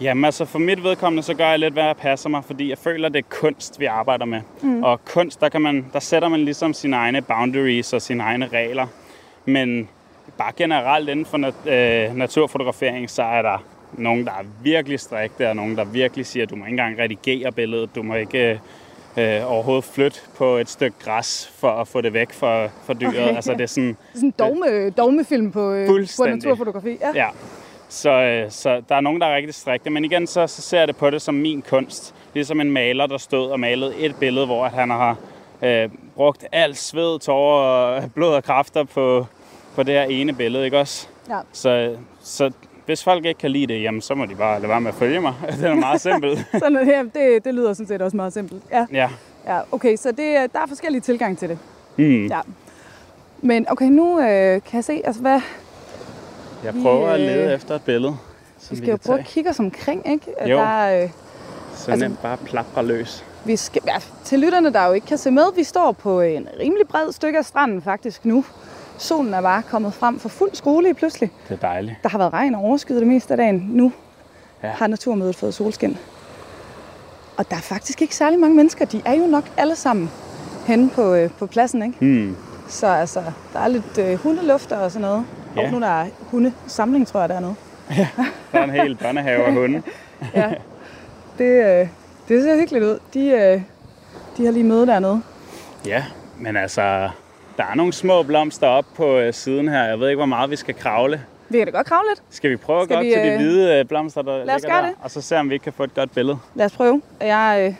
Jamen 0.00 0.24
altså 0.24 0.44
for 0.44 0.58
mit 0.58 0.82
vedkommende, 0.84 1.22
så 1.22 1.34
gør 1.34 1.48
jeg 1.48 1.58
lidt, 1.58 1.72
hvad 1.74 1.84
jeg 1.84 1.96
passer 1.96 2.28
mig, 2.28 2.44
fordi 2.44 2.70
jeg 2.70 2.78
føler, 2.78 3.08
det 3.08 3.18
er 3.18 3.28
kunst, 3.40 3.80
vi 3.80 3.84
arbejder 3.84 4.24
med. 4.24 4.40
Mm. 4.62 4.82
Og 4.82 5.04
kunst, 5.04 5.40
der, 5.40 5.48
kan 5.48 5.60
man, 5.62 5.86
der 5.92 6.00
sætter 6.00 6.28
man 6.28 6.40
ligesom 6.40 6.72
sine 6.74 6.96
egne 6.96 7.22
boundaries 7.22 7.92
og 7.92 8.02
sine 8.02 8.22
egne 8.22 8.48
regler. 8.52 8.86
Men 9.44 9.88
bare 10.38 10.52
generelt 10.56 11.08
inden 11.08 11.26
for 11.26 11.36
nat, 11.36 11.54
øh, 11.66 12.16
naturfotografering, 12.16 13.10
så 13.10 13.22
er 13.22 13.42
der 13.42 13.64
nogen, 13.92 14.24
der 14.24 14.30
er 14.32 14.44
virkelig 14.62 15.00
strikte, 15.00 15.48
og 15.48 15.56
nogen, 15.56 15.76
der 15.76 15.84
virkelig 15.84 16.26
siger, 16.26 16.42
at 16.42 16.50
du 16.50 16.56
må 16.56 16.64
ikke 16.64 16.70
engang 16.70 16.98
redigere 16.98 17.52
billedet, 17.52 17.94
du 17.94 18.02
må 18.02 18.14
ikke 18.14 18.60
øh, 19.16 19.52
overhovedet 19.52 19.84
flytte 19.84 20.20
på 20.36 20.56
et 20.56 20.68
stykke 20.68 20.96
græs 21.04 21.52
for 21.58 21.70
at 21.70 21.88
få 21.88 22.00
det 22.00 22.12
væk 22.12 22.32
fra, 22.32 22.66
fra 22.66 22.94
dyret. 22.94 23.18
Okay. 23.18 23.36
Altså 23.36 23.52
det 23.52 23.60
er 23.60 23.66
sådan, 23.66 23.96
Sådan 24.14 24.28
en 24.28 24.34
dogme, 24.38 24.90
dogmefilm 24.90 25.52
på, 25.52 25.72
øh, 25.72 25.88
på 26.18 26.24
naturfotografi. 26.24 26.98
Ja. 27.00 27.12
Ja. 27.14 27.28
Så, 27.88 28.10
øh, 28.10 28.50
så 28.50 28.82
der 28.88 28.94
er 28.94 29.00
nogen, 29.00 29.20
der 29.20 29.26
er 29.26 29.36
rigtig 29.36 29.54
strikte. 29.54 29.90
Men 29.90 30.04
igen, 30.04 30.26
så, 30.26 30.46
så 30.46 30.62
ser 30.62 30.78
jeg 30.78 30.88
det 30.88 30.96
på 30.96 31.10
det 31.10 31.22
som 31.22 31.34
min 31.34 31.62
kunst. 31.62 32.14
Ligesom 32.34 32.60
en 32.60 32.70
maler, 32.70 33.06
der 33.06 33.18
stod 33.18 33.50
og 33.50 33.60
malede 33.60 33.96
et 33.96 34.16
billede, 34.16 34.46
hvor 34.46 34.64
at 34.64 34.70
han 34.70 34.90
har 34.90 35.16
øh, 35.62 35.88
brugt 36.14 36.44
alt 36.52 36.78
sved, 36.78 37.18
tårer, 37.18 38.00
og 38.00 38.12
blod 38.14 38.34
og 38.34 38.44
kræfter 38.44 38.84
på, 38.84 39.26
på 39.74 39.82
det 39.82 39.94
her 39.94 40.02
ene 40.02 40.32
billede, 40.32 40.64
ikke 40.64 40.78
også? 40.78 41.08
Ja. 41.28 41.38
Så, 41.52 41.96
så 42.22 42.50
hvis 42.86 43.04
folk 43.04 43.24
ikke 43.24 43.38
kan 43.40 43.50
lide 43.50 43.66
det, 43.66 43.82
jamen, 43.82 44.00
så 44.00 44.14
må 44.14 44.26
de 44.26 44.34
bare 44.34 44.60
lade 44.60 44.68
være 44.68 44.80
med 44.80 44.88
at 44.90 44.94
følge 44.94 45.20
mig. 45.20 45.34
det 45.60 45.64
er 45.64 45.74
meget 45.74 46.00
simpelt. 46.00 46.38
Sådan, 46.52 46.76
er 46.76 46.84
det, 46.84 46.86
her. 46.94 47.02
det, 47.02 47.44
det 47.44 47.54
lyder 47.54 47.72
sådan 47.72 47.86
set 47.86 48.02
også 48.02 48.16
meget 48.16 48.32
simpelt. 48.32 48.62
Ja, 48.70 48.86
ja. 48.92 49.08
ja 49.46 49.60
okay, 49.72 49.96
så 49.96 50.12
det, 50.12 50.36
er- 50.36 50.46
der 50.46 50.58
er 50.60 50.66
forskellige 50.66 51.00
tilgang 51.00 51.38
til 51.38 51.48
det. 51.48 51.58
Mm. 51.96 52.26
Ja. 52.26 52.40
Men 53.42 53.66
okay, 53.70 53.84
nu 53.86 54.20
øh, 54.20 54.26
kan 54.52 54.62
jeg 54.72 54.84
se, 54.84 55.02
altså 55.04 55.20
hvad, 55.20 55.40
Jeg 56.64 56.74
prøver 56.82 57.08
at 57.08 57.20
øh, 57.20 57.26
lede 57.26 57.54
efter 57.54 57.74
et 57.74 57.82
billede, 57.82 58.12
vi 58.12 58.18
som 58.58 58.76
vi, 58.76 58.76
skal 58.76 58.90
jo 58.90 58.96
kan 58.96 59.06
prøve 59.06 59.18
at 59.18 59.24
tage. 59.24 59.32
kigge 59.34 59.50
os 59.50 59.58
omkring, 59.58 60.10
ikke? 60.12 60.26
At 60.40 60.50
Jo. 60.50 60.56
Der, 60.58 61.02
øh, 61.02 61.10
Så 61.74 61.90
altså- 61.90 62.08
nemt 62.08 62.22
bare 62.22 62.36
plapre 62.36 62.86
løs. 62.86 63.24
vi 63.44 63.56
skal, 63.56 63.82
ja, 63.86 63.96
til 64.24 64.38
lytterne, 64.38 64.72
der 64.72 64.86
jo 64.86 64.92
ikke 64.92 65.06
kan 65.06 65.18
se 65.18 65.30
med, 65.30 65.44
vi 65.56 65.64
står 65.64 65.92
på 65.92 66.20
en 66.20 66.48
rimelig 66.60 66.88
bred 66.88 67.12
stykke 67.12 67.38
af 67.38 67.44
stranden 67.44 67.82
faktisk 67.82 68.24
nu. 68.24 68.44
Solen 69.02 69.34
er 69.34 69.40
bare 69.40 69.62
kommet 69.62 69.94
frem 69.94 70.18
for 70.18 70.28
fuld 70.28 70.50
skole 70.54 70.90
i 70.90 70.92
pludselig. 70.92 71.30
Det 71.48 71.54
er 71.54 71.58
dejligt. 71.68 71.96
Der 72.02 72.08
har 72.08 72.18
været 72.18 72.32
regn 72.32 72.54
og 72.54 72.60
overskyet 72.64 72.98
det 73.00 73.08
meste 73.08 73.32
af 73.34 73.36
dagen. 73.36 73.66
Nu 73.70 73.92
Ja. 74.62 74.68
ja. 74.68 74.72
har 74.74 74.86
naturmødet 74.86 75.36
fået 75.36 75.54
solskin. 75.54 75.96
Og 77.36 77.50
der 77.50 77.56
er 77.56 77.60
faktisk 77.60 78.02
ikke 78.02 78.16
særlig 78.16 78.38
mange 78.40 78.56
mennesker. 78.56 78.84
De 78.84 79.02
er 79.04 79.12
jo 79.14 79.26
nok 79.26 79.44
alle 79.56 79.76
sammen 79.76 80.10
henne 80.66 80.90
på, 80.90 81.14
øh, 81.14 81.30
på 81.30 81.46
pladsen, 81.46 81.82
ikke? 81.82 81.98
Hmm. 82.00 82.36
Så 82.68 82.86
altså, 82.86 83.22
der 83.52 83.60
er 83.60 83.68
lidt 83.68 83.98
øh, 83.98 84.14
hundelufter 84.14 84.76
og 84.76 84.90
sådan 84.90 85.08
noget. 85.08 85.24
Ja. 85.56 85.60
Ja. 85.60 85.66
Og 85.66 85.72
nu 85.72 85.80
der 85.80 86.00
er 86.02 86.06
hundesamling, 86.30 87.06
tror 87.06 87.20
jeg, 87.20 87.28
dernede. 87.28 87.54
Der 88.52 88.58
er 88.58 88.64
en 88.64 88.70
hel 88.70 88.96
børnehave 88.96 89.44
af 89.44 89.52
hunde. 89.52 89.82
Ja. 90.34 90.52
det, 91.38 91.80
øh, 91.80 91.88
det 92.28 92.42
ser 92.42 92.56
hyggeligt 92.60 92.84
ud. 92.84 92.98
De, 93.14 93.26
øh, 93.28 93.62
de 94.36 94.44
har 94.44 94.52
lige 94.52 94.64
møde 94.64 94.86
dernede. 94.86 95.22
Ja, 95.86 96.04
men 96.38 96.56
altså, 96.56 97.08
der 97.56 97.64
er 97.64 97.74
nogle 97.74 97.92
små 97.92 98.22
blomster 98.22 98.66
op 98.66 98.84
på 98.94 99.18
øh, 99.18 99.34
siden 99.34 99.68
her. 99.68 99.82
Jeg 99.84 100.00
ved 100.00 100.08
ikke, 100.08 100.16
hvor 100.16 100.26
meget 100.26 100.50
vi 100.50 100.56
skal 100.56 100.74
kravle. 100.74 101.22
Vi 101.48 101.58
kan 101.58 101.66
da 101.66 101.72
godt 101.72 101.86
kravle 101.86 102.08
lidt. 102.10 102.22
Skal 102.30 102.50
vi 102.50 102.56
prøve 102.56 102.82
at 102.82 102.88
gå 102.88 102.94
op 102.94 103.02
vi, 103.02 103.10
til 103.10 103.18
de 103.22 103.28
øh, 103.28 103.36
hvide 103.36 103.78
øh, 103.78 103.84
blomster, 103.84 104.22
der 104.22 104.44
lad 104.44 104.54
os 104.54 104.62
ligger 104.62 104.76
gøre 104.76 104.82
der? 104.82 104.88
det. 104.88 104.96
Og 105.02 105.10
så 105.10 105.20
se, 105.20 105.38
om 105.38 105.48
vi 105.48 105.54
ikke 105.54 105.64
kan 105.64 105.72
få 105.72 105.84
et 105.84 105.94
godt 105.94 106.14
billede. 106.14 106.38
Lad 106.54 106.66
os 106.66 106.72
prøve. 106.72 107.02
Jeg, 107.20 107.56
øh, 107.58 107.74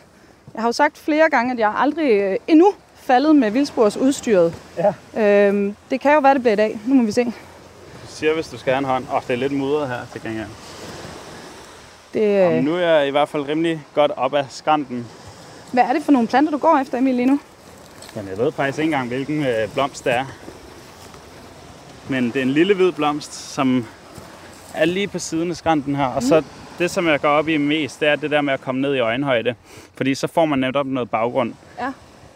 jeg 0.53 0.61
har 0.61 0.67
jo 0.67 0.71
sagt 0.71 0.97
flere 0.97 1.29
gange, 1.29 1.53
at 1.53 1.59
jeg 1.59 1.73
aldrig 1.77 2.11
øh, 2.11 2.37
endnu 2.47 2.67
faldet 2.95 3.35
med 3.35 3.51
vildspors 3.51 3.97
udstyret. 3.97 4.53
Ja. 4.77 5.47
Øhm, 5.47 5.75
det 5.89 5.99
kan 6.01 6.13
jo 6.13 6.19
være, 6.19 6.33
det 6.33 6.41
bliver 6.41 6.53
i 6.53 6.55
dag. 6.55 6.79
Nu 6.85 6.93
må 6.95 7.03
vi 7.03 7.11
se. 7.11 7.25
Du 7.25 7.31
siger, 8.07 8.33
hvis 8.33 8.47
du 8.47 8.57
skal 8.57 8.73
have 8.73 8.79
en 8.79 8.85
hånd. 8.85 9.03
Åh, 9.09 9.15
oh, 9.15 9.21
det 9.27 9.33
er 9.33 9.37
lidt 9.37 9.51
mudret 9.51 9.87
her 9.87 9.97
til 10.11 10.21
gengæld. 10.21 10.47
Det, 12.13 12.45
Og 12.45 12.53
øh, 12.53 12.63
nu 12.63 12.75
er 12.75 12.79
jeg 12.79 13.07
i 13.07 13.11
hvert 13.11 13.29
fald 13.29 13.47
rimelig 13.47 13.81
godt 13.93 14.11
op 14.17 14.33
ad 14.33 14.43
skrænten. 14.49 15.07
hvad 15.71 15.83
er 15.83 15.93
det 15.93 16.03
for 16.03 16.11
nogle 16.11 16.27
planter, 16.27 16.51
du 16.51 16.57
går 16.57 16.79
efter, 16.81 16.97
Emil, 16.97 17.15
lige 17.15 17.25
nu? 17.25 17.39
Jamen, 18.15 18.29
jeg 18.29 18.37
ved 18.37 18.51
faktisk 18.51 18.79
ikke 18.79 18.93
engang, 18.93 19.07
hvilken 19.07 19.45
øh, 19.45 19.73
blomst 19.73 20.05
det 20.05 20.13
er. 20.13 20.25
Men 22.09 22.27
det 22.27 22.35
er 22.35 22.41
en 22.41 22.49
lille 22.49 22.75
hvid 22.75 22.91
blomst, 22.91 23.33
som 23.33 23.85
er 24.73 24.85
lige 24.85 25.07
på 25.07 25.19
siden 25.19 25.49
af 25.49 25.55
skrænten 25.55 25.95
her. 25.95 26.05
Og 26.05 26.23
så 26.23 26.43
det, 26.79 26.91
som 26.91 27.07
jeg 27.07 27.21
går 27.21 27.29
op 27.29 27.47
i 27.47 27.57
mest, 27.57 27.99
det 27.99 28.07
er 28.07 28.15
det 28.15 28.31
der 28.31 28.41
med 28.41 28.53
at 28.53 28.61
komme 28.61 28.81
ned 28.81 28.95
i 28.95 28.99
øjenhøjde. 28.99 29.55
Fordi 29.95 30.15
så 30.15 30.27
får 30.27 30.45
man 30.45 30.59
netop 30.59 30.85
noget 30.85 31.09
baggrund. 31.09 31.53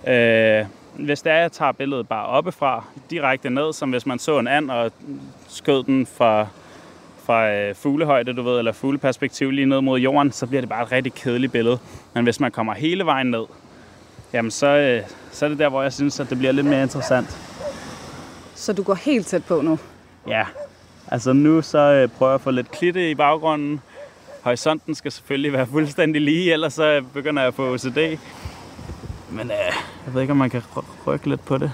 Ja. 0.05 0.59
Øh, 0.59 0.65
hvis 0.93 1.21
det 1.21 1.31
er, 1.31 1.35
at 1.35 1.41
jeg 1.41 1.51
tager 1.51 1.71
billedet 1.71 2.07
bare 2.07 2.25
oppefra, 2.25 2.83
direkte 3.09 3.49
ned, 3.49 3.73
som 3.73 3.89
hvis 3.89 4.05
man 4.05 4.19
så 4.19 4.39
en 4.39 4.47
and 4.47 4.71
og 4.71 4.91
skød 5.47 5.83
den 5.83 6.05
fra, 6.05 6.47
fra 7.25 7.51
øh, 7.51 7.75
fuglehøjde, 7.75 8.33
du 8.33 8.41
ved, 8.41 8.59
eller 8.59 8.71
fugleperspektiv 8.71 9.51
lige 9.51 9.65
ned 9.65 9.81
mod 9.81 9.99
jorden, 9.99 10.31
så 10.31 10.47
bliver 10.47 10.61
det 10.61 10.69
bare 10.69 10.83
et 10.83 10.91
rigtig 10.91 11.13
kedeligt 11.13 11.51
billede. 11.51 11.79
Men 12.13 12.23
hvis 12.23 12.39
man 12.39 12.51
kommer 12.51 12.73
hele 12.73 13.05
vejen 13.05 13.27
ned, 13.27 13.45
jamen 14.33 14.51
så, 14.51 14.67
øh, 14.67 15.03
så 15.37 15.45
er 15.45 15.49
det 15.49 15.59
der, 15.59 15.69
hvor 15.69 15.81
jeg 15.81 15.93
synes, 15.93 16.19
at 16.19 16.29
det 16.29 16.37
bliver 16.37 16.51
lidt 16.53 16.65
mere 16.65 16.83
interessant. 16.83 17.37
Så 18.55 18.73
du 18.73 18.83
går 18.83 18.93
helt 18.93 19.27
tæt 19.27 19.45
på 19.45 19.61
nu. 19.61 19.79
Ja, 20.27 20.45
altså 21.07 21.33
nu 21.33 21.61
så 21.61 21.77
øh, 21.77 22.09
prøver 22.09 22.31
jeg 22.31 22.35
at 22.35 22.41
få 22.41 22.51
lidt 22.51 22.71
klitte 22.71 23.11
i 23.11 23.15
baggrunden. 23.15 23.81
Horisonten 24.41 24.95
skal 24.95 25.11
selvfølgelig 25.11 25.53
være 25.53 25.67
fuldstændig 25.67 26.21
lige, 26.21 26.53
ellers 26.53 26.73
så 26.73 27.03
begynder 27.13 27.41
jeg 27.41 27.47
at 27.47 27.53
få 27.53 27.73
OCD. 27.73 27.97
Men 29.29 29.51
øh, 29.51 29.73
jeg 30.05 30.13
ved 30.13 30.21
ikke, 30.21 30.31
om 30.31 30.37
man 30.37 30.49
kan 30.49 30.61
ry- 30.77 31.07
rykke 31.07 31.29
lidt 31.29 31.45
på 31.45 31.57
det. 31.57 31.71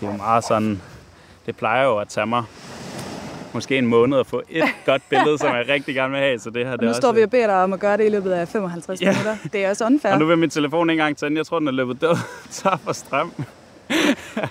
Det 0.00 0.06
er 0.06 0.10
jo 0.10 0.16
meget 0.16 0.44
sådan... 0.44 0.82
Det 1.46 1.56
plejer 1.56 1.84
jo 1.84 1.98
at 1.98 2.08
tage 2.08 2.26
mig 2.26 2.42
måske 3.56 3.78
en 3.78 3.86
måned 3.86 4.18
at 4.18 4.26
få 4.26 4.42
et 4.50 4.64
godt 4.86 5.02
billede, 5.08 5.38
som 5.38 5.54
jeg 5.54 5.64
rigtig 5.68 5.94
gerne 5.94 6.10
vil 6.10 6.20
have. 6.20 6.38
Så 6.38 6.50
det 6.50 6.64
her, 6.66 6.72
Og 6.72 6.78
det 6.78 6.84
nu 6.84 6.90
er 6.90 6.94
står 6.94 7.08
også, 7.08 7.18
vi 7.18 7.22
og 7.22 7.30
beder 7.30 7.46
dig 7.46 7.62
om 7.62 7.72
at 7.72 7.80
gøre 7.80 7.96
det 7.96 8.06
i 8.06 8.08
løbet 8.08 8.30
af 8.32 8.48
55 8.48 9.02
Ja. 9.02 9.10
minutter. 9.10 9.36
Det 9.52 9.64
er 9.64 9.70
også 9.70 9.84
unfair. 9.86 10.12
Og 10.12 10.18
nu 10.18 10.26
vil 10.26 10.38
min 10.38 10.50
telefon 10.50 10.90
ikke 10.90 11.00
engang 11.00 11.16
tænde. 11.16 11.36
Jeg 11.38 11.46
tror, 11.46 11.58
den 11.58 11.68
er 11.68 11.72
løbet 11.72 12.00
død 12.00 12.16
tør 12.50 12.80
for 12.84 12.92
strøm. 12.92 13.32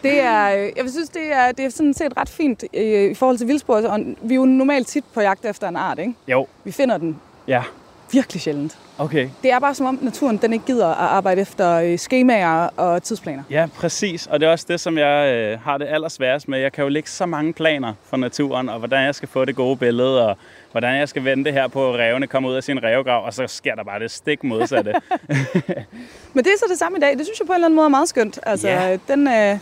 Det 0.03 0.19
er, 0.19 0.57
øh, 0.57 0.71
jeg 0.77 0.89
synes, 0.89 1.09
det 1.09 1.33
er, 1.33 1.51
det 1.51 1.65
er 1.65 1.69
sådan 1.69 1.93
set 1.93 2.13
ret 2.17 2.29
fint 2.29 2.63
øh, 2.73 3.11
i 3.11 3.13
forhold 3.13 3.37
til 3.37 3.47
vildspor. 3.47 3.97
Vi 4.21 4.33
er 4.33 4.35
jo 4.35 4.45
normalt 4.45 4.87
tit 4.87 5.03
på 5.13 5.21
jagt 5.21 5.45
efter 5.45 5.67
en 5.67 5.75
art, 5.75 5.99
ikke? 5.99 6.13
Jo, 6.27 6.47
Vi 6.63 6.71
finder 6.71 6.97
den 6.97 7.17
ja. 7.47 7.63
Virkelig 8.11 8.41
sjældent. 8.41 8.77
Okay. 8.97 9.29
Det 9.43 9.51
er 9.51 9.59
bare 9.59 9.75
som 9.75 9.85
om 9.85 9.99
naturen 10.01 10.37
den 10.37 10.53
ikke 10.53 10.65
gider 10.65 10.87
at 10.87 10.95
arbejde 10.97 11.41
efter 11.41 11.71
øh, 11.73 11.99
skemaer 11.99 12.69
og 12.77 13.03
tidsplaner. 13.03 13.43
Ja, 13.49 13.67
præcis. 13.75 14.27
Og 14.27 14.39
det 14.39 14.47
er 14.47 14.51
også 14.51 14.65
det, 14.69 14.79
som 14.79 14.97
jeg 14.97 15.33
øh, 15.35 15.59
har 15.61 15.77
det 15.77 15.87
allersværest 15.87 16.47
med. 16.47 16.59
Jeg 16.59 16.71
kan 16.71 16.83
jo 16.83 16.89
lægge 16.89 17.09
så 17.09 17.25
mange 17.25 17.53
planer 17.53 17.93
for 18.09 18.17
naturen, 18.17 18.69
og 18.69 18.79
hvordan 18.79 19.05
jeg 19.05 19.15
skal 19.15 19.29
få 19.29 19.45
det 19.45 19.55
gode 19.55 19.77
billede, 19.77 20.27
og 20.27 20.37
hvordan 20.71 20.99
jeg 20.99 21.09
skal 21.09 21.23
vente 21.23 21.51
her 21.51 21.67
på, 21.67 21.89
at 21.93 21.99
revene 21.99 22.27
kommer 22.27 22.49
ud 22.49 22.55
af 22.55 22.63
sin 22.63 22.83
revgrav, 22.83 23.25
og 23.25 23.33
så 23.33 23.47
sker 23.47 23.75
der 23.75 23.83
bare 23.83 23.99
det 23.99 24.11
stik 24.11 24.43
modsatte. 24.43 24.93
Men 26.33 26.43
det 26.43 26.51
er 26.53 26.57
så 26.59 26.65
det 26.69 26.79
samme 26.79 26.97
i 26.97 27.01
dag. 27.01 27.17
Det 27.17 27.25
synes 27.25 27.39
jeg 27.39 27.47
på 27.47 27.53
en 27.53 27.55
eller 27.55 27.67
anden 27.67 27.75
måde 27.75 27.85
er 27.85 27.89
meget 27.89 28.09
skønt. 28.09 28.39
Altså, 28.43 28.67
yeah. 28.67 28.99
den, 29.07 29.27
øh, 29.27 29.57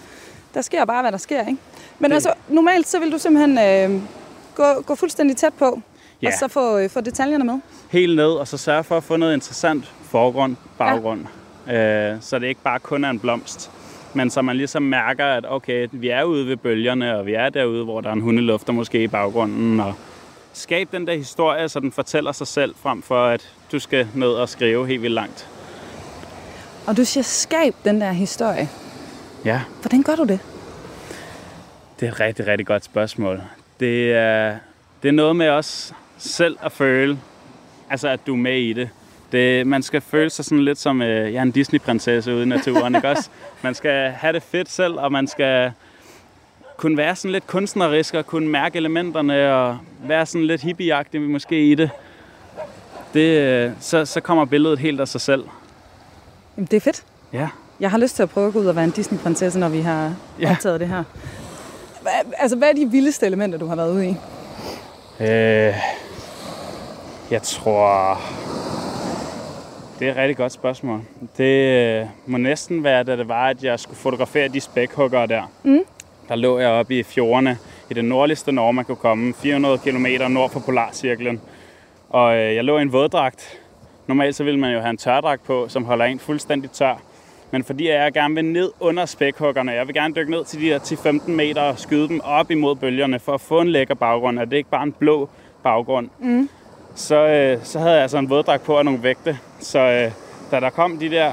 der 0.54 0.62
sker 0.62 0.86
bare, 0.86 1.02
hvad 1.02 1.12
der 1.12 1.18
sker, 1.18 1.40
ikke? 1.40 1.58
Men 2.00 2.10
Det- 2.12 2.16
altså, 2.16 2.34
normalt 2.50 2.88
så 2.88 3.00
vil 3.00 3.12
du 3.12 3.18
simpelthen 3.18 3.58
øh, 3.96 4.02
gå, 4.56 4.64
gå 4.86 4.96
fuldstændig 4.96 5.38
tæt 5.38 5.54
på, 5.54 5.82
Ja. 6.22 6.28
og 6.28 6.34
så 6.40 6.48
få, 6.48 6.78
øh, 6.78 6.90
få 6.90 7.02
detaljerne 7.02 7.44
med. 7.44 7.60
Helt 7.94 8.16
ned, 8.16 8.32
og 8.32 8.48
så 8.48 8.58
sørge 8.58 8.84
for 8.84 8.98
at 8.98 9.04
få 9.04 9.18
noget 9.18 9.34
interessant 9.34 9.92
forgrund, 10.04 10.56
baggrund. 10.78 11.26
Ja. 11.68 12.12
Øh, 12.14 12.18
så 12.22 12.40
det 12.40 12.48
ikke 12.48 12.62
bare 12.64 12.80
kun 12.80 13.04
er 13.04 13.10
en 13.10 13.20
blomst. 13.20 13.72
Men 14.14 14.30
så 14.30 14.42
man 14.42 14.58
ligesom 14.58 14.84
mærker, 14.84 15.26
at 15.26 15.46
okay, 15.48 15.88
vi 15.92 16.10
er 16.10 16.24
ude 16.24 16.48
ved 16.48 16.58
bølgerne, 16.58 17.18
og 17.18 17.26
vi 17.26 17.34
er 17.34 17.50
derude, 17.50 17.84
hvor 17.84 18.02
der 18.02 18.10
er 18.10 18.14
en 18.14 18.22
hundelufter 18.22 18.74
måske 18.74 19.04
i 19.04 19.08
baggrunden. 19.08 19.80
Og 19.80 19.94
skab 20.54 20.88
den 20.92 21.08
der 21.08 21.16
historie, 21.16 21.70
så 21.70 21.80
den 21.80 21.92
fortæller 21.92 22.32
sig 22.32 22.48
selv, 22.48 22.76
frem 22.84 23.02
for 23.02 23.26
at 23.26 23.50
du 23.72 23.80
skal 23.80 24.08
ned 24.16 24.28
og 24.28 24.50
skrive 24.50 24.88
helt 24.88 25.02
vildt 25.02 25.16
langt. 25.16 25.48
Og 26.88 26.98
du 26.98 27.06
siger, 27.06 27.24
skab 27.24 27.76
den 27.86 28.02
der 28.02 28.12
historie. 28.12 28.70
Ja, 29.46 29.62
Hvordan 29.82 30.04
gør 30.04 30.16
du 30.16 30.24
det? 30.24 30.40
det 32.00 32.08
er 32.08 32.12
et 32.12 32.20
rigtig, 32.20 32.48
rigtig 32.48 32.68
godt 32.68 32.84
spørgsmål. 32.84 33.42
Det 33.80 34.14
er, 34.14 34.58
det 35.04 35.10
er 35.10 35.14
noget 35.14 35.36
med 35.36 35.50
os 35.50 35.94
selv 36.18 36.58
at 36.62 36.72
føle, 36.72 37.20
altså 37.94 38.08
at 38.08 38.20
du 38.28 38.34
er 38.34 38.38
med 38.38 38.58
i 38.60 38.74
det. 38.74 38.90
det 39.32 39.68
man 39.68 39.84
skal 39.84 40.02
føle 40.02 40.30
sig 40.30 40.46
sådan 40.46 40.66
lidt 40.66 40.80
som 40.80 41.02
øh, 41.02 41.34
jeg 41.34 41.40
er 41.40 41.42
en 41.42 41.52
Disney-prinsesse 41.52 42.34
ude 42.34 42.44
i 42.44 42.46
naturen, 42.46 42.96
ikke 42.96 43.10
også? 43.10 43.30
Man 43.62 43.74
skal 43.74 44.12
have 44.12 44.34
det 44.34 44.44
fedt 44.44 44.70
selv, 44.72 44.94
og 44.94 45.12
man 45.12 45.28
skal 45.28 45.72
kunne 46.78 46.98
være 46.98 47.16
sådan 47.16 47.32
lidt 47.32 47.48
kunstnerisk 47.48 48.14
og 48.14 48.26
kunne 48.26 48.48
mærke 48.48 48.78
elementerne 48.78 49.54
og 49.56 49.78
være 50.08 50.26
sådan 50.26 50.48
lidt 50.48 50.62
hippieagtig 50.62 51.22
måske 51.22 51.72
i 51.72 51.76
det. 51.76 51.90
det 53.14 53.40
øh, 53.40 53.72
så, 53.80 54.06
så 54.06 54.20
kommer 54.22 54.46
billedet 54.46 54.80
helt 54.80 55.02
af 55.02 55.08
sig 55.08 55.22
selv. 55.22 55.44
Jamen, 56.58 56.68
det 56.72 56.78
er 56.78 56.82
fedt. 56.82 57.04
Ja. 57.34 57.48
Jeg 57.80 57.92
har 57.92 57.98
lyst 57.98 58.16
til 58.16 58.24
at 58.24 58.30
prøve 58.30 58.48
at 58.48 58.54
gå 58.54 58.60
ud 58.60 58.66
og 58.66 58.76
være 58.76 58.86
en 58.86 58.92
Disney-prinsesse, 58.92 59.60
når 59.60 59.70
vi 59.70 59.80
har 59.80 60.14
Ja. 60.40 60.52
optaget 60.52 60.80
det 60.80 60.88
her. 60.88 61.04
Hvad, 62.02 62.12
altså, 62.38 62.58
hvad 62.58 62.70
er 62.70 62.74
de 62.74 62.92
vildeste 62.92 63.26
elementer, 63.26 63.58
du 63.60 63.66
har 63.68 63.76
været 63.76 63.92
ude 63.94 64.08
i? 64.08 64.16
Øh, 65.20 65.74
jeg 67.32 67.42
tror... 67.42 68.22
Det 70.00 70.08
er 70.08 70.12
et 70.12 70.18
rigtig 70.18 70.38
godt 70.38 70.52
spørgsmål. 70.52 71.02
Det 71.38 72.00
øh, 72.02 72.06
må 72.26 72.38
næsten 72.38 72.84
være, 72.84 73.04
da 73.04 73.16
det 73.16 73.28
var, 73.28 73.48
at 73.48 73.64
jeg 73.64 73.80
skulle 73.80 73.98
fotografere 73.98 74.48
de 74.48 74.60
spækhuggere 74.60 75.28
der. 75.28 75.52
Mm. 75.64 75.84
Der 76.30 76.36
lå 76.36 76.60
jeg 76.60 76.70
oppe 76.70 77.00
i 77.00 77.04
fjordene 77.04 77.58
i 77.90 77.94
det 77.94 78.06
nordligste 78.06 78.52
Norge, 78.52 78.74
man 78.74 78.86
kunne 78.86 78.96
komme 78.96 79.34
400 79.34 79.78
km 79.78 80.06
nord 80.30 80.50
for 80.50 80.60
Polarcirklen. 80.60 81.42
Og 82.10 82.36
øh, 82.36 82.56
jeg 82.56 82.64
lå 82.64 82.78
i 82.78 82.82
en 82.82 82.94
våddragt. 82.94 83.60
Normalt 84.08 84.36
så 84.36 84.44
ville 84.44 84.60
man 84.60 84.74
jo 84.74 84.80
have 84.80 84.90
en 84.90 84.98
tørdragt 84.98 85.44
på, 85.44 85.66
som 85.70 85.86
holder 85.86 86.06
en 86.06 86.20
fuldstændig 86.20 86.72
tør. 86.72 87.02
Men 87.52 87.64
fordi 87.64 87.90
jeg 87.90 88.14
gerne 88.14 88.36
vil 88.36 88.46
ned 88.46 88.72
under 88.80 89.06
spækhuggerne, 89.06 89.72
jeg 89.72 89.88
vil 89.88 89.96
gerne 89.96 90.16
dykke 90.16 90.32
ned 90.32 90.46
til 90.46 90.62
de 90.62 90.70
der 90.70 90.80
10-15 90.80 91.32
meter 91.32 91.62
og 91.62 91.80
skyde 91.80 92.08
dem 92.08 92.22
op 92.24 92.52
imod 92.52 92.76
bølgerne 92.76 93.20
for 93.20 93.34
at 93.34 93.42
få 93.42 93.62
en 93.62 93.68
lækker 93.68 93.96
baggrund, 93.96 94.40
at 94.40 94.52
det 94.52 94.58
ikke 94.58 94.70
bare 94.70 94.82
er 94.82 94.86
en 94.86 94.92
blå 94.92 95.30
baggrund. 95.64 96.10
Mm. 96.20 96.50
Så, 96.96 97.28
øh, 97.28 97.60
så 97.64 97.80
havde 97.80 97.94
jeg 97.94 98.02
altså 98.02 98.18
en 98.18 98.30
våddragt 98.30 98.64
på 98.64 98.78
og 98.78 98.86
nogle 98.86 99.04
vægte. 99.04 99.38
Så 99.60 99.80
øh, 99.80 100.12
da 100.52 100.60
der 100.60 100.70
kom 100.70 100.98
de 100.98 101.10
der 101.10 101.32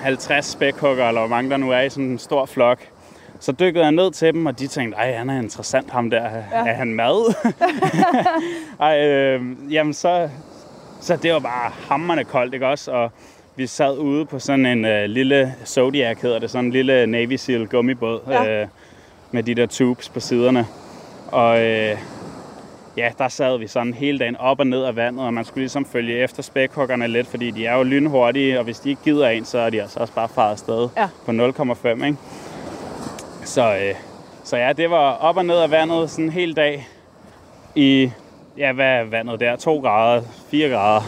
50 0.00 0.46
spækhugger, 0.46 1.08
eller 1.08 1.20
hvor 1.20 1.28
mange 1.28 1.50
der 1.50 1.56
nu 1.56 1.70
er 1.70 1.80
i 1.80 1.90
sådan 1.90 2.04
en 2.04 2.18
stor 2.18 2.46
flok, 2.46 2.78
så 3.40 3.52
dykkede 3.52 3.84
jeg 3.84 3.92
ned 3.92 4.10
til 4.10 4.34
dem, 4.34 4.46
og 4.46 4.58
de 4.58 4.66
tænkte, 4.66 4.96
ej, 4.98 5.12
han 5.12 5.30
er 5.30 5.38
interessant 5.38 5.90
ham 5.90 6.10
der. 6.10 6.22
Ja. 6.52 6.66
Er 6.70 6.74
han 6.74 6.94
mad? 6.94 7.34
ej, 8.80 9.06
øh, 9.06 9.42
jamen 9.70 9.94
så, 9.94 10.28
så 11.00 11.16
det 11.16 11.32
var 11.32 11.38
bare 11.38 11.70
hammerne 11.88 12.24
koldt, 12.24 12.54
ikke 12.54 12.66
også? 12.66 12.90
Og 12.92 13.10
vi 13.56 13.66
sad 13.66 13.98
ude 13.98 14.26
på 14.26 14.38
sådan 14.38 14.66
en 14.66 14.84
øh, 14.84 15.04
lille 15.04 15.54
Zodiac, 15.66 16.20
hedder 16.22 16.38
det, 16.38 16.50
sådan 16.50 16.64
en 16.64 16.70
lille 16.72 17.06
Navy 17.06 17.36
Seal 17.36 17.66
gummibåd, 17.66 18.20
Ja. 18.28 18.60
øh, 18.62 18.66
med 19.30 19.42
de 19.42 19.54
der 19.54 19.66
tubes 19.66 20.08
på 20.08 20.20
siderne. 20.20 20.66
Og 21.32 21.60
øh, 21.66 21.96
ja, 22.98 23.10
der 23.18 23.28
sad 23.28 23.58
vi 23.58 23.66
sådan 23.66 23.94
hele 23.94 24.18
dagen 24.18 24.36
op 24.36 24.60
og 24.60 24.66
ned 24.66 24.82
af 24.84 24.96
vandet, 24.96 25.26
og 25.26 25.34
man 25.34 25.44
skulle 25.44 25.62
ligesom 25.62 25.84
følge 25.84 26.16
efter 26.18 26.42
spækhuggerne 26.42 27.06
lidt, 27.08 27.26
fordi 27.26 27.50
de 27.50 27.66
er 27.66 27.76
jo 27.76 27.82
lynhurtige, 27.82 28.58
og 28.58 28.64
hvis 28.64 28.78
de 28.80 28.88
ikke 28.90 29.02
gider 29.04 29.28
en, 29.28 29.44
så 29.44 29.58
er 29.58 29.70
de 29.70 29.82
altså 29.82 30.00
også 30.00 30.12
bare 30.14 30.28
faret 30.28 30.50
afsted 30.52 30.88
Ja. 30.96 31.08
på 31.26 31.32
0,5, 31.32 32.04
ikke? 32.04 32.16
Så, 33.44 33.74
øh, 33.76 33.94
så 34.44 34.56
ja, 34.56 34.72
det 34.72 34.90
var 34.90 35.12
op 35.12 35.36
og 35.36 35.44
ned 35.44 35.56
af 35.58 35.70
vandet 35.70 36.10
sådan 36.10 36.24
en 36.24 36.30
hel 36.32 36.56
dag 36.56 36.88
i, 37.74 38.10
ja, 38.58 38.72
hvad 38.72 38.86
er 38.86 39.04
vandet 39.04 39.40
der? 39.40 39.56
2 39.56 39.78
grader, 39.80 40.22
4 40.50 40.68
grader. 40.68 41.02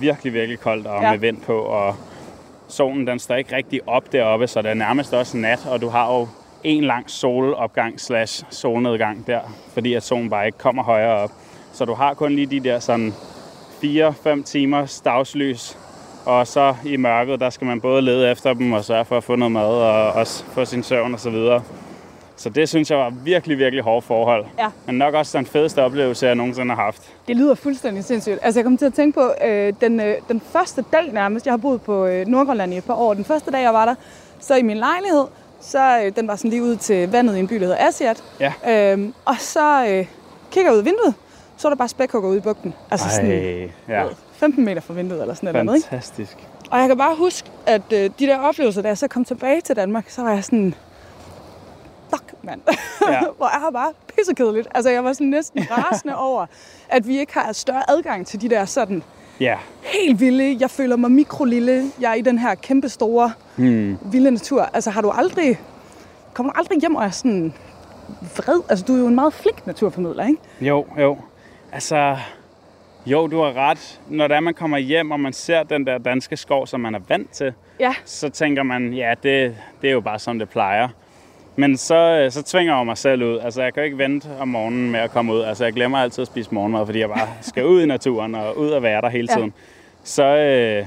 Virkelig, 0.00 0.32
virkelig 0.32 0.60
koldt 0.60 0.86
og 0.86 1.02
Ja. 1.02 1.10
med 1.10 1.18
vind 1.18 1.40
på, 1.40 1.58
og 1.58 1.94
solen 2.68 3.06
den 3.06 3.18
står 3.18 3.34
ikke 3.34 3.56
rigtig 3.56 3.80
op 3.86 4.12
deroppe, 4.12 4.46
så 4.46 4.62
det 4.62 4.70
er 4.70 4.74
nærmest 4.74 5.14
også 5.14 5.36
nat, 5.36 5.66
og 5.70 5.80
du 5.80 5.88
har 5.88 6.12
jo 6.14 6.28
en 6.66 6.84
lang 6.84 7.10
solopgang 7.10 8.00
slash 8.00 8.44
solnedgang 8.50 9.26
der, 9.26 9.40
fordi 9.72 9.94
at 9.94 10.02
solen 10.02 10.30
bare 10.30 10.46
ikke 10.46 10.58
kommer 10.58 10.82
højere 10.82 11.14
op. 11.14 11.30
Så 11.72 11.84
du 11.84 11.94
har 11.94 12.14
kun 12.14 12.32
lige 12.32 12.46
de 12.46 12.60
der 12.60 12.78
sådan 12.78 13.14
4-5 13.84 14.42
timers 14.42 15.00
dagslys, 15.00 15.78
og 16.24 16.46
så 16.46 16.74
i 16.84 16.96
mørket, 16.96 17.40
der 17.40 17.50
skal 17.50 17.66
man 17.66 17.80
både 17.80 18.02
lede 18.02 18.30
efter 18.30 18.54
dem 18.54 18.72
og 18.72 18.84
sørge 18.84 19.04
for 19.04 19.16
at 19.16 19.24
få 19.24 19.36
noget 19.36 19.52
mad 19.52 19.64
og 19.64 20.12
også 20.12 20.44
få 20.44 20.64
sin 20.64 20.82
søvn 20.82 21.14
og 21.14 21.20
så 21.20 21.30
videre. 21.30 21.62
Så 22.36 22.48
det 22.48 22.68
synes 22.68 22.90
jeg 22.90 22.98
var 22.98 23.10
virkelig, 23.10 23.58
virkelig 23.58 23.84
hårde 23.84 24.02
forhold. 24.02 24.44
Ja. 24.58 24.68
Men 24.86 24.94
nok 24.94 25.14
også 25.14 25.38
den 25.38 25.46
fedeste 25.46 25.82
oplevelse, 25.82 26.26
jeg 26.26 26.34
nogensinde 26.34 26.74
har 26.74 26.82
haft. 26.82 27.02
Det 27.28 27.36
lyder 27.36 27.54
fuldstændig 27.54 28.04
sindssygt. 28.04 28.38
Altså, 28.42 28.60
jeg 28.60 28.64
kom 28.64 28.76
til 28.76 28.86
at 28.86 28.94
tænke 28.94 29.14
på 29.14 29.32
øh, 29.44 29.72
den, 29.80 30.00
øh, 30.00 30.14
den 30.28 30.40
første 30.40 30.84
dag 30.92 31.12
nærmest. 31.12 31.46
Jeg 31.46 31.52
har 31.52 31.58
boet 31.58 31.82
på 31.82 32.06
øh, 32.06 32.26
Nordgrønland 32.26 32.74
i 32.74 32.76
et 32.76 32.84
par 32.84 32.94
år. 32.94 33.14
Den 33.14 33.24
første 33.24 33.50
dag, 33.50 33.62
jeg 33.62 33.74
var 33.74 33.84
der, 33.84 33.94
så 34.40 34.54
i 34.54 34.62
min 34.62 34.76
lejlighed, 34.76 35.24
så 35.60 36.00
øh, 36.04 36.16
den 36.16 36.28
var 36.28 36.36
sådan 36.36 36.50
lige 36.50 36.62
ud 36.62 36.76
til 36.76 37.10
vandet 37.10 37.36
i 37.36 37.38
en 37.38 37.48
by, 37.48 37.54
der 37.54 37.60
hedder 37.60 37.88
Asiat. 37.88 38.24
Ja. 38.40 38.52
Øhm, 38.92 39.14
og 39.24 39.36
så 39.38 39.86
øh, 39.88 40.06
kigger 40.50 40.70
jeg 40.70 40.72
ud 40.72 40.78
af 40.78 40.84
vinduet, 40.84 41.14
så 41.56 41.68
er 41.68 41.70
der 41.70 41.76
bare 41.76 41.88
spækhugger 41.88 42.30
ude 42.30 42.38
i 42.38 42.40
bugten. 42.40 42.74
Altså 42.90 43.10
sådan 43.10 43.30
Ej, 43.30 43.70
ja. 43.88 44.04
15 44.32 44.64
meter 44.64 44.80
fra 44.80 44.94
vinduet 44.94 45.20
eller 45.20 45.34
sådan 45.34 45.64
noget. 45.64 45.76
Ikke? 45.76 45.88
Fantastisk. 45.88 46.36
Og 46.70 46.78
jeg 46.78 46.88
kan 46.88 46.98
bare 46.98 47.16
huske, 47.16 47.50
at 47.66 47.92
øh, 47.92 48.10
de 48.18 48.26
der 48.26 48.38
oplevelser, 48.38 48.82
da 48.82 48.88
jeg 48.88 48.98
så 48.98 49.08
kom 49.08 49.24
tilbage 49.24 49.60
til 49.60 49.76
Danmark, 49.76 50.10
så 50.10 50.22
var 50.22 50.32
jeg 50.32 50.44
sådan, 50.44 50.74
fuck 52.10 52.34
mand, 52.42 52.60
ja. 53.08 53.12
Ja. 53.12 53.20
hvor 53.36 53.46
er 53.46 53.60
her 53.60 53.70
bare 53.70 53.92
pissekedeligt. 54.16 54.68
Altså 54.74 54.90
jeg 54.90 55.04
var 55.04 55.12
sådan 55.12 55.26
næsten 55.26 55.66
rasende 55.78 56.16
over, 56.16 56.46
at 56.88 57.06
vi 57.06 57.18
ikke 57.18 57.34
har 57.34 57.52
større 57.52 57.90
adgang 57.90 58.26
til 58.26 58.40
de 58.40 58.48
der 58.48 58.64
sådan 58.64 59.02
Ja, 59.40 59.56
helt 59.82 60.20
vilde, 60.20 60.56
jeg 60.60 60.70
føler 60.70 60.96
mig 60.96 61.10
mikrolille, 61.10 61.84
jeg 62.00 62.10
er 62.10 62.14
i 62.14 62.20
den 62.20 62.38
her 62.38 62.54
kæmpe 62.54 62.88
store, 62.88 63.32
hmm. 63.56 63.98
vilde 64.12 64.30
natur. 64.30 64.62
Altså 64.62 64.90
har 64.90 65.02
du 65.02 65.10
aldrig, 65.10 65.60
kommer 66.34 66.52
du 66.52 66.58
aldrig 66.58 66.80
hjem 66.80 66.94
og 66.94 67.04
er 67.04 67.10
sådan 67.10 67.54
vred? 68.36 68.60
Altså 68.68 68.84
du 68.84 68.94
er 68.94 68.98
jo 68.98 69.06
en 69.06 69.14
meget 69.14 69.34
flink 69.34 69.66
naturformidler, 69.66 70.26
ikke? 70.26 70.40
Jo, 70.60 70.86
jo. 71.00 71.18
Altså, 71.72 72.16
jo, 73.06 73.26
du 73.26 73.40
har 73.42 73.52
ret. 73.56 74.00
Når 74.08 74.28
det 74.28 74.36
er, 74.36 74.40
man 74.40 74.54
kommer 74.54 74.78
hjem, 74.78 75.10
og 75.10 75.20
man 75.20 75.32
ser 75.32 75.62
den 75.62 75.86
der 75.86 75.98
danske 75.98 76.36
skov, 76.36 76.66
som 76.66 76.80
man 76.80 76.94
er 76.94 77.00
vant 77.08 77.30
til, 77.30 77.52
Ja, 77.80 77.94
så 78.04 78.28
tænker 78.28 78.62
man, 78.62 78.92
ja, 78.92 79.14
det, 79.22 79.56
det 79.82 79.88
er 79.88 79.92
jo 79.92 80.00
bare 80.00 80.18
som 80.18 80.38
det 80.38 80.48
plejer. 80.48 80.88
Men 81.56 81.76
så, 81.76 81.94
øh, 81.94 82.32
så 82.32 82.42
tvinger 82.42 82.76
jeg 82.76 82.86
mig 82.86 82.98
selv 82.98 83.22
ud. 83.22 83.38
Altså, 83.38 83.62
jeg 83.62 83.74
kan 83.74 83.84
ikke 83.84 83.98
vente 83.98 84.28
om 84.40 84.48
morgenen 84.48 84.90
med 84.90 85.00
at 85.00 85.10
komme 85.10 85.32
ud. 85.34 85.40
Altså, 85.42 85.64
jeg 85.64 85.72
glemmer 85.72 85.98
altid 85.98 86.22
at 86.22 86.26
spise 86.28 86.54
morgenmad, 86.54 86.86
fordi 86.86 86.98
jeg 87.00 87.08
bare 87.08 87.28
skal 87.40 87.64
ud 87.66 87.82
i 87.82 87.86
naturen 87.86 88.34
og 88.34 88.58
ud 88.58 88.68
og 88.70 88.82
være 88.82 89.00
der 89.00 89.08
hele 89.08 89.28
Ja. 89.30 89.36
tiden. 89.36 89.52
Så, 90.04 90.24
øh, 90.24 90.86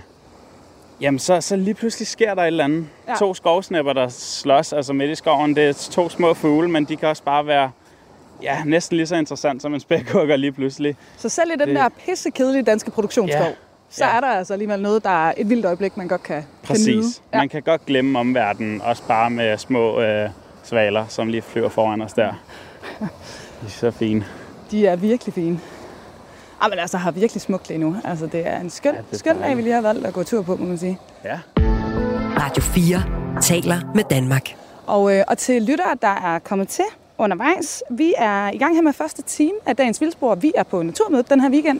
jamen, 1.01 1.19
så, 1.19 1.41
så 1.41 1.55
lige 1.55 1.73
pludselig 1.73 2.07
sker 2.07 2.33
der 2.35 2.41
et 2.41 2.47
eller 2.47 2.63
andet. 2.63 2.87
Ja. 3.07 3.11
Ja. 3.11 3.17
To 3.17 3.33
skovsnæpper, 3.33 3.93
der 3.93 4.07
slås 4.09 4.73
altså 4.73 4.93
midt 4.93 5.09
i 5.11 5.15
skoven. 5.15 5.55
Det 5.55 5.69
er 5.69 5.89
to 5.91 6.09
små 6.09 6.33
fugle, 6.33 6.69
men 6.69 6.85
de 6.85 6.95
kan 6.95 7.07
også 7.09 7.23
bare 7.23 7.47
være 7.47 7.71
ja, 8.43 8.57
næsten 8.65 8.97
lige 8.97 9.07
så 9.07 9.15
interessant 9.15 9.61
som 9.61 9.73
en 9.73 9.79
spækhugger 9.79 10.35
lige 10.35 10.51
pludselig. 10.51 10.95
så 11.17 11.29
selv 11.29 11.49
i 11.51 11.59
den 11.59 11.67
Det- 11.67 11.75
der 11.75 11.89
pissekedelige 12.05 12.63
danske 12.63 12.91
produktionsskov, 12.91 13.41
Ja. 13.47 13.51
så 13.89 14.05
Ja. 14.05 14.15
er 14.17 14.21
der 14.21 14.27
altså 14.27 14.53
alligevel 14.53 14.79
noget, 14.81 15.03
der 15.03 15.27
er 15.27 15.33
et 15.37 15.49
vildt 15.49 15.65
øjeblik, 15.65 15.97
man 15.97 16.07
godt 16.07 16.23
kan, 16.23 16.35
kan 16.35 16.43
nyde. 16.43 16.67
Præcis. 16.67 17.21
Ja. 17.33 17.37
Man 17.37 17.49
kan 17.49 17.61
godt 17.61 17.85
glemme 17.85 18.19
omverdenen, 18.19 18.81
også 18.81 19.03
bare 19.07 19.29
med 19.29 19.57
små 19.57 20.01
øh, 20.01 20.29
svaler, 20.69 21.05
som 21.07 21.27
lige 21.27 21.41
flyver 21.41 21.69
foran 21.69 22.01
os 22.01 22.13
der. 22.13 22.33
De 22.99 23.65
er 23.65 23.69
så 23.69 23.91
fine. 23.91 24.25
De 24.71 24.87
er 24.87 24.95
virkelig 24.95 25.33
fine. 25.33 25.59
Ah, 26.61 26.69
men 26.69 26.79
altså 26.79 26.97
har 26.97 27.11
virkelig 27.11 27.41
smukt 27.41 27.67
lige 27.67 27.77
nu. 27.77 27.95
Altså 28.03 28.25
det 28.27 28.47
er 28.47 28.59
en 28.59 28.69
skøn, 28.69 28.93
Ja, 28.95 28.99
det 29.01 29.13
er 29.13 29.17
skøn 29.17 29.37
dag, 29.41 29.57
vi 29.57 29.61
lige 29.61 29.73
har 29.73 29.81
valgt 29.81 30.05
at 30.05 30.13
gå 30.13 30.23
tur 30.23 30.41
på, 30.41 30.55
må 30.55 30.65
man 30.65 30.77
sige. 30.77 30.99
Ja. 31.25 31.39
Radio 32.39 32.61
4 32.63 33.03
taler 33.41 33.75
med 33.95 34.03
Danmark. 34.03 34.55
Og, 34.87 35.15
øh, 35.15 35.23
og 35.27 35.37
til 35.37 35.61
lyttere, 35.61 35.97
der 36.01 36.07
er 36.33 36.39
kommet 36.39 36.67
til 36.67 36.85
undervejs, 37.17 37.83
vi 37.89 38.13
er 38.17 38.49
i 38.51 38.57
gang 38.57 38.75
her 38.75 38.81
med 38.81 38.93
første 38.93 39.21
time 39.21 39.53
af 39.65 39.75
dagens 39.75 40.01
vildspor. 40.01 40.35
Vi 40.35 40.51
er 40.55 40.63
på 40.63 40.83
Naturmødet 40.83 41.29
den 41.29 41.41
her 41.41 41.49
weekend. 41.49 41.79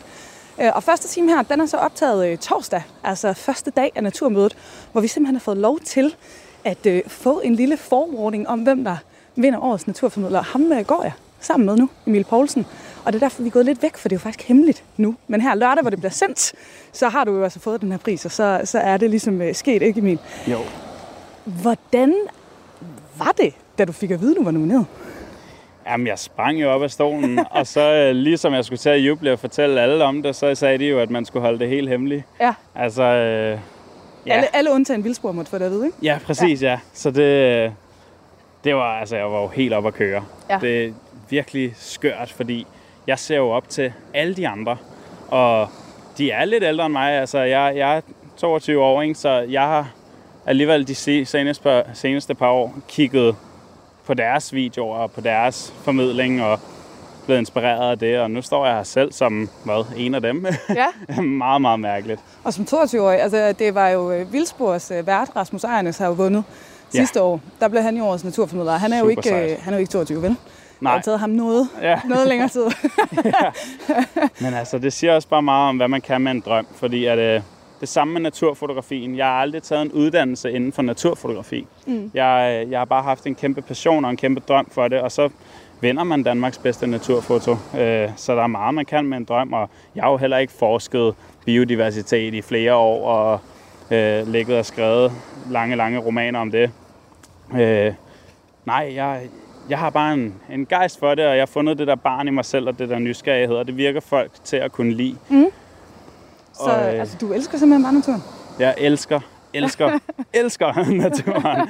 Øh, 0.62 0.72
Og 0.76 0.84
første 0.84 1.08
time 1.08 1.30
her, 1.36 1.42
den 1.42 1.62
er 1.62 1.66
så 1.66 1.78
optaget 1.78 2.28
øh, 2.28 2.38
torsdag, 2.38 2.82
altså 3.04 3.34
første 3.34 3.72
dag 3.72 3.92
af 3.96 4.04
naturmødet, 4.04 4.58
hvor 4.92 5.02
vi 5.02 5.08
simpelthen 5.08 5.36
har 5.36 5.40
fået 5.42 5.58
lov 5.58 5.80
til 5.80 6.16
at 6.64 6.86
øh, 6.86 7.02
få 7.08 7.40
en 7.40 7.56
lille 7.56 7.78
forwarning 7.78 8.48
om, 8.50 8.60
hvem 8.60 8.84
der 8.84 8.98
vinder 9.36 9.60
årets 9.60 9.88
naturformidler. 9.88 10.42
Ham 10.42 10.72
øh, 10.72 10.86
går 10.86 11.04
jeg 11.04 11.12
sammen 11.40 11.66
med 11.66 11.78
nu, 11.78 11.90
Emil 12.08 12.24
Poulsen. 12.24 12.66
Og 13.06 13.14
det 13.14 13.20
er 13.22 13.26
derfor, 13.26 13.42
vi 13.42 13.48
er 13.48 13.52
gået 13.52 13.66
lidt 13.66 13.84
væk, 13.84 13.98
for 13.98 14.10
det 14.10 14.16
er 14.16 14.20
jo 14.20 14.22
faktisk 14.24 14.48
hemmeligt 14.48 14.84
nu. 14.98 15.16
Men 15.28 15.42
her 15.42 15.56
lørdag, 15.56 15.82
hvor 15.82 15.90
det 15.90 16.00
bliver 16.00 16.12
sendt, 16.12 16.54
så 16.92 17.10
har 17.10 17.24
du 17.24 17.38
jo 17.38 17.44
altså 17.44 17.60
fået 17.60 17.82
den 17.82 17.92
her 17.92 17.98
pris, 18.00 18.26
og 18.26 18.32
så, 18.32 18.62
så 18.64 18.80
er 18.80 18.98
det 18.98 19.10
ligesom 19.10 19.42
øh, 19.42 19.56
sket, 19.56 19.82
ikke 19.82 20.00
Emil? 20.00 20.20
Jo. 20.48 20.58
Hvordan 21.46 22.16
var 23.18 23.34
det, 23.38 23.54
da 23.78 23.86
du 23.86 23.92
fik 23.92 24.12
at 24.12 24.22
vide, 24.22 24.36
du 24.36 24.44
var 24.44 24.52
nomineret? 24.52 24.86
Jamen, 25.88 26.08
jeg 26.08 26.20
sprang 26.20 26.62
jo 26.62 26.72
op 26.72 26.84
af 26.84 26.92
stolen, 26.92 27.40
og 27.52 27.68
så 27.68 27.94
øh, 27.94 28.16
ligesom 28.16 28.54
jeg 28.54 28.66
skulle 28.66 28.80
til 28.80 28.90
at 28.90 28.98
juble 28.98 29.32
og 29.34 29.40
fortælle 29.40 29.82
alle 29.82 30.04
om 30.04 30.24
det, 30.24 30.36
så 30.36 30.56
sagde 30.56 30.78
de 30.78 30.86
jo, 30.86 31.00
at 31.00 31.10
man 31.10 31.26
skulle 31.26 31.44
holde 31.44 31.60
det 31.60 31.70
helt 31.70 31.90
hemmeligt. 31.90 32.24
Ja, 32.42 32.54
Altså, 32.76 33.04
øh, 33.04 33.60
ja. 34.30 34.38
alle, 34.38 34.56
alle 34.56 34.72
undtagen 34.72 35.04
Vildsborg 35.04 35.36
måtte 35.36 35.52
få 35.52 35.58
det 35.58 35.66
at 35.66 35.72
vide, 35.72 35.86
ikke? 35.86 35.98
Ja, 36.02 36.20
præcis, 36.26 36.62
ja. 36.64 36.70
ja. 36.70 36.80
Så 36.94 37.12
det, 37.12 37.74
det 38.64 38.76
var, 38.76 39.00
altså, 39.00 39.16
jeg 39.16 39.32
var 39.32 39.42
jo 39.42 39.48
helt 39.48 39.74
op 39.74 39.86
at 39.88 39.94
køre. 39.94 40.24
Ja. 40.50 40.58
Det 40.62 40.86
er 40.86 40.92
virkelig 41.30 41.74
skørt, 41.78 42.32
fordi 42.36 42.68
jeg 43.08 43.20
ser 43.20 43.38
jo 43.38 43.50
op 43.50 43.70
til 43.70 43.94
alle 44.14 44.34
de 44.36 44.48
andre, 44.48 44.78
og 45.28 45.68
de 46.18 46.32
er 46.32 46.46
lidt 46.46 46.64
ældre 46.64 46.86
end 46.86 46.94
mig. 46.94 47.12
Altså, 47.14 47.40
jeg, 47.40 47.74
jeg 47.78 47.98
er 47.98 48.02
22 48.38 48.84
år, 48.84 49.02
ikke? 49.02 49.16
så 49.16 49.30
jeg 49.30 49.62
har 49.62 49.88
alligevel 50.46 50.88
de 50.88 50.96
se- 50.96 51.26
seneste, 51.26 51.84
seneste 51.94 52.36
par 52.36 52.50
år 52.50 52.74
kigget 52.88 53.36
på 54.06 54.14
deres 54.14 54.54
videoer 54.54 54.98
og 54.98 55.12
på 55.12 55.22
deres 55.22 55.74
formidling 55.84 56.44
og 56.44 56.60
blevet 57.30 57.40
inspireret 57.40 57.92
af 57.92 58.00
det, 58.00 58.20
og 58.20 58.32
nu 58.32 58.42
står 58.42 58.66
jeg 58.66 58.76
her 58.76 58.84
selv 58.84 59.12
som, 59.12 59.50
hvad, 59.64 59.86
en 59.98 60.16
af 60.16 60.22
dem. 60.22 60.46
Ja. 60.76 61.22
meget, 61.22 61.62
meget 61.62 61.80
mærkeligt. 61.80 62.20
Og 62.44 62.54
som 62.54 62.66
22-årig, 62.70 63.22
altså 63.22 63.52
det 63.60 63.76
var 63.76 63.90
jo 63.90 64.12
øh, 64.12 64.34
Vildsborgs 64.34 64.92
øh, 64.92 65.08
vært, 65.08 65.30
Rasmus 65.36 65.64
Ejernes, 65.64 65.98
har 65.98 66.08
jo 66.08 66.14
vundet 66.14 66.44
Ja. 66.94 67.00
sidste 67.00 67.22
år. 67.22 67.42
Der 67.60 67.68
blev 67.68 67.82
han 67.82 67.98
jo 67.98 68.04
årets 68.06 68.24
naturformidler. 68.24 68.72
Han 68.78 68.94
er 68.94 69.00
jo 69.00 69.08
ikke, 69.08 69.24
sejt. 69.24 69.52
øh, 69.52 69.58
han 69.62 69.74
er 69.74 69.78
jo 69.78 69.80
ikke 69.80 69.92
22, 69.92 70.22
vel? 70.22 70.30
Det 70.30 70.38
Nej. 70.82 70.94
har 70.94 71.02
taget 71.02 71.20
ham 71.20 71.30
noget, 71.30 71.68
Ja. 71.82 72.00
noget 72.06 72.28
længere 72.28 72.50
tid. 72.50 72.66
Men 74.42 74.54
altså, 74.54 74.78
det 74.78 74.94
siger 74.94 75.16
også 75.16 75.28
bare 75.28 75.42
meget 75.42 75.70
om, 75.70 75.78
hvad 75.78 75.88
man 75.88 76.02
kan 76.02 76.22
med 76.22 76.32
en 76.32 76.40
drøm. 76.46 76.68
Fordi 76.76 77.06
at, 77.06 77.18
øh, 77.20 77.42
det 77.82 77.90
samme 77.90 78.14
med 78.14 78.22
naturfotografien. 78.22 79.18
Jeg 79.18 79.26
har 79.26 79.34
aldrig 79.42 79.64
taget 79.64 79.82
en 79.82 79.92
uddannelse 79.92 80.52
inden 80.52 80.72
for 80.74 80.82
naturfotografi. 80.82 81.68
Mm. 81.88 82.12
Jeg, 82.14 82.66
jeg 82.70 82.80
har 82.80 82.86
bare 82.86 83.04
haft 83.04 83.26
en 83.26 83.36
kæmpe 83.36 83.62
passion 83.62 84.06
og 84.06 84.12
en 84.12 84.18
kæmpe 84.18 84.42
drøm 84.48 84.68
for 84.72 84.88
det, 84.88 85.02
og 85.02 85.12
så 85.12 85.30
vinder 85.82 86.04
man 86.04 86.24
Danmarks 86.24 86.58
bedste 86.58 86.88
naturfoto. 86.88 87.52
Øh, 87.52 88.10
så 88.16 88.36
der 88.36 88.44
er 88.44 88.48
meget, 88.48 88.74
man 88.74 88.86
kan 88.86 89.06
med 89.06 89.18
en 89.18 89.24
drøm, 89.24 89.54
og 89.54 89.70
jeg 89.96 90.04
har 90.04 90.12
jo 90.12 90.18
heller 90.18 90.38
ikke 90.38 90.54
forsket 90.54 91.16
biodiversitet 91.46 92.34
i 92.34 92.42
flere 92.42 92.76
år, 92.76 93.10
og 93.10 93.40
øh, 93.92 94.28
ligget 94.28 94.58
og 94.58 94.66
skrevet 94.66 95.12
lange, 95.50 95.76
lange 95.76 96.00
romaner 96.00 96.40
om 96.40 96.52
det. 96.52 96.72
Øh, 97.54 97.94
nej, 98.66 98.92
jeg, 98.96 99.22
jeg 99.70 99.80
har 99.80 99.90
bare 99.90 100.14
en, 100.14 100.36
en 100.52 100.66
gejst 100.66 101.00
for 101.00 101.16
det, 101.16 101.26
og 101.26 101.32
jeg 101.32 101.42
har 101.42 101.46
fundet 101.46 101.78
det 101.78 101.88
der 101.88 101.96
barn 101.96 102.28
i 102.28 102.32
mig 102.32 102.46
selv, 102.46 102.68
og 102.68 102.80
det 102.80 102.90
der 102.90 103.00
nysgerrighed, 103.00 103.56
og 103.56 103.68
det 103.68 103.78
virker 103.78 104.00
folk 104.00 104.32
til 104.44 104.58
at 104.58 104.72
kunne 104.72 104.94
lide. 104.94 105.18
Så 106.54 106.64
Og, 106.64 106.94
øh, 106.94 107.00
altså, 107.00 107.18
du 107.22 107.34
elsker 107.34 107.58
simpelthen 107.58 107.84
bare 107.84 107.94
naturen. 107.94 108.24
Jeg 108.60 108.76
elsker, 108.78 109.20
elsker, 109.54 110.00
elsker 110.34 110.90
naturen. 111.04 111.70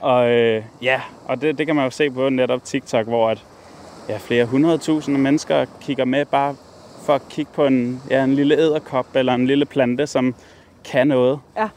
Og 0.00 0.30
øh, 0.30 0.62
ja, 0.82 1.00
og 1.26 1.40
det, 1.40 1.58
det 1.58 1.66
kan 1.66 1.76
man 1.76 1.84
jo 1.84 1.90
se 1.90 2.10
på 2.10 2.28
netop 2.28 2.64
TikTok, 2.64 3.06
hvor 3.06 3.30
at, 3.30 3.44
ja, 4.08 4.16
flere 4.16 4.44
hundredtusinde 4.44 5.20
mennesker 5.20 5.64
kigger 5.80 6.04
med 6.04 6.24
bare 6.24 6.56
for 7.04 7.14
at 7.14 7.28
kigge 7.28 7.50
på 7.54 7.66
en, 7.66 8.02
ja, 8.10 8.24
en 8.24 8.34
lille 8.34 8.56
æderkop 8.56 9.06
eller 9.14 9.34
en 9.34 9.46
lille 9.46 9.64
plante, 9.64 10.06
som 10.06 10.34
kan 10.84 11.06
noget. 11.06 11.38
Ja. 11.56 11.68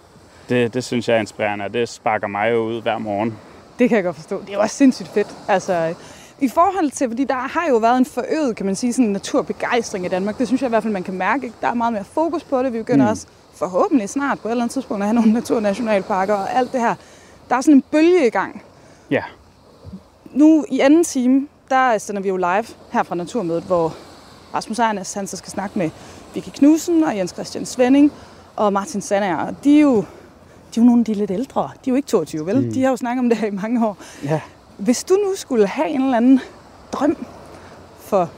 Det, 0.50 0.74
det 0.74 0.84
synes 0.84 1.10
jeg 1.10 1.16
er 1.16 1.20
inspirerende, 1.20 1.66
og 1.66 1.74
det 1.74 1.90
sparker 1.90 2.28
mig 2.28 2.52
jo 2.52 2.64
ud 2.64 2.82
hver 2.82 2.98
morgen. 2.98 3.38
Det 3.80 3.90
kan 3.90 3.96
jeg 3.96 4.04
godt 4.04 4.16
forstå. 4.16 4.42
Det 4.42 4.50
er 4.50 4.54
jo 4.54 4.60
også 4.60 4.76
sindssygt 4.76 5.10
fedt. 5.10 5.28
Altså, 5.48 5.96
i 6.42 6.48
forhold 6.48 6.92
til, 6.92 7.10
fordi 7.10 7.24
der 7.24 7.36
har 7.36 7.68
jo 7.70 7.78
været 7.78 7.98
en 7.98 8.06
forøget, 8.06 8.56
kan 8.56 8.66
man 8.66 8.76
sige, 8.76 8.94
sådan 8.94 9.10
naturbegejstring 9.10 10.06
i 10.06 10.08
Danmark. 10.08 10.38
Det 10.38 10.48
synes 10.48 10.62
jeg 10.62 10.68
i 10.68 10.70
hvert 10.70 10.84
fald, 10.84 10.94
man 10.94 11.04
kan 11.04 11.14
mærke. 11.14 11.46
ikke? 11.46 11.56
Der 11.62 11.68
er 11.68 11.74
meget 11.74 11.94
mere 11.94 12.04
fokus 12.04 12.44
på 12.44 12.64
det. 12.64 12.74
Vi 12.74 12.78
begynder 12.78 13.06
mm. 13.06 13.12
også 13.12 13.28
forhåbentlig 13.60 14.10
snart 14.10 14.40
på 14.40 14.48
et 14.48 14.52
eller 14.52 14.64
andet 14.64 14.74
tidspunkt 14.74 15.04
at 15.04 15.08
have 15.08 15.16
nogle 15.16 15.34
naturnationalparker 15.34 16.34
og 16.34 16.54
alt 16.56 16.72
det 16.74 16.82
her. 16.82 16.96
Der 17.50 17.56
er 17.56 17.62
sådan 17.62 17.74
en 17.74 17.84
bølge 17.92 18.28
i 18.28 18.30
gang. 18.30 18.64
Ja, 19.12 19.24
Nu 20.34 20.66
i 20.70 20.80
anden 20.80 21.04
time, 21.04 21.48
der 21.70 21.98
sender 21.98 22.22
vi 22.22 22.28
jo 22.30 22.38
live 22.38 22.66
her 22.92 23.04
fra 23.04 23.16
Naturmødet, 23.16 23.64
hvor 23.64 23.96
Rasmus 24.54 24.80
Ejernes, 24.80 25.14
han 25.14 25.28
så 25.28 25.38
skal 25.38 25.52
snakke 25.52 25.80
med 25.80 25.90
Vicky 26.34 26.50
Knudsen 26.50 27.04
og 27.04 27.18
Jens 27.18 27.32
Christian 27.32 27.66
Svending 27.66 28.12
og 28.56 28.74
Martin 28.74 29.02
Sandager. 29.02 29.52
De 29.64 29.78
er 29.78 29.82
jo, 29.82 29.96
de 29.96 30.02
er 30.02 30.06
jo 30.78 30.84
nogle 30.84 31.02
af 31.02 31.06
de 31.06 31.14
lidt 31.14 31.32
ældre. 31.32 31.62
De 31.62 31.90
er 31.90 31.92
jo 31.92 31.96
ikke 31.96 32.08
22, 32.08 32.46
vel? 32.46 32.66
Mm. 32.66 32.74
De 32.74 32.84
har 32.84 32.90
jo 32.90 32.96
snakket 32.98 33.20
om 33.20 33.30
det 33.30 33.38
her 33.38 33.48
i 33.48 33.52
mange 33.52 33.88
år. 33.88 33.98
ja. 34.24 34.42
Hvis 34.78 35.04
du 35.04 35.14
nu 35.14 35.36
skulle 35.36 35.68
have 35.68 35.90
en 35.90 36.02
eller 36.02 36.18
anden 36.18 36.40
drøm 36.92 37.26
for 38.00 38.30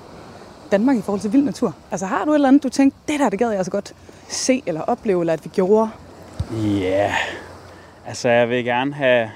Danmark 0.71 0.97
i 0.97 1.01
forhold 1.01 1.21
til 1.21 1.33
vild 1.33 1.43
natur, 1.43 1.73
altså 1.91 2.05
har 2.05 2.25
du 2.25 2.31
et 2.31 2.35
eller 2.35 2.47
andet, 2.47 2.63
du 2.63 2.69
tænkte, 2.69 2.99
det 3.07 3.19
der, 3.19 3.29
det 3.29 3.39
gad 3.39 3.49
jeg 3.49 3.57
altså 3.57 3.71
godt 3.71 3.93
se 4.31 4.63
eller 4.65 4.81
opleve, 4.81 5.21
eller 5.21 5.33
at 5.33 5.45
vi 5.45 5.49
gjorde? 5.53 5.89
Ja, 6.51 6.89
yeah. 6.89 7.13
altså 8.07 8.29
jeg 8.29 8.49
vil 8.49 8.65
gerne 8.65 8.93
have, 8.93 9.31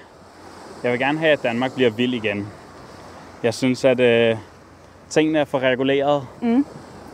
jeg 0.83 0.91
vil 0.91 0.99
gerne 0.99 1.19
have, 1.19 1.31
at 1.31 1.43
Danmark 1.43 1.73
bliver 1.75 1.89
vild 1.89 2.13
igen. 2.13 2.47
Jeg 3.43 3.53
synes, 3.53 3.85
at 3.85 3.99
øh, 3.99 4.37
tingene 5.09 5.39
er 5.39 5.45
for 5.45 5.59
reguleret, 5.59 6.27
mm. 6.41 6.65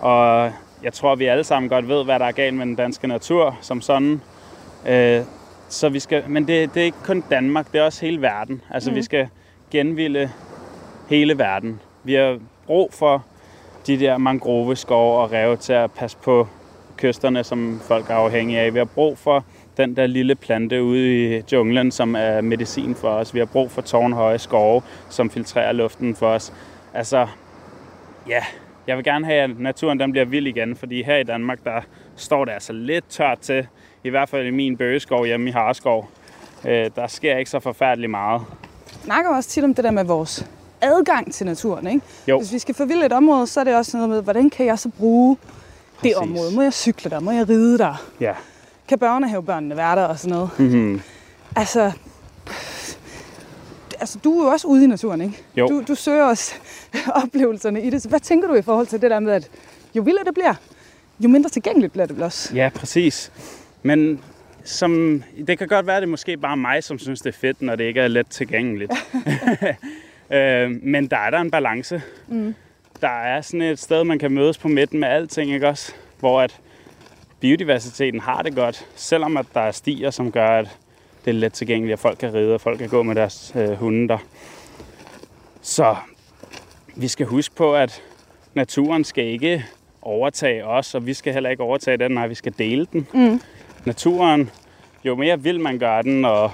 og 0.01 0.51
jeg 0.83 0.93
tror, 0.93 1.15
vi 1.15 1.25
alle 1.25 1.43
sammen 1.43 1.69
godt 1.69 1.87
ved, 1.87 2.03
hvad 2.03 2.19
der 2.19 2.25
er 2.25 2.31
galt 2.31 2.55
med 2.55 2.65
den 2.65 2.75
danske 2.75 3.07
natur 3.07 3.57
som 3.61 3.81
sådan. 3.81 4.21
Øh, 4.87 5.21
så 5.69 5.89
vi 5.89 5.99
skal, 5.99 6.23
men 6.29 6.47
det, 6.47 6.73
det 6.73 6.81
er 6.81 6.85
ikke 6.85 7.03
kun 7.03 7.23
Danmark, 7.29 7.71
det 7.71 7.79
er 7.79 7.83
også 7.83 8.05
hele 8.05 8.21
verden. 8.21 8.61
Altså 8.69 8.89
mm. 8.89 8.95
vi 8.95 9.03
skal 9.03 9.27
genvilde 9.71 10.31
hele 11.09 11.37
verden. 11.37 11.81
Vi 12.03 12.13
har 12.13 12.39
brug 12.65 12.93
for 12.93 13.25
de 13.87 13.99
der 13.99 14.17
mangroveskove 14.17 15.21
og 15.21 15.31
rev 15.31 15.57
til 15.57 15.73
at 15.73 15.91
passe 15.91 16.17
på 16.17 16.47
kysterne, 17.01 17.43
som 17.43 17.81
folk 17.83 18.09
er 18.09 18.15
afhængige 18.15 18.59
af. 18.59 18.73
Vi 18.73 18.77
har 18.77 18.85
brug 18.85 19.17
for 19.17 19.45
den 19.77 19.95
der 19.95 20.07
lille 20.07 20.35
plante 20.35 20.83
ude 20.83 21.37
i 21.37 21.43
junglen, 21.51 21.91
som 21.91 22.15
er 22.15 22.41
medicin 22.41 22.95
for 22.95 23.09
os. 23.09 23.33
Vi 23.33 23.39
har 23.39 23.45
brug 23.45 23.71
for 23.71 23.81
tårnhøje 23.81 24.39
skove, 24.39 24.81
som 25.09 25.29
filtrerer 25.29 25.71
luften 25.71 26.15
for 26.15 26.27
os. 26.27 26.53
Altså, 26.93 27.27
ja, 28.27 28.43
jeg 28.87 28.97
vil 28.97 29.03
gerne 29.03 29.25
have, 29.25 29.41
at 29.41 29.59
naturen 29.59 29.99
den 29.99 30.11
bliver 30.11 30.25
vild 30.25 30.47
igen, 30.47 30.75
fordi 30.75 31.03
her 31.03 31.17
i 31.17 31.23
Danmark, 31.23 31.59
der 31.63 31.81
står 32.15 32.45
det 32.45 32.51
altså 32.51 32.73
lidt 32.73 33.05
tørt 33.09 33.39
til, 33.39 33.67
i 34.03 34.09
hvert 34.09 34.29
fald 34.29 34.47
i 34.47 34.51
min 34.51 34.77
bøgeskov 34.77 35.25
hjemme 35.25 35.49
i 35.49 35.51
Harskov. 35.51 36.09
Øh, 36.65 36.89
der 36.95 37.07
sker 37.07 37.37
ikke 37.37 37.51
så 37.51 37.59
forfærdeligt 37.59 38.09
meget. 38.09 38.41
Vi 38.87 38.95
snakker 39.03 39.35
også 39.35 39.49
tit 39.49 39.63
om 39.63 39.73
det 39.73 39.83
der 39.83 39.91
med 39.91 40.03
vores 40.03 40.47
adgang 40.81 41.33
til 41.33 41.45
naturen, 41.45 41.87
ikke? 41.87 42.01
Jo. 42.27 42.37
Hvis 42.37 42.53
vi 42.53 42.59
skal 42.59 42.75
forvilde 42.75 43.05
et 43.05 43.13
område, 43.13 43.47
så 43.47 43.59
er 43.59 43.63
det 43.63 43.75
også 43.75 43.97
noget 43.97 44.09
med, 44.09 44.23
hvordan 44.23 44.49
kan 44.49 44.65
jeg 44.65 44.79
så 44.79 44.89
bruge 44.89 45.37
Præcis. 46.01 46.15
det 46.15 46.29
område? 46.29 46.55
Må 46.55 46.61
jeg 46.61 46.73
cykle 46.73 47.11
der? 47.11 47.19
Må 47.19 47.31
jeg 47.31 47.49
ride 47.49 47.77
der? 47.77 48.05
Ja. 48.19 48.33
Kan 48.87 48.99
børnehavebørnene 48.99 49.77
være 49.77 49.95
der 49.95 50.03
og 50.03 50.19
sådan 50.19 50.35
noget? 50.35 50.49
Mm-hmm. 50.59 51.01
Altså, 51.55 51.91
altså, 53.99 54.19
du 54.23 54.39
er 54.39 54.45
jo 54.45 54.51
også 54.51 54.67
ude 54.67 54.83
i 54.83 54.87
naturen, 54.87 55.21
ikke? 55.21 55.43
Jo. 55.57 55.67
Du, 55.67 55.83
du 55.87 55.95
søger 55.95 56.23
også 56.23 56.55
oplevelserne 57.23 57.81
i 57.81 57.89
det. 57.89 58.01
Så 58.01 58.09
hvad 58.09 58.19
tænker 58.19 58.47
du 58.47 58.53
i 58.53 58.61
forhold 58.61 58.87
til 58.87 59.01
det 59.01 59.11
der 59.11 59.19
med, 59.19 59.33
at 59.33 59.49
jo 59.95 60.01
vildere 60.01 60.23
det 60.23 60.33
bliver, 60.33 60.53
jo 61.19 61.29
mindre 61.29 61.49
tilgængeligt 61.49 61.93
bliver 61.93 62.05
det 62.05 62.15
vel 62.15 62.23
også? 62.23 62.55
Ja, 62.55 62.69
præcis. 62.75 63.31
Men 63.83 64.19
som, 64.63 65.23
det 65.47 65.57
kan 65.57 65.67
godt 65.67 65.87
være, 65.87 65.95
at 65.95 66.01
det 66.01 66.07
er 66.07 66.11
måske 66.11 66.37
bare 66.37 66.57
mig, 66.57 66.83
som 66.83 66.99
synes, 66.99 67.21
det 67.21 67.29
er 67.29 67.37
fedt, 67.37 67.61
når 67.61 67.75
det 67.75 67.83
ikke 67.83 67.99
er 67.99 68.07
let 68.07 68.27
tilgængeligt. 68.27 68.91
øh, 70.35 70.71
men 70.83 71.07
der 71.07 71.17
er 71.17 71.29
der 71.29 71.39
en 71.39 71.51
balance. 71.51 72.01
Mm. 72.27 72.55
Der 73.01 73.07
er 73.07 73.41
sådan 73.41 73.61
et 73.61 73.79
sted, 73.79 74.03
man 74.03 74.19
kan 74.19 74.31
mødes 74.31 74.57
på 74.57 74.67
midten 74.67 74.99
med 74.99 75.07
alting, 75.07 75.53
ikke 75.53 75.67
også? 75.67 75.93
Hvor 76.19 76.41
at 76.41 76.59
biodiversiteten 77.39 78.19
har 78.19 78.41
det 78.41 78.55
godt, 78.55 78.87
selvom 78.95 79.37
at 79.37 79.45
der 79.53 79.61
er 79.61 79.71
stier, 79.71 80.09
som 80.09 80.31
gør, 80.31 80.47
at 80.47 80.77
det 81.25 81.31
er 81.31 81.35
let 81.35 81.53
tilgængeligt, 81.53 81.93
at 81.93 81.99
folk 81.99 82.17
kan 82.17 82.33
ride, 82.33 82.53
og 82.53 82.61
folk 82.61 82.79
kan 82.79 82.89
gå 82.89 83.03
med 83.03 83.15
deres 83.15 83.53
øh, 83.55 83.71
hunde 83.71 84.07
der. 84.07 84.17
Så 85.61 85.95
vi 86.95 87.07
skal 87.07 87.25
huske 87.25 87.55
på, 87.55 87.75
at 87.75 88.01
naturen 88.53 89.03
skal 89.03 89.25
ikke 89.25 89.65
overtage 90.01 90.65
os, 90.65 90.95
og 90.95 91.05
vi 91.05 91.13
skal 91.13 91.33
heller 91.33 91.49
ikke 91.49 91.63
overtage 91.63 91.97
den, 91.97 92.11
nej, 92.11 92.27
vi 92.27 92.35
skal 92.35 92.53
dele 92.57 92.87
den. 92.93 93.07
Mm. 93.13 93.41
Naturen, 93.85 94.49
jo 95.05 95.15
mere 95.15 95.41
vild 95.41 95.57
man 95.57 95.79
gør 95.79 96.01
den, 96.01 96.25
og 96.25 96.51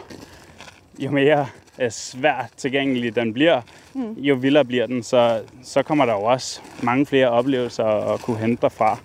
jo 0.99 1.11
mere 1.11 1.47
øh, 1.79 1.91
svært 1.91 2.49
tilgængelig 2.57 3.15
den 3.15 3.33
bliver, 3.33 3.61
mm. 3.93 4.13
jo 4.13 4.35
vildere 4.35 4.65
bliver 4.65 4.87
den, 4.87 5.03
så, 5.03 5.41
så 5.63 5.83
kommer 5.83 6.05
der 6.05 6.13
jo 6.13 6.23
også 6.23 6.61
mange 6.81 7.05
flere 7.05 7.29
oplevelser 7.29 7.85
at 8.13 8.21
kunne 8.21 8.37
hente 8.37 8.61
derfra. 8.61 8.99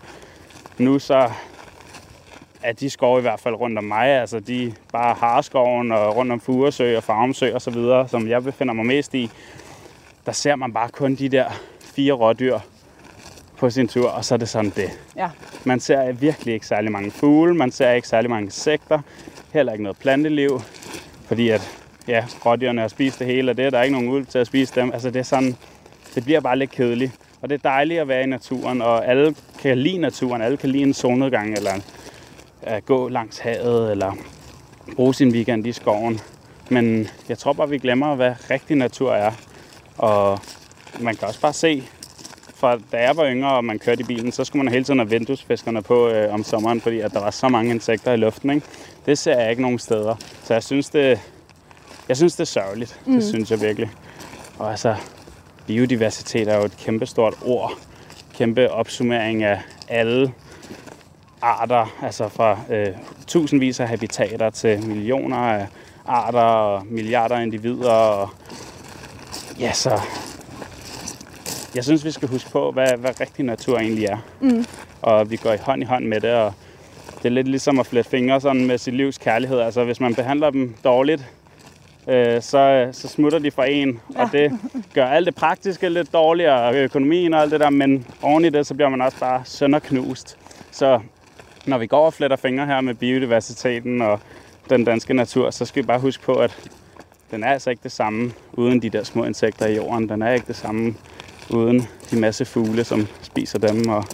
Nu 0.79 0.99
så 0.99 1.31
er 2.63 2.73
de 2.73 2.91
skove 2.91 3.19
i 3.19 3.23
hvert 3.23 3.41
fald 3.41 3.55
rundt 3.55 3.79
om 3.79 3.85
mig, 3.85 4.09
altså 4.09 4.41
de 4.41 4.75
bare 4.93 5.15
Harskoven 5.15 5.93
og 5.93 6.17
rundt 6.17 6.33
om 6.33 6.41
Furesø 6.41 6.97
og 6.97 7.03
Farmsø 7.03 7.55
og 7.55 7.63
så 7.63 7.71
videre, 7.71 8.09
som 8.09 8.29
jeg 8.29 8.43
befinder 8.43 8.75
mig 8.75 8.87
mest 8.87 9.15
i, 9.15 9.31
der 10.27 10.33
ser 10.33 10.57
man 10.57 10.73
bare 10.73 10.89
kun 10.89 11.15
de 11.15 11.29
der 11.29 11.51
fire 11.81 12.13
rådyr 12.13 12.59
på 13.57 13.71
sin 13.71 13.89
tur, 13.89 14.09
og 14.09 14.25
så 14.25 14.35
er 14.35 14.39
det 14.39 14.49
sådan 14.49 14.73
det. 14.77 14.91
Ja. 15.17 15.31
Man 15.65 15.81
ser 15.81 16.13
virkelig 16.13 16.55
ikke 16.55 16.67
særlig 16.67 16.93
mange 16.93 17.11
fugle, 17.11 17.55
man 17.55 17.71
ser 17.71 17.91
ikke 17.91 18.09
særlig 18.09 18.31
mange 18.31 18.45
insekter, 18.45 19.01
heller 19.53 19.73
ikke 19.73 19.83
noget 19.83 19.99
planteliv, 19.99 20.61
fordi 21.27 21.49
at 21.49 21.82
ja, 22.09 22.25
rådyrene 22.47 22.81
har 22.81 22.89
spist 22.89 23.19
det 23.19 23.27
hele, 23.27 23.51
og 23.51 23.57
det 23.57 23.67
er 23.67 23.71
der 23.71 23.83
ikke 23.83 23.93
nogen 23.93 24.09
ulv 24.09 24.27
til 24.27 24.39
at 24.39 24.47
spise 24.47 24.75
dem. 24.75 24.93
Altså 24.93 25.11
det 25.11 25.19
er 25.19 25.25
sådan, 25.25 25.57
det 26.15 26.25
bliver 26.25 26.41
bare 26.41 26.59
lidt 26.59 26.71
kedeligt. 26.71 27.13
Og 27.41 27.51
det 27.51 27.55
er 27.55 27.69
dejligt 27.69 28.01
at 28.01 28.09
være 28.09 28.23
i 28.23 28.27
naturen, 28.27 28.83
og 28.83 29.07
alle 29.07 29.35
kan 29.59 29.79
lide 29.79 29.99
naturen, 29.99 30.43
alle 30.43 30.57
kan 30.57 30.71
lide 30.71 30.83
en 30.83 30.95
solnedgang, 30.95 31.55
eller 31.55 31.73
at 32.63 32.87
gå 32.87 33.09
langs 33.09 33.39
havet, 33.39 33.91
eller 33.91 34.13
bruge 34.97 35.15
sin 35.15 35.33
weekend 35.33 35.67
i 35.67 35.73
skoven. 35.73 36.21
Men 36.69 37.09
jeg 37.29 37.39
tror 37.39 37.53
bare, 37.53 37.69
vi 37.69 37.79
glemmer, 37.79 38.15
hvad 38.15 38.35
rigtig 38.51 38.77
natur 38.77 39.13
er. 39.13 39.33
Og 39.99 40.39
man 41.01 41.17
kan 41.17 41.29
også 41.29 41.41
bare 41.41 41.53
se, 41.53 41.83
fra 42.55 42.79
da 42.93 43.03
jeg 43.03 43.17
var 43.17 43.27
yngre, 43.27 43.53
og 43.53 43.65
man 43.65 43.79
kørte 43.79 44.01
i 44.01 44.05
bilen, 44.05 44.33
så 44.33 44.45
skulle 44.45 44.65
man 44.65 44.73
hele 44.73 44.85
tiden 44.85 44.99
have 44.99 45.11
vinduesfiskerne 45.11 45.83
på 45.83 46.09
øh, 46.09 46.35
om 46.35 46.45
sommeren, 46.45 46.81
fordi 46.81 47.01
at 47.01 47.13
der 47.13 47.21
var 47.21 47.31
så 47.31 47.49
mange 47.49 47.71
insekter 47.71 48.13
i 48.13 48.17
luften. 48.17 48.51
Ikke? 48.51 48.67
Det 49.07 49.19
ser 49.19 49.41
jeg 49.41 49.51
ikke 49.51 49.63
nogen 49.63 49.79
steder. 49.79 50.15
Så 50.45 50.55
jeg 50.55 50.63
synes, 50.63 50.91
det, 50.91 51.21
jeg 52.13 52.17
synes, 52.17 52.33
det 52.33 52.41
er 52.41 52.45
sørgeligt. 52.45 53.01
Mm. 53.07 53.15
Det 53.15 53.25
synes 53.25 53.51
jeg 53.51 53.61
virkelig. 53.61 53.91
Og 54.59 54.71
altså, 54.71 54.97
biodiversitet 55.67 56.49
er 56.49 56.57
jo 56.57 56.65
et 56.65 56.77
kæmpestort 56.77 57.35
ord. 57.45 57.73
Kæmpe 58.35 58.71
opsummering 58.71 59.43
af 59.43 59.61
alle 59.89 60.33
arter, 61.43 61.97
altså 62.03 62.29
fra 62.29 62.59
øh, 62.71 62.87
tusindvis 63.27 63.81
af 63.81 63.89
habitater 63.89 64.51
til 64.51 64.87
millioner 64.87 65.37
af 65.37 65.67
arter 66.07 66.41
og 66.41 66.87
milliarder 66.87 67.37
af 67.37 67.43
individer. 67.43 67.91
Og 67.91 68.29
ja, 69.61 69.73
så 69.73 70.01
jeg 71.75 71.85
synes, 71.85 72.05
vi 72.05 72.11
skal 72.11 72.29
huske 72.29 72.51
på, 72.51 72.73
hvad, 72.73 72.97
hvad 72.99 73.21
rigtig 73.21 73.45
natur 73.45 73.79
egentlig 73.79 74.05
er. 74.05 74.19
Mm. 74.41 74.67
Og 75.03 75.31
vi 75.31 75.37
går 75.37 75.53
i 75.53 75.59
hånd 75.61 75.83
i 75.83 75.87
hånd 75.87 76.05
med 76.05 76.21
det, 76.21 76.35
og 76.35 76.55
det 77.17 77.25
er 77.25 77.33
lidt 77.33 77.49
ligesom 77.49 77.79
at 77.79 77.87
flette 77.87 78.11
fingre 78.11 78.41
sådan 78.41 78.67
med 78.67 78.79
sit 78.79 78.95
livs 78.95 79.19
kærlighed. 79.19 79.61
Altså, 79.61 79.85
hvis 79.85 80.01
man 80.01 80.15
behandler 80.15 80.51
dem 80.51 80.75
dårligt, 80.85 81.25
øh, 82.09 82.43
så, 82.43 82.89
så 82.93 83.09
smutter 83.09 83.39
de 83.39 83.51
fra 83.51 83.67
en, 83.67 84.01
ja. 84.15 84.23
og 84.23 84.29
det 84.33 84.53
gør 84.95 85.07
alt 85.07 85.27
det 85.27 85.35
praktiske 85.35 85.89
lidt 85.89 86.13
dårligere, 86.13 86.63
og 86.63 86.75
økonomien 86.75 87.35
og 87.35 87.41
alt 87.41 87.53
det 87.53 87.61
der, 87.61 87.71
men 87.71 88.07
oven 88.23 88.45
i 88.45 88.51
det, 88.51 88.67
så 88.67 88.75
bliver 88.75 88.89
man 88.89 89.01
også 89.01 89.19
bare 89.21 89.43
sønderknust. 89.45 90.37
Så 90.71 91.01
når 91.67 91.79
vi 91.79 91.87
går 91.87 92.07
og 92.07 92.15
fletter 92.15 92.37
fingre 92.37 92.67
her 92.67 92.81
med 92.81 92.95
biodiversiteten 92.95 94.03
og 94.03 94.21
den 94.71 94.85
danske 94.85 95.15
natur, 95.15 95.51
så 95.51 95.65
skal 95.65 95.83
vi 95.83 95.87
bare 95.87 95.99
huske 95.99 96.23
på, 96.23 96.33
at 96.35 96.71
den 97.31 97.45
er 97.45 97.49
altså 97.49 97.71
ikke 97.71 97.81
det 97.83 97.93
samme 97.93 98.33
uden 98.53 98.83
de 98.83 98.91
der 98.91 99.05
små 99.05 99.25
insekter 99.25 99.67
i 99.67 99.77
jorden. 99.77 100.09
Den 100.09 100.23
er 100.23 100.33
ikke 100.33 100.47
det 100.47 100.57
samme 100.57 100.95
uden 101.51 101.89
de 102.11 102.17
masse 102.17 102.45
fugle, 102.45 102.85
som 102.85 103.09
spiser 103.23 103.59
dem. 103.59 103.89
Og, 103.89 104.05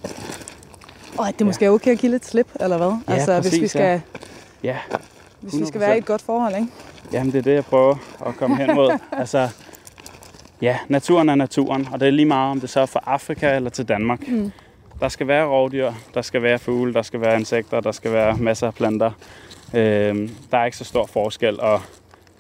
Og 1.18 1.32
det 1.38 1.46
måske 1.46 1.64
er 1.64 1.70
okay 1.70 1.90
at 1.92 1.98
give 1.98 2.12
lidt 2.12 2.26
slip, 2.26 2.46
eller 2.60 2.76
hvad? 2.76 2.92
Ja, 3.08 3.12
altså, 3.12 3.40
hvis 3.40 3.52
vi 3.52 3.58
præcis, 3.58 3.70
skal, 3.70 4.00
ja, 4.62 4.76
hvis 5.40 5.60
vi 5.60 5.66
skal 5.66 5.80
være 5.80 5.94
i 5.94 5.98
et 5.98 6.04
godt 6.04 6.22
forhold, 6.22 6.54
ikke? 6.54 6.68
Jamen, 7.12 7.32
det 7.32 7.38
er 7.38 7.42
det, 7.42 7.54
jeg 7.54 7.64
prøver 7.64 7.96
at 8.26 8.36
komme 8.36 8.56
hen 8.56 8.74
mod. 8.74 8.98
altså, 9.12 9.48
ja, 10.62 10.78
naturen 10.88 11.28
er 11.28 11.34
naturen, 11.34 11.88
og 11.92 12.00
det 12.00 12.08
er 12.08 12.12
lige 12.12 12.26
meget, 12.26 12.50
om 12.50 12.60
det 12.60 12.70
så 12.70 12.80
er 12.80 12.86
fra 12.86 13.00
Afrika 13.06 13.56
eller 13.56 13.70
til 13.70 13.88
Danmark. 13.88 14.28
Mm. 14.28 14.52
Der 15.00 15.08
skal 15.08 15.26
være 15.26 15.46
rovdyr, 15.46 15.92
der 16.14 16.22
skal 16.22 16.42
være 16.42 16.58
fugle, 16.58 16.94
der 16.94 17.02
skal 17.02 17.20
være 17.20 17.38
insekter, 17.38 17.80
der 17.80 17.92
skal 17.92 18.12
være 18.12 18.36
masser 18.36 18.66
af 18.66 18.74
planter. 18.74 19.10
Øhm, 19.74 20.30
der 20.50 20.58
er 20.58 20.64
ikke 20.64 20.76
så 20.76 20.84
stor 20.84 21.06
forskel, 21.06 21.60
og 21.60 21.80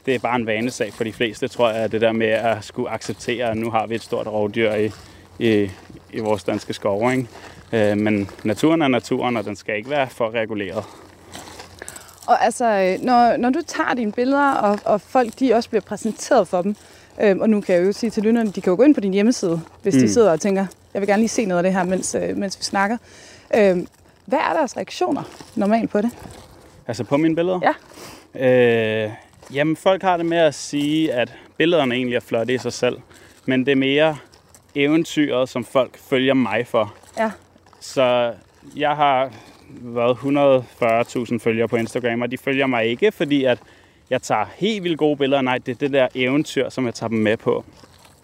det 0.06 0.14
er 0.14 0.18
bare 0.18 0.36
en 0.36 0.46
vanesag 0.46 0.92
for 0.92 1.04
de 1.04 1.12
fleste, 1.12 1.48
tror 1.48 1.70
jeg, 1.70 1.92
det 1.92 2.00
der 2.00 2.12
med 2.12 2.26
at 2.26 2.64
skulle 2.64 2.90
acceptere, 2.90 3.50
at 3.50 3.56
nu 3.56 3.70
har 3.70 3.86
vi 3.86 3.94
et 3.94 4.02
stort 4.02 4.26
rovdyr 4.26 4.72
i, 4.72 4.90
i, 5.38 5.70
i 6.12 6.20
vores 6.20 6.44
danske 6.44 6.72
skove. 6.72 7.12
Ikke? 7.12 7.28
Øh, 7.72 7.96
men 7.96 8.30
naturen 8.44 8.82
er 8.82 8.88
naturen, 8.88 9.36
og 9.36 9.44
den 9.44 9.56
skal 9.56 9.76
ikke 9.76 9.90
være 9.90 10.08
for 10.08 10.30
reguleret. 10.34 10.84
Og 12.28 12.44
altså, 12.44 12.64
øh, 12.64 13.04
når, 13.04 13.36
når 13.36 13.50
du 13.50 13.60
tager 13.66 13.94
dine 13.94 14.12
billeder, 14.12 14.52
og, 14.52 14.78
og 14.84 15.00
folk 15.00 15.38
de 15.38 15.54
også 15.54 15.68
bliver 15.68 15.82
præsenteret 15.82 16.48
for 16.48 16.62
dem, 16.62 16.76
øhm, 17.22 17.40
og 17.40 17.50
nu 17.50 17.60
kan 17.60 17.74
jeg 17.74 17.86
jo 17.86 17.92
sige 17.92 18.10
til 18.10 18.22
lytterne, 18.22 18.50
de 18.50 18.60
kan 18.60 18.70
jo 18.70 18.76
gå 18.76 18.82
ind 18.82 18.94
på 18.94 19.00
din 19.00 19.12
hjemmeside, 19.12 19.60
hvis 19.82 19.94
mm. 19.94 20.00
de 20.00 20.12
sidder 20.12 20.32
og 20.32 20.40
tænker, 20.40 20.66
jeg 20.94 21.02
vil 21.02 21.08
gerne 21.08 21.22
lige 21.22 21.28
se 21.28 21.44
noget 21.44 21.58
af 21.58 21.62
det 21.62 21.72
her, 21.72 21.84
mens, 21.84 22.14
øh, 22.14 22.36
mens 22.36 22.58
vi 22.58 22.64
snakker. 22.64 22.96
Øhm, 23.54 23.86
hvad 24.24 24.38
er 24.38 24.52
deres 24.52 24.76
reaktioner 24.76 25.22
normalt 25.54 25.90
på 25.90 26.00
det? 26.00 26.10
Altså 26.86 27.04
på 27.04 27.16
mine 27.16 27.36
billeder? 27.36 27.60
Ja. 28.34 29.04
Øh, 29.04 29.12
jamen, 29.54 29.76
folk 29.76 30.02
har 30.02 30.16
det 30.16 30.26
med 30.26 30.38
at 30.38 30.54
sige, 30.54 31.12
at 31.12 31.34
billederne 31.56 31.94
egentlig 31.94 32.16
er 32.16 32.20
flotte 32.20 32.54
i 32.54 32.58
sig 32.58 32.72
selv, 32.72 32.96
men 33.46 33.66
det 33.66 33.72
er 33.72 33.76
mere 33.76 34.16
eventyret, 34.74 35.48
som 35.48 35.64
folk 35.64 35.98
følger 35.98 36.34
mig 36.34 36.66
for. 36.66 36.94
Ja. 37.18 37.30
Så 37.80 38.32
jeg 38.76 38.96
har 38.96 39.30
været 39.68 40.14
140.000 40.14 41.38
følgere 41.38 41.68
på 41.68 41.76
Instagram, 41.76 42.22
og 42.22 42.30
de 42.30 42.38
følger 42.38 42.66
mig 42.66 42.84
ikke, 42.84 43.12
fordi 43.12 43.44
at 43.44 43.58
jeg 44.10 44.22
tager 44.22 44.44
helt 44.56 44.84
vildt 44.84 44.98
gode 44.98 45.16
billeder. 45.16 45.42
Nej, 45.42 45.58
det 45.58 45.72
er 45.72 45.78
det 45.78 45.92
der 45.92 46.08
eventyr, 46.14 46.68
som 46.68 46.86
jeg 46.86 46.94
tager 46.94 47.08
dem 47.08 47.18
med 47.18 47.36
på. 47.36 47.64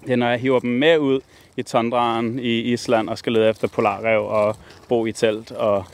Det 0.04 0.12
er, 0.12 0.16
når 0.16 0.28
jeg 0.28 0.38
hiver 0.38 0.58
dem 0.58 0.70
med 0.70 0.98
ud 0.98 1.20
i 1.56 1.62
tundraen 1.62 2.38
i 2.38 2.60
Island 2.60 3.08
og 3.08 3.18
skal 3.18 3.32
lede 3.32 3.50
efter 3.50 3.68
polarrev 3.68 4.26
og 4.26 4.56
bo 4.88 5.06
i 5.06 5.12
telt. 5.12 5.52
Og 5.52 5.84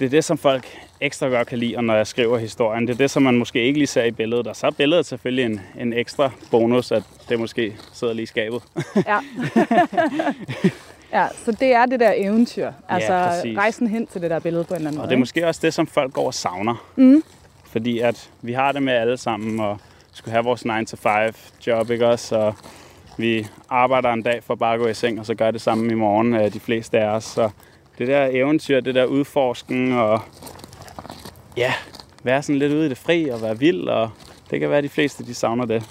det 0.00 0.06
er 0.06 0.10
det, 0.10 0.24
som 0.24 0.38
folk 0.38 0.66
ekstra 1.00 1.28
godt 1.28 1.48
kan 1.48 1.58
lide, 1.58 1.76
og 1.76 1.84
når 1.84 1.94
jeg 1.94 2.06
skriver 2.06 2.38
historien. 2.38 2.86
Det 2.86 2.94
er 2.94 2.98
det, 2.98 3.10
som 3.10 3.22
man 3.22 3.38
måske 3.38 3.62
ikke 3.62 3.78
lige 3.78 3.86
ser 3.86 4.04
i 4.04 4.10
billedet. 4.10 4.46
Og 4.46 4.56
så 4.56 4.66
er 4.66 4.70
billedet 4.70 5.06
selvfølgelig 5.06 5.44
en, 5.44 5.60
en 5.80 5.92
ekstra 5.92 6.30
bonus, 6.50 6.92
at 6.92 7.02
det 7.28 7.40
måske 7.40 7.76
sidder 7.92 8.14
lige 8.14 8.22
i 8.22 8.26
skabet. 8.26 8.62
Ja. 9.06 9.18
ja, 11.12 11.26
så 11.44 11.52
det 11.52 11.72
er 11.74 11.86
det 11.86 12.00
der 12.00 12.12
eventyr. 12.16 12.72
Altså 12.88 13.24
præcis. 13.28 13.58
rejsen 13.58 13.86
hen 13.86 14.06
til 14.06 14.22
det 14.22 14.30
der 14.30 14.38
billede 14.38 14.64
på 14.64 14.74
en 14.74 14.76
eller 14.76 14.88
anden 14.90 15.00
Og 15.00 15.02
måde. 15.02 15.10
det 15.10 15.14
er 15.14 15.18
måske 15.18 15.46
også 15.46 15.60
det, 15.64 15.74
som 15.74 15.86
folk 15.86 16.12
går 16.12 16.26
og 16.26 16.34
savner. 16.34 16.86
Mm. 16.96 17.22
Fordi 17.66 17.98
at 17.98 18.30
vi 18.42 18.52
har 18.52 18.72
det 18.72 18.82
med 18.82 18.92
alle 18.92 19.16
sammen, 19.16 19.60
og 19.60 19.78
skulle 20.12 20.32
have 20.32 20.44
vores 20.44 20.66
9-to-5 20.66 21.52
job, 21.66 21.90
ikke 21.90 22.06
også? 22.06 22.36
Og 22.36 22.54
vi 23.18 23.46
arbejder 23.68 24.12
en 24.12 24.22
dag 24.22 24.42
for 24.44 24.54
bare 24.54 24.74
at 24.74 24.80
gå 24.80 24.86
i 24.86 24.94
seng, 24.94 25.20
og 25.20 25.26
så 25.26 25.34
gør 25.34 25.50
det 25.50 25.60
samme 25.60 25.92
i 25.92 25.94
morgen, 25.94 26.34
øh, 26.34 26.52
de 26.52 26.60
fleste 26.60 26.98
af 27.00 27.06
os. 27.06 27.24
Så 27.24 27.50
det 27.98 28.08
der 28.08 28.28
eventyr, 28.30 28.80
det 28.80 28.94
der 28.94 29.04
udforsken, 29.04 29.92
og 29.92 30.20
ja, 31.56 31.72
være 32.22 32.42
sådan 32.42 32.58
lidt 32.58 32.72
ude 32.72 32.86
i 32.86 32.88
det 32.88 32.98
fri 32.98 33.28
og 33.28 33.42
være 33.42 33.58
vild, 33.58 33.88
og 33.88 34.10
det 34.50 34.60
kan 34.60 34.68
være, 34.68 34.78
at 34.78 34.84
de 34.84 34.88
fleste 34.88 35.24
de 35.24 35.34
savner 35.34 35.64
det. 35.64 35.82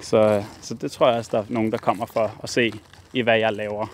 Så, 0.00 0.42
så 0.60 0.74
det 0.74 0.92
tror 0.92 1.08
jeg 1.08 1.18
også, 1.18 1.30
der 1.32 1.38
er 1.38 1.44
nogen, 1.48 1.72
der 1.72 1.78
kommer 1.78 2.06
for 2.06 2.30
at 2.42 2.48
se 2.50 2.72
i, 3.12 3.20
hvad 3.20 3.38
jeg 3.38 3.52
laver. 3.52 3.86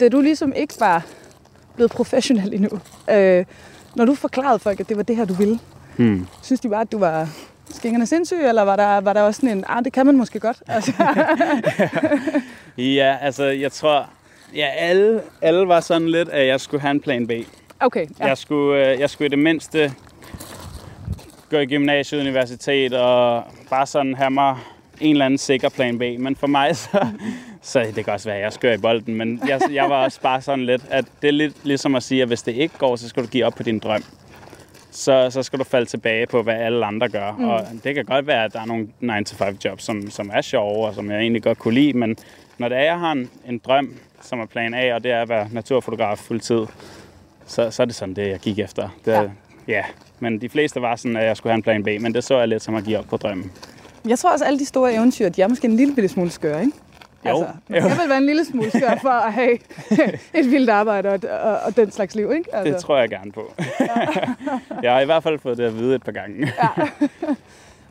Da 0.00 0.08
du 0.08 0.20
ligesom 0.20 0.52
ikke 0.56 0.74
var 0.80 1.06
blevet 1.74 1.90
professionel 1.92 2.54
endnu, 2.54 2.80
øh, 3.10 3.44
når 3.96 4.04
du 4.04 4.14
forklarede 4.14 4.58
folk, 4.58 4.80
at 4.80 4.88
det 4.88 4.96
var 4.96 5.02
det 5.02 5.16
her, 5.16 5.24
du 5.24 5.34
ville, 5.34 5.58
Hmm. 5.96 6.26
synes 6.42 6.60
de 6.60 6.68
bare, 6.68 6.80
at 6.80 6.92
du 6.92 6.98
var 6.98 7.28
skængerne 7.70 8.06
sindssyg, 8.06 8.36
eller 8.48 8.62
var 8.62 8.76
der, 8.76 9.00
var 9.00 9.12
der 9.12 9.22
også 9.22 9.40
sådan 9.40 9.58
en, 9.58 9.64
ah, 9.68 9.84
det 9.84 9.92
kan 9.92 10.06
man 10.06 10.16
måske 10.16 10.40
godt? 10.40 10.62
Altså, 10.68 10.92
Ja, 12.78 13.16
altså 13.20 13.44
jeg 13.44 13.72
tror, 13.72 14.06
ja, 14.54 14.66
alle, 14.66 15.20
alle 15.42 15.68
var 15.68 15.80
sådan 15.80 16.08
lidt, 16.08 16.28
at 16.28 16.46
jeg 16.46 16.60
skulle 16.60 16.80
have 16.80 16.90
en 16.90 17.00
plan 17.00 17.26
B. 17.26 17.30
okay, 17.80 18.06
ja. 18.20 18.26
Jeg, 18.26 18.38
skulle, 18.38 18.86
øh, 18.92 19.00
jeg 19.00 19.10
skulle 19.10 19.26
i 19.26 19.30
det 19.30 19.38
mindste 19.38 19.92
gå 21.50 21.56
i 21.58 21.66
gymnasiet, 21.66 22.20
universitet 22.20 22.92
og 22.94 23.44
bare 23.70 23.86
sådan 23.86 24.14
have 24.14 24.30
mig 24.30 24.56
en 25.00 25.10
eller 25.10 25.24
anden 25.24 25.38
sikker 25.38 25.68
plan 25.68 25.98
B. 25.98 26.02
Men 26.18 26.36
for 26.36 26.46
mig, 26.46 26.76
så, 26.76 27.06
så 27.62 27.86
det 27.96 28.04
kan 28.04 28.12
også 28.12 28.28
være, 28.28 28.36
at 28.36 28.42
jeg 28.42 28.52
skør 28.52 28.72
i 28.72 28.78
bolden, 28.78 29.14
men 29.14 29.40
jeg, 29.48 29.60
jeg 29.72 29.90
var 29.90 30.04
også 30.04 30.20
bare 30.20 30.40
sådan 30.42 30.66
lidt, 30.66 30.82
at 30.90 31.04
det 31.22 31.28
er 31.28 31.32
lidt 31.32 31.54
ligesom 31.64 31.94
at 31.94 32.02
sige, 32.02 32.22
at 32.22 32.28
hvis 32.28 32.42
det 32.42 32.52
ikke 32.54 32.78
går, 32.78 32.96
så 32.96 33.08
skal 33.08 33.22
du 33.22 33.28
give 33.28 33.44
op 33.44 33.54
på 33.54 33.62
din 33.62 33.78
drøm. 33.78 34.04
Så, 34.90 35.30
så 35.30 35.42
skal 35.42 35.58
du 35.58 35.64
falde 35.64 35.86
tilbage 35.86 36.26
på, 36.26 36.42
hvad 36.42 36.54
alle 36.54 36.86
andre 36.86 37.08
gør. 37.08 37.32
Mm. 37.38 37.44
Og 37.44 37.66
det 37.84 37.94
kan 37.94 38.04
godt 38.04 38.26
være, 38.26 38.44
at 38.44 38.52
der 38.52 38.60
er 38.60 38.64
nogle 38.66 38.88
9-to-5 39.02 39.54
jobs, 39.64 39.84
som, 39.84 40.10
som 40.10 40.30
er 40.34 40.40
sjove, 40.40 40.86
og 40.86 40.94
som 40.94 41.10
jeg 41.10 41.20
egentlig 41.20 41.42
godt 41.42 41.58
kunne 41.58 41.74
lide, 41.74 41.92
men 41.92 42.16
når 42.58 42.68
det 42.68 42.78
er, 42.78 42.82
jeg 42.82 42.98
har 42.98 43.12
en, 43.12 43.30
en 43.48 43.58
drøm, 43.58 43.94
som 44.22 44.40
er 44.40 44.46
plan 44.46 44.74
A, 44.74 44.94
og 44.94 45.04
det 45.04 45.12
er 45.12 45.22
at 45.22 45.28
være 45.28 45.48
naturfotograf 45.52 46.18
fuldtid, 46.18 46.66
så, 47.46 47.70
så 47.70 47.82
er 47.82 47.86
det 47.86 47.94
sådan 47.94 48.14
det, 48.14 48.28
jeg 48.28 48.38
gik 48.38 48.58
efter. 48.58 48.88
Det, 49.04 49.12
Ja. 49.12 49.22
ja. 49.68 49.84
Men 50.20 50.40
de 50.40 50.48
fleste 50.48 50.82
var 50.82 50.96
sådan, 50.96 51.16
at 51.16 51.24
jeg 51.26 51.36
skulle 51.36 51.50
have 51.50 51.56
en 51.56 51.62
plan 51.62 51.82
B, 51.82 52.02
men 52.02 52.14
det 52.14 52.24
så 52.24 52.38
jeg 52.38 52.48
lidt 52.48 52.62
som 52.62 52.74
at 52.74 52.84
give 52.84 52.98
op 52.98 53.04
på 53.04 53.16
drømmen. 53.16 53.52
Jeg 54.08 54.18
tror 54.18 54.32
også, 54.32 54.44
at 54.44 54.48
alle 54.48 54.58
de 54.58 54.64
store 54.66 54.94
eventyr, 54.94 55.28
de 55.28 55.42
er 55.42 55.48
måske 55.48 55.66
en 55.66 55.76
lille 55.76 55.94
bitte 55.94 56.08
smule 56.08 56.30
skøre, 56.30 56.60
ikke? 56.60 56.72
Jo. 57.26 57.46
Altså, 57.70 57.88
man 57.88 57.98
vel 57.98 58.08
være 58.08 58.18
en 58.18 58.26
lille 58.26 58.44
smule 58.44 58.70
skør 58.70 58.98
for 59.02 59.08
at 59.08 59.32
have 59.32 59.58
et 60.38 60.50
vildt 60.50 60.70
arbejde 60.70 61.08
og, 61.08 61.20
og, 61.42 61.58
og 61.64 61.76
den 61.76 61.90
slags 61.92 62.14
liv, 62.14 62.32
ikke? 62.32 62.54
Altså, 62.54 62.74
Det 62.74 62.82
tror 62.82 62.98
jeg 62.98 63.08
gerne 63.08 63.32
på. 63.32 63.52
jeg 64.82 64.92
har 64.92 65.00
i 65.00 65.04
hvert 65.04 65.22
fald 65.22 65.38
fået 65.38 65.58
det 65.58 65.64
at 65.64 65.78
vide 65.78 65.94
et 65.94 66.02
par 66.02 66.12
gange. 66.12 66.52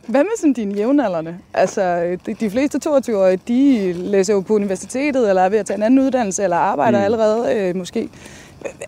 Hvad 0.07 0.23
med 0.23 0.31
sådan 0.37 0.53
dine 0.53 0.75
jævnaldrende? 0.75 1.37
Altså, 1.53 2.01
de, 2.25 2.33
de 2.33 2.49
fleste 2.49 2.79
22-årige, 2.89 3.39
de 3.47 3.93
læser 3.93 4.33
jo 4.33 4.41
på 4.41 4.53
universitetet, 4.53 5.29
eller 5.29 5.41
er 5.41 5.49
ved 5.49 5.57
at 5.57 5.65
tage 5.65 5.77
en 5.77 5.83
anden 5.83 5.99
uddannelse, 5.99 6.43
eller 6.43 6.57
arbejder. 6.57 6.99
Mm. 6.99 7.05
allerede 7.05 7.55
øh, 7.55 7.75
måske. 7.75 8.09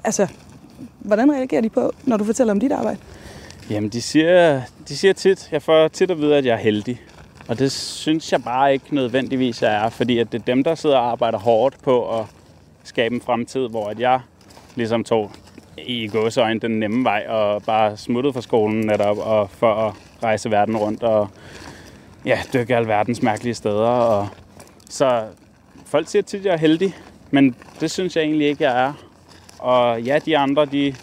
Altså, 0.03 0.27
hvordan 0.99 1.31
reagerer 1.31 1.61
de 1.61 1.69
på, 1.69 1.91
når 2.03 2.17
du 2.17 2.23
fortæller 2.23 2.53
om 2.53 2.59
dit 2.59 2.71
arbejde? 2.71 2.97
Jamen, 3.69 3.89
de 3.89 4.01
siger, 4.01 4.61
de 4.87 4.97
siger 4.97 5.13
tit, 5.13 5.49
jeg 5.51 5.61
får 5.61 5.87
tit 5.87 6.11
at 6.11 6.17
vide, 6.21 6.35
at 6.35 6.45
jeg 6.45 6.53
er 6.53 6.57
heldig. 6.57 7.01
Og 7.47 7.59
det 7.59 7.71
synes 7.71 8.31
jeg 8.31 8.43
bare 8.43 8.73
ikke 8.73 8.95
nødvendigvis, 8.95 9.61
er, 9.61 9.89
fordi 9.89 10.17
at 10.17 10.31
det 10.31 10.41
er 10.41 10.45
dem, 10.45 10.63
der 10.63 10.75
sidder 10.75 10.97
og 10.97 11.11
arbejder 11.11 11.37
hårdt 11.37 11.81
på 11.83 12.19
at 12.19 12.25
skabe 12.83 13.15
en 13.15 13.21
fremtid, 13.21 13.69
hvor 13.69 13.89
at 13.89 13.99
jeg 13.99 14.19
ligesom 14.75 15.03
tog 15.03 15.31
i 15.77 16.07
gåsøjne 16.07 16.59
den 16.59 16.79
nemme 16.79 17.03
vej 17.03 17.25
og 17.29 17.63
bare 17.63 17.97
smuttede 17.97 18.33
fra 18.33 18.41
skolen 18.41 18.85
netop 18.85 19.17
og 19.17 19.49
for 19.49 19.73
at 19.73 19.93
rejse 20.23 20.51
verden 20.51 20.77
rundt 20.77 21.03
og 21.03 21.27
ja, 22.25 22.39
dykke 22.53 22.87
verdens 22.87 23.21
mærkelige 23.21 23.53
steder. 23.53 23.87
Og 23.87 24.27
så 24.89 25.23
folk 25.85 26.07
siger 26.07 26.23
tit, 26.23 26.39
at 26.39 26.45
jeg 26.45 26.53
er 26.53 26.57
heldig, 26.57 26.95
men 27.31 27.55
det 27.79 27.91
synes 27.91 28.15
jeg 28.15 28.23
egentlig 28.23 28.47
ikke, 28.47 28.63
jeg 28.63 28.83
er. 28.85 28.93
Og 29.59 30.01
ja, 30.01 30.19
de 30.25 30.37
andre, 30.37 30.65
de 30.65 30.95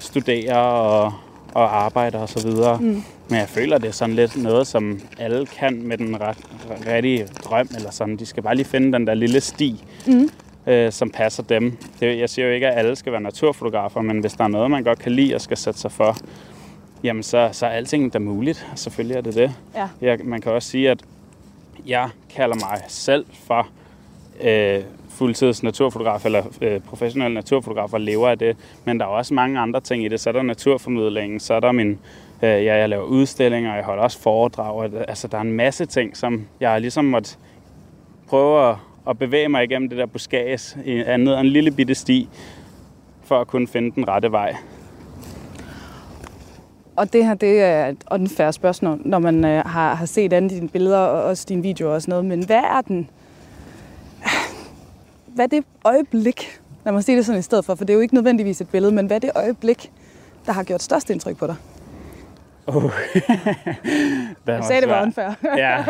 studerer 0.00 0.56
og, 0.56 1.12
og 1.54 1.84
arbejder 1.84 2.18
og 2.18 2.28
så 2.28 2.48
videre. 2.48 2.78
Mm. 2.78 3.02
Men 3.32 3.40
jeg 3.40 3.48
føler, 3.48 3.78
det 3.78 3.88
er 3.88 3.92
sådan 3.92 4.14
lidt 4.14 4.42
noget, 4.42 4.66
som 4.66 5.00
alle 5.18 5.46
kan 5.46 5.82
med 5.82 5.98
den 5.98 6.20
ret, 6.20 6.38
rigtige 6.86 7.26
drøm. 7.44 7.68
Eller 7.76 7.90
sådan. 7.90 8.16
De 8.16 8.26
skal 8.26 8.42
bare 8.42 8.54
lige 8.54 8.66
finde 8.66 8.92
den 8.92 9.06
der 9.06 9.14
lille 9.14 9.40
sti, 9.40 9.84
mm. 10.06 10.30
øh, 10.66 10.92
som 10.92 11.10
passer 11.10 11.42
dem. 11.42 11.76
Det, 12.00 12.18
jeg 12.18 12.30
siger 12.30 12.46
jo 12.46 12.54
ikke, 12.54 12.68
at 12.68 12.78
alle 12.78 12.96
skal 12.96 13.12
være 13.12 13.20
naturfotografer, 13.20 14.00
men 14.00 14.18
hvis 14.18 14.32
der 14.32 14.44
er 14.44 14.48
noget, 14.48 14.70
man 14.70 14.84
godt 14.84 14.98
kan 14.98 15.12
lide 15.12 15.34
og 15.34 15.40
skal 15.40 15.56
sætte 15.56 15.80
sig 15.80 15.92
for, 15.92 16.16
jamen 17.02 17.22
så, 17.22 17.48
så 17.52 17.66
er 17.66 17.70
alting 17.70 18.12
da 18.12 18.18
muligt. 18.18 18.66
Selvfølgelig 18.74 19.16
er 19.16 19.20
det 19.20 19.34
det. 19.34 19.52
Ja. 19.74 19.88
Jeg, 20.00 20.18
man 20.24 20.40
kan 20.40 20.52
også 20.52 20.68
sige, 20.68 20.90
at 20.90 21.02
jeg 21.86 22.08
kalder 22.34 22.54
mig 22.54 22.80
selv 22.88 23.26
for 23.46 23.68
øh, 24.42 24.82
fuldtids 25.08 25.62
naturfotograf 25.62 26.24
eller 26.26 26.42
øh, 26.60 26.80
professionel 26.80 27.32
naturfotograf 27.32 27.92
og 27.92 28.00
lever 28.00 28.28
af 28.28 28.38
det. 28.38 28.56
Men 28.84 29.00
der 29.00 29.06
er 29.06 29.10
også 29.10 29.34
mange 29.34 29.60
andre 29.60 29.80
ting 29.80 30.04
i 30.04 30.08
det. 30.08 30.20
Så 30.20 30.30
er 30.30 30.32
der 30.32 30.42
naturformidlingen, 30.42 31.40
så 31.40 31.54
er 31.54 31.60
der 31.60 31.72
min... 31.72 31.98
Jeg, 32.42 32.64
ja, 32.64 32.76
jeg 32.76 32.88
laver 32.88 33.04
udstillinger, 33.04 33.74
jeg 33.74 33.84
holder 33.84 34.02
også 34.02 34.18
foredrag. 34.18 34.74
Og, 34.74 35.08
altså, 35.08 35.28
der 35.28 35.36
er 35.36 35.42
en 35.42 35.52
masse 35.52 35.86
ting, 35.86 36.16
som 36.16 36.46
jeg 36.60 36.80
ligesom 36.80 37.04
måtte 37.04 37.36
prøve 38.28 38.70
at, 38.70 38.76
at 39.08 39.18
bevæge 39.18 39.48
mig 39.48 39.64
igennem 39.64 39.88
det 39.88 39.98
der 39.98 40.06
buskages 40.06 40.78
i 40.84 40.98
ad 40.98 41.14
en 41.14 41.46
lille 41.46 41.70
bitte 41.70 41.94
sti, 41.94 42.28
for 43.24 43.40
at 43.40 43.46
kunne 43.46 43.68
finde 43.68 43.90
den 43.90 44.08
rette 44.08 44.32
vej. 44.32 44.56
Og 46.96 47.12
det 47.12 47.24
her, 47.24 47.34
det 47.34 47.60
er 47.60 47.94
og 48.06 48.18
den 48.18 48.28
færre 48.28 48.52
spørgsmål, 48.52 49.00
når 49.04 49.18
man 49.18 49.44
øh, 49.44 49.64
har, 49.64 49.94
har 49.94 50.06
set 50.06 50.32
alle 50.32 50.50
dine 50.50 50.68
billeder 50.68 50.98
og 50.98 51.22
også 51.22 51.46
dine 51.48 51.62
videoer 51.62 51.94
og 51.94 52.02
sådan 52.02 52.12
noget. 52.12 52.24
Men 52.24 52.46
hvad 52.46 52.56
er 52.56 52.80
den... 52.80 53.10
Hvad 55.26 55.44
er 55.44 55.48
det 55.48 55.64
øjeblik, 55.84 56.60
lad 56.84 56.92
mig 56.92 57.04
sige 57.04 57.16
det 57.16 57.26
sådan 57.26 57.38
i 57.38 57.42
stedet 57.42 57.64
for, 57.64 57.74
for 57.74 57.84
det 57.84 57.92
er 57.92 57.94
jo 57.94 58.00
ikke 58.00 58.14
nødvendigvis 58.14 58.60
et 58.60 58.68
billede, 58.68 58.92
men 58.92 59.06
hvad 59.06 59.16
er 59.16 59.20
det 59.20 59.30
øjeblik, 59.34 59.92
der 60.46 60.52
har 60.52 60.62
gjort 60.62 60.82
størst 60.82 61.10
indtryk 61.10 61.36
på 61.36 61.46
dig? 61.46 61.56
Oh. 62.66 62.90
jeg 64.46 64.64
sagde, 64.68 64.80
det 64.80 64.88
var 64.88 65.02
unfair. 65.02 65.30
ja, 65.56 65.84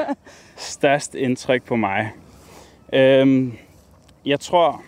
størst 0.57 1.15
indtryk 1.15 1.63
på 1.63 1.77
mig. 1.77 2.11
Øhm, 2.93 3.53
jeg 4.27 4.41
tror, 4.41 4.83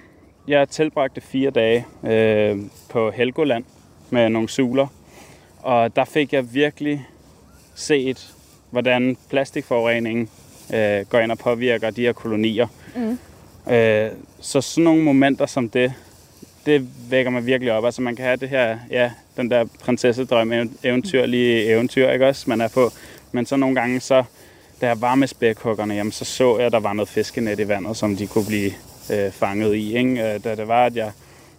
jeg 0.49 0.69
tilbragte 0.69 1.21
fire 1.21 1.51
dage 1.51 1.87
øh, 2.05 2.59
på 2.91 3.11
Helgoland 3.11 3.65
med 4.11 4.29
nogle 4.29 4.49
suler. 4.49 4.87
Og 5.63 5.97
der 5.97 6.05
fik 6.05 6.33
jeg 6.33 6.55
virkelig 6.55 7.07
set, 7.75 8.35
hvordan 8.71 9.17
plastikforurening 9.31 10.31
øh, 10.75 11.07
går 11.07 11.19
ind 11.19 11.33
og 11.33 11.39
påvirker 11.39 11.91
de 11.91 12.03
her 12.03 12.13
kolonier. 12.13 12.67
Mm. 12.97 13.19
Øh, 13.73 14.11
så 14.41 14.61
sådan 14.61 14.85
nogle 14.85 15.03
momenter 15.03 15.47
som 15.47 15.69
det, 15.69 15.95
det 16.67 16.89
vækker 17.11 17.31
mig 17.31 17.47
virkelig 17.47 17.73
op. 17.73 17.85
Altså 17.85 18.03
man 18.03 18.17
kan 18.17 18.25
have 18.25 18.37
det 18.37 18.49
her, 18.49 18.79
ja, 18.91 19.11
den 19.37 19.51
der 19.51 19.65
prinsessedrøm, 19.81 20.53
eventyrlige 20.85 21.65
eventyr, 21.65 22.11
ikke 22.11 22.29
også, 22.29 22.45
man 22.47 22.61
er 22.61 22.69
på. 22.69 22.91
Men 23.33 23.47
så 23.47 23.57
nogle 23.57 23.75
gange, 23.75 24.01
så, 24.01 24.25
da 24.81 24.87
jeg 24.87 25.01
var 25.01 25.15
med 25.15 25.29
spækhuggerne, 25.29 25.95
jamen, 25.95 26.13
så 26.13 26.25
så 26.25 26.57
jeg, 26.57 26.67
at 26.67 26.73
der 26.73 26.81
var 26.81 26.93
noget 26.93 27.09
fiskenet 27.09 27.61
i 27.61 27.69
vandet, 27.69 27.97
som 27.97 28.17
de 28.17 28.27
kunne 28.27 28.47
blive 28.47 28.71
øh, 29.13 29.33
fanget 29.33 29.75
i. 29.75 29.97
Ikke? 29.97 30.35
Øh, 30.35 30.45
da 30.45 30.55
det 30.55 30.69
var, 30.69 30.87
at 30.87 30.97
jeg 30.97 31.13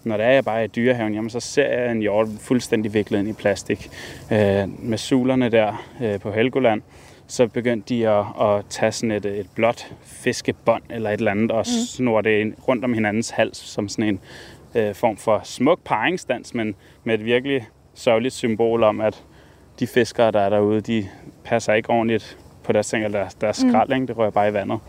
når 0.05 0.17
det 0.17 0.25
er, 0.25 0.29
jeg 0.31 0.45
bare 0.45 0.59
er 0.59 0.63
i 0.63 0.67
dyrehaven, 0.67 1.13
jamen, 1.13 1.29
så 1.29 1.39
ser 1.39 1.67
jeg 1.67 1.91
en 1.91 1.99
hjort 1.99 2.27
fuldstændig 2.39 2.93
viklet 2.93 3.19
ind 3.19 3.27
i 3.27 3.33
plastik. 3.33 3.89
Øh, 4.31 4.83
med 4.83 4.97
sulerne 4.97 5.49
der 5.49 5.85
øh, 6.01 6.19
på 6.19 6.31
Helgoland, 6.31 6.81
så 7.27 7.47
begyndte 7.47 7.95
de 7.95 8.09
at, 8.09 8.25
at 8.41 8.65
tage 8.69 8.91
sådan 8.91 9.11
et, 9.11 9.25
et 9.25 9.47
blåt 9.55 9.87
fiskebånd 10.03 10.83
eller 10.89 11.09
et 11.09 11.17
eller 11.17 11.31
andet, 11.31 11.51
og 11.51 11.59
mm. 11.59 11.85
snurre 11.87 12.21
det 12.21 12.53
rundt 12.67 12.83
om 12.83 12.93
hinandens 12.93 13.29
hals, 13.29 13.57
som 13.57 13.89
sådan 13.89 14.09
en 14.09 14.19
øh, 14.75 14.95
form 14.95 15.17
for 15.17 15.41
smuk 15.43 15.79
paringsdans, 15.85 16.53
men 16.53 16.75
med 17.03 17.13
et 17.13 17.25
virkelig 17.25 17.67
sørgeligt 17.93 18.33
symbol 18.33 18.83
om, 18.83 19.01
at 19.01 19.23
de 19.79 19.87
fiskere, 19.87 20.31
der 20.31 20.39
er 20.39 20.49
derude, 20.49 20.81
de 20.81 21.07
passer 21.43 21.73
ikke 21.73 21.89
ordentligt 21.89 22.37
på 22.63 22.71
deres 22.71 22.87
ting, 22.87 23.05
eller 23.05 23.19
deres, 23.19 23.33
deres 23.33 23.63
mm. 23.63 23.69
skrald, 23.69 23.93
ikke? 23.93 24.07
det 24.07 24.17
rører 24.17 24.29
bare 24.29 24.49
i 24.49 24.53
vandet. 24.53 24.79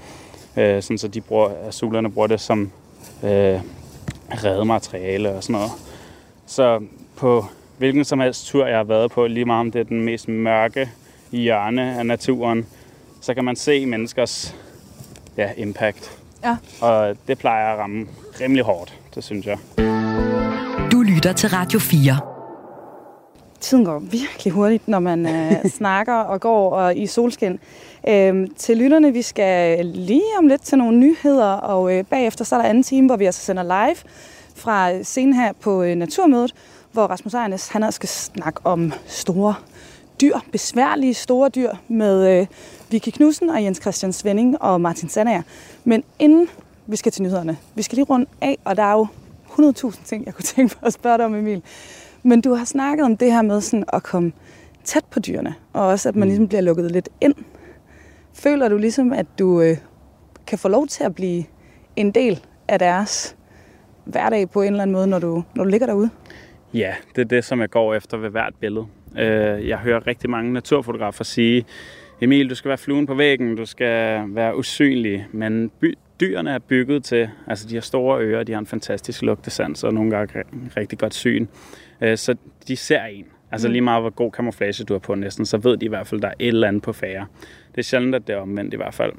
Øh, 0.57 0.83
sådan 0.83 0.99
så 0.99 1.09
de 1.09 1.21
bruger, 1.21 1.71
sulerne 1.71 2.13
bruger 2.13 2.29
det 2.29 2.41
som 2.41 2.73
øh, 3.23 3.61
redemateriale 4.31 5.31
og 5.31 5.43
sådan 5.43 5.55
noget. 5.55 5.71
Så 6.47 6.83
på 7.17 7.45
hvilken 7.79 8.05
som 8.05 8.21
helst 8.21 8.47
tur, 8.47 8.67
jeg 8.67 8.77
har 8.77 8.85
været 8.85 9.11
på, 9.11 9.27
lige 9.27 9.45
meget 9.45 9.61
om 9.61 9.71
det 9.71 9.81
er 9.81 9.85
den 9.85 10.05
mest 10.05 10.29
mørke 10.29 10.91
hjørne 11.33 11.99
af 11.99 12.07
naturen, 12.07 12.67
så 13.21 13.35
kan 13.35 13.45
man 13.45 13.57
se 13.57 13.87
menneskers 13.87 14.57
ja, 15.37 15.51
impact. 15.57 16.19
Ja. 16.45 16.57
Og 16.81 17.17
det 17.29 17.39
plejer 17.39 17.73
at 17.73 17.79
ramme 17.79 18.07
rimelig 18.41 18.65
hårdt, 18.65 19.01
det 19.17 19.25
synes 19.25 19.47
jeg. 19.47 19.59
Du 20.93 21.03
lytter 21.03 21.33
til 21.33 21.49
Radio 21.49 21.79
4. 21.79 22.19
Tiden 23.61 23.85
går 23.85 23.99
virkelig 23.99 24.53
hurtigt, 24.53 24.89
når 24.89 24.99
man 24.99 25.27
øh, 25.27 25.71
snakker 25.79 26.15
og 26.15 26.41
går 26.41 26.71
og 26.71 26.97
i 26.97 27.07
solskin. 27.07 27.59
Øhm, 28.09 28.55
til 28.57 28.77
lytterne, 28.77 29.13
vi 29.13 29.23
skal 29.23 29.87
lige 29.87 30.39
om 30.39 30.47
lidt 30.47 30.63
til 30.63 30.79
nogle 30.79 30.99
nyheder, 30.99 31.53
og 31.53 31.95
øh, 31.95 32.05
bagefter 32.05 32.45
så 32.45 32.57
er 32.57 32.61
der 32.61 32.69
anden 32.69 32.83
time, 32.83 33.07
hvor 33.07 33.17
vi 33.17 33.25
altså 33.25 33.41
sender 33.41 33.63
live 33.63 33.97
fra 34.55 35.03
scenen 35.03 35.35
her 35.35 35.53
på 35.53 35.83
øh, 35.83 35.95
Naturmødet, 35.95 36.55
hvor 36.93 37.07
Rasmus 37.07 37.35
Ejernes, 37.35 37.69
han 37.69 37.93
skal 37.93 38.09
snakke 38.09 38.61
om 38.65 38.93
store 39.07 39.55
dyr, 40.21 40.39
besværlige 40.53 41.15
store 41.15 41.49
dyr 41.49 41.71
med 41.89 42.41
øh, 42.41 42.47
Vicky 42.91 43.09
Knudsen 43.09 43.51
og 43.51 43.63
Jens 43.63 43.79
Christian 43.81 44.13
Svending 44.13 44.63
og 44.63 44.81
Martin 44.81 45.09
Sandager. 45.09 45.43
Men 45.85 46.05
inden 46.19 46.49
vi 46.87 46.97
skal 46.97 47.13
til 47.13 47.23
nyhederne, 47.23 47.57
vi 47.75 47.83
skal 47.83 47.97
lige 47.97 48.05
runde 48.05 48.27
af, 48.41 48.59
og 48.65 48.77
der 48.77 48.83
er 48.83 48.93
jo 48.93 49.07
100.000 49.49 50.05
ting, 50.05 50.27
jeg 50.27 50.35
kunne 50.35 50.43
tænke 50.43 50.77
på 50.77 50.87
at 50.87 50.93
spørge 50.93 51.19
dig 51.19 51.27
om, 51.27 51.35
Emil. 51.35 51.63
Men 52.23 52.41
du 52.41 52.55
har 52.55 52.65
snakket 52.65 53.05
om 53.05 53.17
det 53.17 53.33
her 53.33 53.43
med 53.43 53.61
sådan 53.61 53.85
at 53.93 54.03
komme 54.03 54.33
tæt 54.85 55.05
på 55.05 55.21
dyrene, 55.21 55.55
og 55.73 55.87
også 55.87 56.09
at 56.09 56.17
man 56.17 56.23
mm. 56.23 56.29
ligesom 56.29 56.49
bliver 56.49 56.61
lukket 56.61 56.91
lidt 56.91 57.09
ind. 57.21 57.35
Føler 58.35 58.69
du 58.69 58.77
ligesom, 58.77 59.13
at 59.13 59.27
du 59.39 59.61
øh, 59.61 59.77
kan 60.47 60.59
få 60.59 60.69
lov 60.69 60.87
til 60.87 61.05
at 61.05 61.15
blive 61.15 61.45
en 61.97 62.11
del 62.11 62.41
af 62.69 62.79
deres 62.79 63.37
hverdag 64.05 64.51
på 64.51 64.63
en 64.63 64.69
eller 64.69 64.83
anden 64.83 64.93
måde, 64.93 65.07
når 65.07 65.19
du, 65.19 65.43
når 65.55 65.65
du 65.65 65.71
ligger 65.71 65.87
derude? 65.87 66.11
Ja, 66.75 66.95
det 67.17 67.21
er 67.21 67.27
det, 67.27 67.45
som 67.45 67.61
jeg 67.61 67.71
går 67.71 67.95
efter 67.95 68.17
ved 68.17 68.31
hvert 68.31 68.55
billede. 68.61 68.87
Øh, 69.19 69.69
jeg 69.69 69.79
hører 69.79 70.07
rigtig 70.07 70.31
mange 70.31 70.53
naturfotografer 70.53 71.25
sige, 71.25 71.65
Emil, 72.21 72.51
du 72.51 72.55
skal 72.55 72.69
være 72.69 72.79
fluen 72.79 73.07
på 73.07 73.15
væggen, 73.15 73.57
du 73.57 73.67
skal 73.67 74.23
være 74.27 74.57
usynlig, 74.57 75.27
men 75.33 75.71
by, 75.81 75.95
dyrene 76.21 76.51
er 76.51 76.59
bygget 76.59 77.05
til, 77.05 77.29
altså 77.47 77.69
de 77.69 77.75
har 77.75 77.81
store 77.81 78.21
ører, 78.21 78.43
de 78.43 78.53
har 78.53 78.59
en 78.59 78.67
fantastisk 78.67 79.23
lugtesans 79.23 79.85
og 79.85 79.95
nogle 79.95 80.11
gange 80.11 80.45
rigtig 80.77 80.99
godt 80.99 81.15
syn. 81.15 81.47
Øh, 82.01 82.19
så 82.19 82.37
de 82.69 82.77
ser 82.77 83.05
en. 83.05 83.27
Altså 83.53 83.69
mm. 83.69 83.73
lige 83.73 83.83
meget 83.83 84.03
hvor 84.03 84.11
god 84.11 84.33
camouflage 84.33 84.85
du 84.85 84.95
har 84.95 84.99
på 84.99 85.15
næsten, 85.15 85.47
så 85.47 85.59
ved 85.59 85.77
de 85.77 85.87
i 85.87 85.89
hvert 85.89 86.07
fald, 86.07 86.19
at 86.19 86.23
der 86.23 86.29
er 86.29 86.35
et 86.39 86.49
eller 86.49 86.69
andet 86.69 86.83
på 86.83 86.93
færre. 86.93 87.27
Det 87.71 87.79
er 87.79 87.83
sjældent, 87.83 88.15
at 88.15 88.27
det 88.27 88.35
er 88.35 88.39
omvendt 88.39 88.75
i 88.75 88.77
hvert 88.77 88.95
fald. 88.95 89.13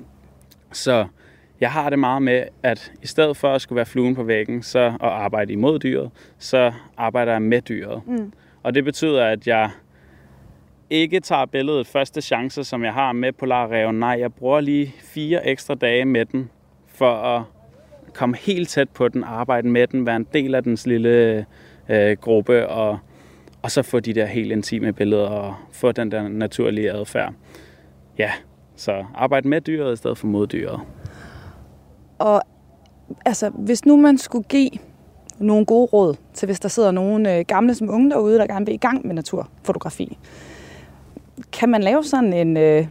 Så 0.71 1.05
jeg 1.59 1.71
har 1.71 1.89
det 1.89 1.99
meget 1.99 2.21
med, 2.21 2.43
at 2.63 2.91
i 3.03 3.07
stedet 3.07 3.37
for 3.37 3.53
at 3.53 3.61
skulle 3.61 3.77
være 3.77 3.85
fluen 3.85 4.15
på 4.15 4.23
væggen 4.23 4.63
så, 4.63 4.93
og 4.99 5.23
arbejde 5.23 5.53
imod 5.53 5.79
dyret, 5.79 6.11
så 6.39 6.73
arbejder 6.97 7.31
jeg 7.31 7.41
med 7.41 7.61
dyret. 7.61 8.01
Mm. 8.07 8.33
Og 8.63 8.75
det 8.75 8.83
betyder, 8.83 9.25
at 9.25 9.47
jeg 9.47 9.69
ikke 10.89 11.19
tager 11.19 11.45
billedet 11.45 11.87
første 11.87 12.21
chance, 12.21 12.63
som 12.63 12.83
jeg 12.83 12.93
har 12.93 13.11
med 13.11 13.31
polarreven. 13.33 13.99
Nej, 13.99 14.17
jeg 14.19 14.33
bruger 14.33 14.61
lige 14.61 14.93
fire 14.99 15.47
ekstra 15.47 15.75
dage 15.75 16.05
med 16.05 16.25
den, 16.25 16.49
for 16.97 17.11
at 17.11 17.43
komme 18.13 18.37
helt 18.37 18.69
tæt 18.69 18.89
på 18.89 19.07
den, 19.07 19.23
arbejde 19.23 19.69
med 19.69 19.87
den, 19.87 20.05
være 20.05 20.15
en 20.15 20.27
del 20.33 20.55
af 20.55 20.63
dens 20.63 20.87
lille 20.87 21.45
øh, 21.89 22.17
gruppe, 22.21 22.67
og, 22.67 22.97
og 23.61 23.71
så 23.71 23.81
få 23.81 23.99
de 23.99 24.13
der 24.13 24.25
helt 24.25 24.51
intime 24.51 24.93
billeder, 24.93 25.27
og 25.27 25.55
få 25.71 25.91
den 25.91 26.11
der 26.11 26.27
naturlige 26.27 26.91
adfærd. 26.91 27.33
Ja, 28.17 28.31
så 28.75 29.05
arbejde 29.15 29.47
med 29.47 29.61
dyret 29.61 29.93
i 29.93 29.95
stedet 29.95 30.17
for 30.17 30.27
mod 30.27 30.47
dyret. 30.47 30.79
Og 32.19 32.41
altså, 33.25 33.49
hvis 33.49 33.85
nu 33.85 33.97
man 33.97 34.17
skulle 34.17 34.47
give 34.49 34.71
nogle 35.39 35.65
gode 35.65 35.85
råd 35.85 36.15
til, 36.33 36.45
hvis 36.45 36.59
der 36.59 36.69
sidder 36.69 36.91
nogle 36.91 37.37
øh, 37.37 37.45
gamle 37.47 37.75
som 37.75 37.89
unge 37.89 38.09
derude, 38.09 38.37
der 38.37 38.47
gerne 38.47 38.65
vil 38.65 38.73
i 38.73 38.77
gang 38.77 39.07
med 39.07 39.15
naturfotografi, 39.15 40.17
kan 41.51 41.69
man 41.69 41.83
lave 41.83 42.03
sådan 42.03 42.33
en 42.33 42.57
øh, 42.57 42.87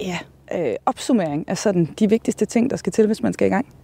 ja, 0.00 0.18
øh, 0.54 0.74
opsummering 0.86 1.48
af 1.48 1.58
sådan 1.58 1.94
de 1.98 2.08
vigtigste 2.08 2.44
ting, 2.44 2.70
der 2.70 2.76
skal 2.76 2.92
til, 2.92 3.06
hvis 3.06 3.22
man 3.22 3.32
skal 3.32 3.46
i 3.46 3.50
gang? 3.50 3.74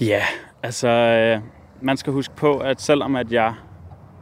Ja, 0.00 0.22
altså 0.62 0.88
øh, 0.88 1.40
man 1.80 1.96
skal 1.96 2.12
huske 2.12 2.36
på, 2.36 2.58
at 2.58 2.80
selvom 2.80 3.16
at 3.16 3.32
jeg 3.32 3.54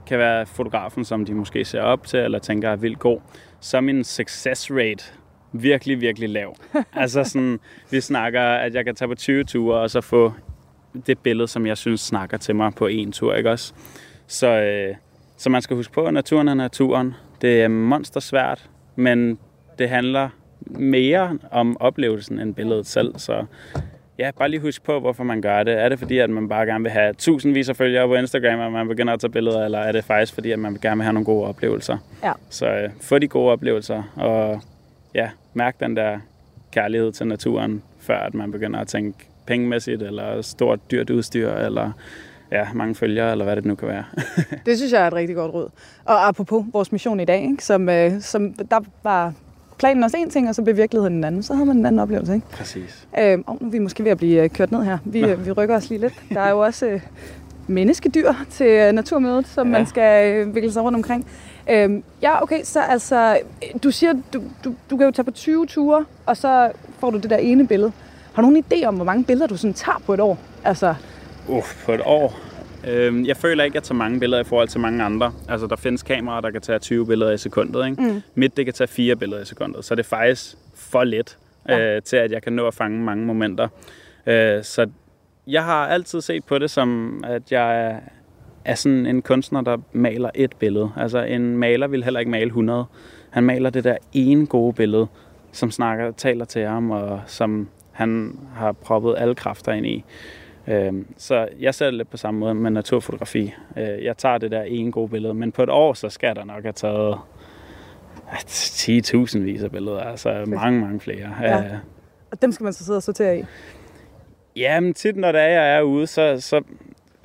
kan 0.06 0.18
være 0.18 0.46
fotografen, 0.46 1.04
som 1.04 1.24
de 1.24 1.34
måske 1.34 1.64
ser 1.64 1.82
op 1.82 2.06
til, 2.06 2.18
eller 2.18 2.38
tænker 2.38 2.70
er 2.70 2.76
vildt 2.76 2.98
god, 2.98 3.20
så 3.60 3.76
er 3.76 3.80
min 3.80 4.04
success 4.04 4.70
rate 4.70 5.04
virkelig, 5.52 6.00
virkelig 6.00 6.28
lav. 6.28 6.56
altså 6.92 7.24
sådan, 7.24 7.60
vi 7.90 8.00
snakker, 8.00 8.42
at 8.42 8.74
jeg 8.74 8.84
kan 8.84 8.94
tage 8.94 9.08
på 9.08 9.14
20 9.14 9.44
ture, 9.44 9.80
og 9.80 9.90
så 9.90 10.00
få 10.00 10.32
det 11.06 11.18
billede, 11.18 11.48
som 11.48 11.66
jeg 11.66 11.76
synes 11.76 12.00
snakker 12.00 12.36
til 12.36 12.56
mig 12.56 12.74
på 12.74 12.86
en 12.86 13.12
tur, 13.12 13.34
ikke 13.34 13.50
også? 13.50 13.74
Så, 14.26 14.46
øh, 14.46 14.94
så 15.36 15.50
man 15.50 15.62
skal 15.62 15.76
huske 15.76 15.92
på, 15.92 16.04
at 16.04 16.14
naturen 16.14 16.48
er 16.48 16.54
naturen. 16.54 17.14
Det 17.40 17.62
er 17.62 17.68
monstersvært, 17.68 18.70
men 18.96 19.38
det 19.78 19.88
handler 19.88 20.28
mere 20.70 21.38
om 21.50 21.76
oplevelsen 21.80 22.40
end 22.40 22.54
billedet 22.54 22.86
selv. 22.86 23.14
Så 23.16 23.44
ja, 24.18 24.30
bare 24.38 24.48
lige 24.48 24.60
husk 24.60 24.82
på, 24.82 25.00
hvorfor 25.00 25.24
man 25.24 25.40
gør 25.40 25.62
det. 25.62 25.80
Er 25.82 25.88
det 25.88 25.98
fordi, 25.98 26.18
at 26.18 26.30
man 26.30 26.48
bare 26.48 26.66
gerne 26.66 26.84
vil 26.84 26.92
have 26.92 27.12
tusindvis 27.12 27.68
af 27.68 27.76
følgere 27.76 28.08
på 28.08 28.14
Instagram, 28.14 28.60
og 28.60 28.72
man 28.72 28.88
begynder 28.88 29.12
at 29.12 29.20
tage 29.20 29.30
billeder, 29.30 29.64
eller 29.64 29.78
er 29.78 29.92
det 29.92 30.04
faktisk 30.04 30.34
fordi, 30.34 30.50
at 30.50 30.58
man 30.58 30.78
gerne 30.82 30.96
vil 30.96 31.04
have 31.04 31.12
nogle 31.12 31.24
gode 31.24 31.46
oplevelser? 31.46 31.98
Ja. 32.24 32.32
Så 32.50 32.66
øh, 32.66 32.90
få 33.00 33.18
de 33.18 33.28
gode 33.28 33.52
oplevelser, 33.52 34.02
og 34.16 34.60
ja, 35.14 35.30
mærk 35.54 35.80
den 35.80 35.96
der 35.96 36.18
kærlighed 36.70 37.12
til 37.12 37.26
naturen, 37.26 37.82
før 38.00 38.18
at 38.18 38.34
man 38.34 38.52
begynder 38.52 38.80
at 38.80 38.86
tænke 38.86 39.18
pengemæssigt, 39.46 40.02
eller 40.02 40.42
stort 40.42 40.90
dyrt 40.90 41.10
udstyr, 41.10 41.52
eller 41.52 41.92
ja, 42.52 42.66
mange 42.74 42.94
følgere, 42.94 43.32
eller 43.32 43.44
hvad 43.44 43.56
det 43.56 43.64
nu 43.64 43.74
kan 43.74 43.88
være. 43.88 44.04
Det 44.66 44.76
synes 44.76 44.92
jeg 44.92 45.02
er 45.02 45.06
et 45.06 45.14
rigtig 45.14 45.36
godt 45.36 45.54
råd. 45.54 45.68
Og 46.04 46.28
apropos 46.28 46.64
vores 46.72 46.92
mission 46.92 47.20
i 47.20 47.24
dag, 47.24 47.42
ikke? 47.42 47.64
Som, 47.64 47.88
øh, 47.88 48.20
som 48.20 48.52
der 48.52 48.80
var 49.02 49.32
planen 49.78 50.04
også 50.04 50.16
en 50.16 50.30
ting, 50.30 50.48
og 50.48 50.54
så 50.54 50.62
blev 50.62 50.76
virkeligheden 50.76 51.14
en 51.14 51.24
anden. 51.24 51.42
Så 51.42 51.54
havde 51.54 51.66
man 51.66 51.76
en 51.76 51.86
anden 51.86 51.98
oplevelse, 51.98 52.34
ikke? 52.34 52.46
Præcis. 52.50 53.08
Øh, 53.18 53.38
og 53.46 53.58
nu 53.60 53.66
er 53.66 53.70
vi 53.70 53.78
måske 53.78 54.04
ved 54.04 54.10
at 54.10 54.18
blive 54.18 54.42
øh, 54.42 54.50
kørt 54.50 54.72
ned 54.72 54.84
her. 54.84 54.98
Vi, 55.04 55.20
øh, 55.20 55.46
vi 55.46 55.52
rykker 55.52 55.76
os 55.76 55.88
lige 55.88 56.00
lidt. 56.00 56.14
Der 56.34 56.40
er 56.40 56.50
jo 56.50 56.58
også 56.58 56.86
øh, 56.86 57.00
menneskedyr 57.66 58.32
til 58.50 58.66
øh, 58.66 58.92
naturmødet, 58.92 59.46
som 59.48 59.66
ja. 59.66 59.72
Man 59.72 59.86
skal 59.86 60.32
øh, 60.32 60.54
vikle 60.54 60.72
sig 60.72 60.82
rundt 60.82 60.96
omkring. 60.96 61.26
Øh, 61.70 62.02
ja, 62.22 62.42
okay, 62.42 62.60
så 62.64 62.80
altså, 62.80 63.38
du 63.82 63.90
siger, 63.90 64.12
du, 64.32 64.42
du, 64.64 64.74
du 64.90 64.96
kan 64.96 65.06
jo 65.06 65.12
tage 65.12 65.24
på 65.24 65.30
20 65.30 65.66
ture, 65.66 66.04
og 66.26 66.36
så 66.36 66.70
får 66.98 67.10
du 67.10 67.18
det 67.18 67.30
der 67.30 67.36
ene 67.36 67.66
billede. 67.66 67.92
Har 68.32 68.42
du 68.42 68.50
nogen 68.50 68.64
idé 68.72 68.84
om, 68.86 68.94
hvor 68.94 69.04
mange 69.04 69.24
billeder 69.24 69.46
du 69.46 69.56
sådan 69.56 69.74
tager 69.74 70.02
på 70.06 70.14
et 70.14 70.20
år? 70.20 70.38
Altså, 70.64 70.94
Uff, 71.48 71.84
på 71.84 71.92
et 71.92 72.00
år. 72.04 72.47
Øhm, 72.88 73.26
jeg 73.26 73.36
føler 73.36 73.64
ikke, 73.64 73.72
at 73.72 73.74
jeg 73.74 73.82
tager 73.82 73.98
mange 73.98 74.20
billeder 74.20 74.40
i 74.40 74.44
forhold 74.44 74.68
til 74.68 74.80
mange 74.80 75.04
andre. 75.04 75.32
Altså, 75.48 75.66
der 75.66 75.76
findes 75.76 76.02
kameraer, 76.02 76.40
der 76.40 76.50
kan 76.50 76.60
tage 76.60 76.78
20 76.78 77.06
billeder 77.06 77.32
i 77.32 77.38
sekundet. 77.38 77.86
Ikke? 77.86 78.02
Mm. 78.02 78.22
Mit, 78.34 78.56
det 78.56 78.64
kan 78.64 78.74
tage 78.74 78.88
4 78.88 79.16
billeder 79.16 79.42
i 79.42 79.44
sekundet. 79.44 79.84
Så 79.84 79.94
det 79.94 80.02
er 80.02 80.08
faktisk 80.08 80.56
for 80.74 81.04
let 81.04 81.38
ja. 81.68 81.96
øh, 81.96 82.02
til, 82.02 82.16
at 82.16 82.32
jeg 82.32 82.42
kan 82.42 82.52
nå 82.52 82.66
at 82.66 82.74
fange 82.74 83.04
mange 83.04 83.26
momenter. 83.26 83.68
Øh, 84.26 84.64
så 84.64 84.86
jeg 85.46 85.64
har 85.64 85.86
altid 85.86 86.20
set 86.20 86.44
på 86.44 86.58
det 86.58 86.70
som, 86.70 87.20
at 87.26 87.52
jeg 87.52 87.86
er, 87.86 87.96
er 88.64 88.74
sådan 88.74 89.06
en 89.06 89.22
kunstner, 89.22 89.60
der 89.60 89.78
maler 89.92 90.30
et 90.34 90.52
billede. 90.58 90.90
Altså, 90.96 91.22
en 91.22 91.56
maler 91.56 91.86
vil 91.86 92.04
heller 92.04 92.20
ikke 92.20 92.30
male 92.30 92.46
100. 92.46 92.84
Han 93.30 93.44
maler 93.44 93.70
det 93.70 93.84
der 93.84 93.96
ene 94.12 94.46
gode 94.46 94.72
billede, 94.72 95.06
som 95.52 95.70
snakker, 95.70 96.10
taler 96.10 96.44
til 96.44 96.66
ham, 96.66 96.90
og 96.90 97.20
som 97.26 97.68
han 97.92 98.38
har 98.54 98.72
proppet 98.72 99.14
alle 99.18 99.34
kræfter 99.34 99.72
ind 99.72 99.86
i. 99.86 100.04
Øhm, 100.70 101.06
Så 101.16 101.48
jeg 101.60 101.74
ser 101.74 101.84
det 101.86 101.94
lidt 101.94 102.10
på 102.10 102.16
samme 102.16 102.40
måde 102.40 102.54
med 102.54 102.70
naturfotografi. 102.70 103.54
Øh, 103.76 104.04
Jeg 104.04 104.16
tager 104.16 104.38
det 104.38 104.50
der 104.50 104.62
ene 104.62 104.92
gode 104.92 105.08
billede, 105.08 105.34
men 105.34 105.52
på 105.52 105.62
et 105.62 105.70
år, 105.70 105.92
så 105.94 106.08
skal 106.08 106.36
der 106.36 106.44
nok 106.44 106.62
have 106.62 106.72
taget 106.72 107.18
ja, 108.32 108.36
10.000 108.36 109.38
vis 109.38 109.62
af 109.62 109.70
billeder. 109.70 110.00
Altså 110.00 110.44
mange, 110.46 110.80
mange 110.80 111.00
flere. 111.00 111.34
Ja. 111.42 111.58
Øh, 111.58 111.72
og 112.30 112.42
dem 112.42 112.52
skal 112.52 112.64
man 112.64 112.72
så 112.72 112.84
sidde 112.84 112.96
og 112.96 113.02
sortere 113.02 113.38
i. 113.38 113.44
Ja, 114.56 114.80
men 114.80 114.94
tit 114.94 115.16
når 115.16 115.32
det 115.32 115.40
er, 115.40 115.46
jeg 115.48 115.76
er 115.76 115.82
ude, 115.82 116.06
så, 116.06 116.40
så 116.40 116.62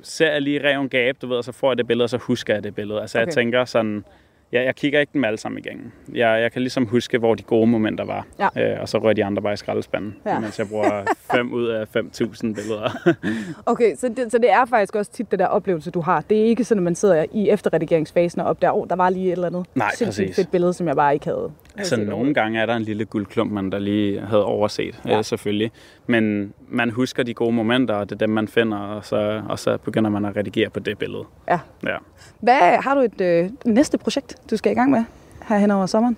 ser 0.02 0.32
jeg 0.32 0.42
lige 0.42 0.68
reven 0.68 0.88
gab, 0.88 1.16
du 1.22 1.26
ved, 1.26 1.36
og 1.36 1.44
så 1.44 1.52
får 1.52 1.70
jeg 1.70 1.78
det 1.78 1.86
billede, 1.86 2.04
og 2.04 2.10
så 2.10 2.16
husker 2.16 2.54
jeg 2.54 2.64
det 2.64 2.74
billede. 2.74 3.00
Altså. 3.00 3.18
Okay. 3.18 3.26
jeg 3.26 3.34
tænker 3.34 3.64
sådan, 3.64 4.04
ja, 4.52 4.62
jeg 4.62 4.74
kigger 4.74 5.00
ikke 5.00 5.10
dem 5.14 5.24
alle 5.24 5.38
sammen 5.38 5.58
igennem. 5.58 5.92
Jeg, 6.14 6.40
jeg 6.42 6.52
kan 6.52 6.62
ligesom 6.62 6.86
huske, 6.86 7.18
hvor 7.18 7.34
de 7.34 7.42
gode 7.42 7.66
momenter 7.66 8.04
var. 8.04 8.26
Ja. 8.56 8.72
Øh, 8.74 8.80
og 8.80 8.88
så 8.88 8.98
rører 8.98 9.12
de 9.12 9.24
andre 9.24 9.42
bare 9.42 9.52
i 9.52 9.56
skraldespanden, 9.56 10.16
Ja. 10.26 10.32
ja. 10.32 10.40
mens 10.40 10.58
jeg 10.58 10.68
bruger 10.68 11.02
5 11.34 11.52
ud 11.52 11.66
af 11.66 11.84
5.000 11.96 12.40
billeder. 12.40 12.90
Okay, 13.66 13.96
så 13.96 14.08
det, 14.08 14.32
så 14.32 14.38
det 14.38 14.50
er 14.50 14.64
faktisk 14.64 14.96
også 14.96 15.10
tit 15.12 15.30
det 15.30 15.38
der 15.38 15.46
oplevelse, 15.46 15.90
du 15.90 16.00
har. 16.00 16.20
Det 16.30 16.40
er 16.40 16.44
ikke 16.44 16.64
sådan, 16.64 16.78
at 16.78 16.84
man 16.84 16.94
sidder 16.94 17.24
i 17.32 17.48
efterredigeringsfasen 17.50 18.40
og 18.40 18.46
opdager, 18.46 18.72
oh, 18.72 18.88
der 18.88 18.96
var 18.96 19.10
lige 19.10 19.26
et 19.26 19.32
eller 19.32 19.46
andet 19.46 19.66
Nej, 19.74 19.90
sindssygt 19.94 20.24
præcis. 20.26 20.36
fedt 20.36 20.50
billede, 20.50 20.72
som 20.72 20.88
jeg 20.88 20.96
bare 20.96 21.14
ikke 21.14 21.26
havde. 21.26 21.50
Altså 21.78 21.96
nogle 21.96 22.34
gange 22.34 22.60
er 22.60 22.66
der 22.66 22.76
en 22.76 22.82
lille 22.82 23.04
guldklump, 23.04 23.52
man 23.52 23.72
der 23.72 23.78
lige 23.78 24.20
havde 24.20 24.44
overset, 24.44 25.00
Ja. 25.06 25.18
øh, 25.18 25.24
selvfølgelig. 25.24 25.72
Men 26.06 26.52
man 26.68 26.90
husker 26.90 27.22
de 27.22 27.34
gode 27.34 27.52
momenter, 27.52 27.94
og 27.94 28.10
det 28.10 28.14
er 28.14 28.18
dem, 28.18 28.30
man 28.30 28.48
finder, 28.48 28.78
og 28.78 29.04
så, 29.04 29.42
og 29.48 29.58
så 29.58 29.76
begynder 29.78 30.10
man 30.10 30.24
at 30.24 30.36
redigere 30.36 30.70
på 30.70 30.80
det 30.80 30.98
billede. 30.98 31.24
Ja. 31.48 31.58
Ja. 31.86 31.96
Hvad 32.40 32.82
har 32.82 32.94
du 32.94 33.00
et 33.00 33.20
øh, 33.20 33.50
næste 33.64 33.98
projekt, 33.98 34.36
du 34.50 34.56
skal 34.56 34.72
i 34.72 34.74
gang 34.74 34.90
med 34.90 35.04
her 35.48 35.58
hen 35.58 35.70
over 35.70 35.86
sommeren? 35.86 36.16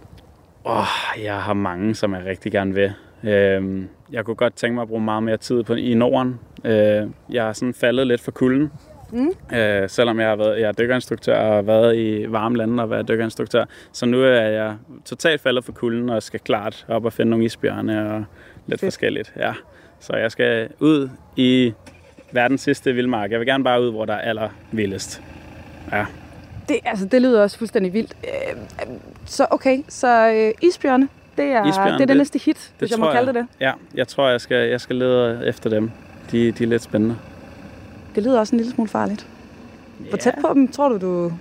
Oh, 0.64 0.84
jeg 1.24 1.36
har 1.36 1.54
mange, 1.54 1.94
som 1.94 2.14
jeg 2.14 2.24
rigtig 2.24 2.52
gerne 2.52 2.74
vil. 2.74 2.92
Øhm, 3.24 3.88
jeg 4.12 4.24
kunne 4.24 4.34
godt 4.36 4.54
tænke 4.56 4.74
mig 4.74 4.82
at 4.82 4.88
bruge 4.88 5.00
meget 5.02 5.22
mere 5.22 5.36
tid 5.36 5.62
på, 5.62 5.74
i 5.74 5.94
Norden. 5.94 6.40
Øh, 6.64 7.06
jeg 7.30 7.44
har 7.44 7.52
sådan 7.52 7.74
faldet 7.74 8.06
lidt 8.06 8.20
for 8.20 8.30
kulden. 8.30 8.70
Mm. 9.12 9.56
Øh, 9.56 9.88
selvom 9.88 10.20
jeg 10.20 10.28
har 10.28 10.36
været 10.36 10.60
jeg 10.60 10.68
er 10.68 10.72
dykkerinstruktør 10.72 11.38
og 11.38 11.54
har 11.54 11.62
været 11.62 11.96
i 11.96 12.24
varme 12.28 12.56
lande 12.56 12.82
og 12.82 12.90
været 12.90 13.08
dykkerinstruktør. 13.08 13.64
Så 13.92 14.06
nu 14.06 14.22
er 14.22 14.28
jeg 14.40 14.76
totalt 15.04 15.40
faldet 15.40 15.64
for 15.64 15.72
kulden 15.72 16.10
og 16.10 16.22
skal 16.22 16.40
klart 16.40 16.84
op 16.88 17.04
og 17.04 17.12
finde 17.12 17.30
nogle 17.30 17.44
isbjørne 17.44 18.12
og 18.14 18.24
lidt 18.66 18.80
Fedt. 18.80 18.92
Forskelligt. 18.92 19.32
Ja. 19.36 19.52
Så 20.00 20.16
jeg 20.16 20.30
skal 20.32 20.68
ud 20.80 21.08
i 21.36 21.72
verdens 22.32 22.60
sidste 22.60 22.92
vildmark. 22.92 23.30
Jeg 23.30 23.38
vil 23.38 23.46
gerne 23.46 23.64
bare 23.64 23.82
ud, 23.82 23.90
hvor 23.90 24.04
der 24.04 24.14
er 24.14 24.20
aller 24.20 24.48
vildest. 24.72 25.22
Ja. 25.92 26.06
Det, 26.68 26.76
altså, 26.84 27.06
det 27.06 27.22
lyder 27.22 27.42
også 27.42 27.58
fuldstændig 27.58 27.92
vildt. 27.92 28.16
Øh, 28.24 28.60
øh, 28.90 28.96
så 29.26 29.46
okay, 29.50 29.78
så 29.88 30.30
øh, 30.32 30.68
isbjørne, 30.68 31.08
det 31.36 31.44
er, 31.44 31.66
Isbjørne, 31.66 31.88
det, 31.90 31.94
er 31.94 31.98
det, 31.98 32.08
det- 32.08 32.16
næste 32.16 32.38
hit, 32.38 32.72
hvis 32.78 32.90
jeg 32.90 32.98
må 32.98 33.12
kalde 33.12 33.26
det 33.26 33.34
det. 33.34 33.46
Ja, 33.60 33.72
jeg 33.94 34.08
tror, 34.08 34.28
jeg 34.28 34.40
skal, 34.40 34.68
jeg 34.68 34.80
skal 34.80 34.96
lede 34.96 35.46
efter 35.46 35.70
dem. 35.70 35.90
De, 36.32 36.52
de 36.52 36.64
er 36.64 36.68
lidt 36.68 36.82
spændende. 36.82 37.16
Det 38.16 38.24
lyder 38.24 38.38
også 38.38 38.56
en 38.56 38.58
lille 38.58 38.72
smule 38.72 38.88
farligt. 38.88 39.26
Hvor 40.08 40.18
tæt 40.18 40.34
på 40.40 40.54
dem 40.54 40.68
tror 40.68 40.88
du, 40.88 40.98
du 40.98 41.32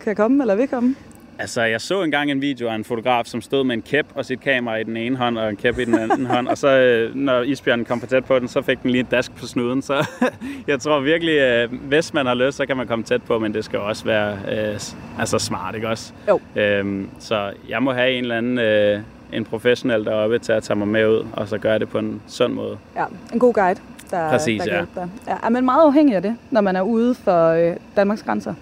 kan 0.00 0.16
komme 0.16 0.42
eller 0.42 0.54
vil 0.54 0.68
komme? 0.68 0.94
Altså, 1.38 1.62
jeg 1.62 1.80
så 1.80 2.02
engang 2.02 2.30
en 2.30 2.40
video 2.40 2.68
af 2.68 2.74
en 2.74 2.84
fotograf, 2.84 3.24
som 3.24 3.40
stod 3.40 3.64
med 3.64 3.74
en 3.74 3.82
kæp 3.82 4.06
og 4.14 4.24
sit 4.24 4.40
kamera 4.40 4.76
i 4.76 4.84
den 4.84 4.96
ene 4.96 5.16
hånd 5.16 5.38
og 5.38 5.50
en 5.50 5.56
kæp 5.56 5.78
i 5.78 5.84
den 5.84 5.94
anden 5.94 6.26
hånd. 6.26 6.48
Og 6.48 6.58
så, 6.58 6.68
øh, 6.68 7.14
når 7.14 7.42
isbjørnen 7.42 7.84
kom 7.84 8.00
for 8.00 8.06
tæt 8.06 8.24
på 8.24 8.38
den, 8.38 8.48
så 8.48 8.62
fik 8.62 8.82
den 8.82 8.90
lige 8.90 9.00
et 9.00 9.10
dask 9.10 9.36
på 9.36 9.46
snuden. 9.46 9.82
Så 9.82 10.08
jeg 10.66 10.80
tror 10.80 11.00
virkelig, 11.00 11.34
øh, 11.34 11.72
hvis 11.88 12.14
man 12.14 12.26
har 12.26 12.34
lyst, 12.34 12.56
så 12.56 12.66
kan 12.66 12.76
man 12.76 12.86
komme 12.86 13.04
tæt 13.04 13.22
på, 13.22 13.38
men 13.38 13.54
det 13.54 13.64
skal 13.64 13.78
også 13.78 14.04
være 14.04 14.32
øh, 14.32 14.80
altså 15.18 15.38
smart, 15.38 15.74
ikke 15.74 15.88
også? 15.88 16.12
Jo. 16.28 16.40
Øhm, 16.56 17.08
så 17.18 17.52
jeg 17.68 17.82
må 17.82 17.92
have 17.92 18.10
en 18.12 18.22
eller 18.24 18.38
anden 18.38 18.58
øh, 18.58 19.00
en 19.32 19.44
professionel 19.44 20.04
deroppe 20.04 20.38
til 20.38 20.52
at 20.52 20.62
tage 20.62 20.78
mig 20.78 20.88
med 20.88 21.08
ud, 21.08 21.26
og 21.32 21.48
så 21.48 21.58
gøre 21.58 21.78
det 21.78 21.88
på 21.88 21.98
en 21.98 22.22
sund 22.26 22.52
måde. 22.52 22.78
Ja, 22.96 23.04
en 23.32 23.38
god 23.38 23.54
guide, 23.54 23.80
der, 24.14 24.30
Præcis, 24.30 24.58
der 24.58 24.64
kan 24.64 24.72
ja. 24.72 24.78
hjælpe 24.78 25.00
dig. 25.00 25.08
Ja, 25.28 25.36
er 25.42 25.48
man 25.48 25.64
meget 25.64 25.86
afhængig 25.86 26.16
af 26.16 26.22
det, 26.22 26.36
når 26.50 26.60
man 26.60 26.76
er 26.76 26.82
ude 26.82 27.14
for 27.14 27.48
øh, 27.48 27.76
Danmarks 27.96 28.22
grænser? 28.22 28.54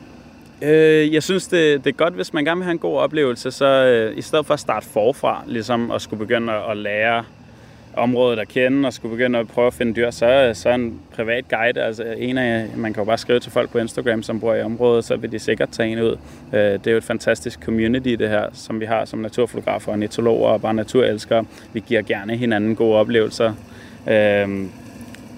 Øh, 0.63 1.15
jeg 1.15 1.23
synes, 1.23 1.47
det, 1.47 1.85
det 1.85 1.91
er 1.91 1.97
godt, 1.97 2.15
hvis 2.15 2.33
man 2.33 2.45
gerne 2.45 2.59
vil 2.59 2.65
have 2.65 2.73
en 2.73 2.79
god 2.79 2.99
oplevelse, 2.99 3.51
så 3.51 3.67
øh, 3.67 4.19
i 4.19 4.23
stedet 4.23 4.47
for 4.47 4.55
at 4.55 4.61
starte 4.61 4.87
forfra, 4.87 5.43
ligesom 5.47 5.91
at 5.91 6.03
skulle 6.03 6.19
begynde 6.19 6.53
at, 6.53 6.77
lære 6.77 7.25
området 7.97 8.39
at 8.39 8.49
kende 8.49 8.87
og 8.87 8.93
skulle 8.93 9.17
begynde 9.17 9.39
at 9.39 9.49
prøve 9.49 9.67
at 9.67 9.75
finde 9.75 9.95
dyr, 9.95 10.11
så, 10.11 10.51
så 10.55 10.69
er 10.69 10.75
en 10.75 11.01
privat 11.15 11.49
guide, 11.49 11.83
altså 11.83 12.05
en 12.19 12.39
af, 12.39 12.67
man 12.77 12.93
kan 12.93 13.01
jo 13.01 13.05
bare 13.05 13.19
skrive 13.19 13.41
til 13.41 13.53
folk 13.53 13.71
på 13.71 13.79
Instagram, 13.79 14.23
som 14.23 14.41
bor 14.41 14.55
i 14.55 14.63
området, 14.63 15.05
så 15.05 15.17
vil 15.17 15.33
de 15.33 15.39
sikkert 15.39 15.69
tage 15.71 15.89
en 15.89 15.99
ud. 15.99 16.17
Øh, 16.53 16.61
det 16.61 16.87
er 16.87 16.91
jo 16.91 16.97
et 16.97 17.05
fantastisk 17.05 17.61
community, 17.65 18.09
det 18.09 18.29
her, 18.29 18.47
som 18.53 18.81
vi 18.81 18.85
har 18.85 19.05
som 19.05 19.19
naturfotografer 19.19 19.93
og 19.93 19.99
netologer 19.99 20.49
og 20.49 20.63
bare 20.63 20.75
naturelskere. 20.75 21.45
Vi 21.73 21.83
giver 21.87 22.03
gerne 22.03 22.37
hinanden 22.37 22.77
gode 22.77 22.97
oplevelser. 22.97 23.55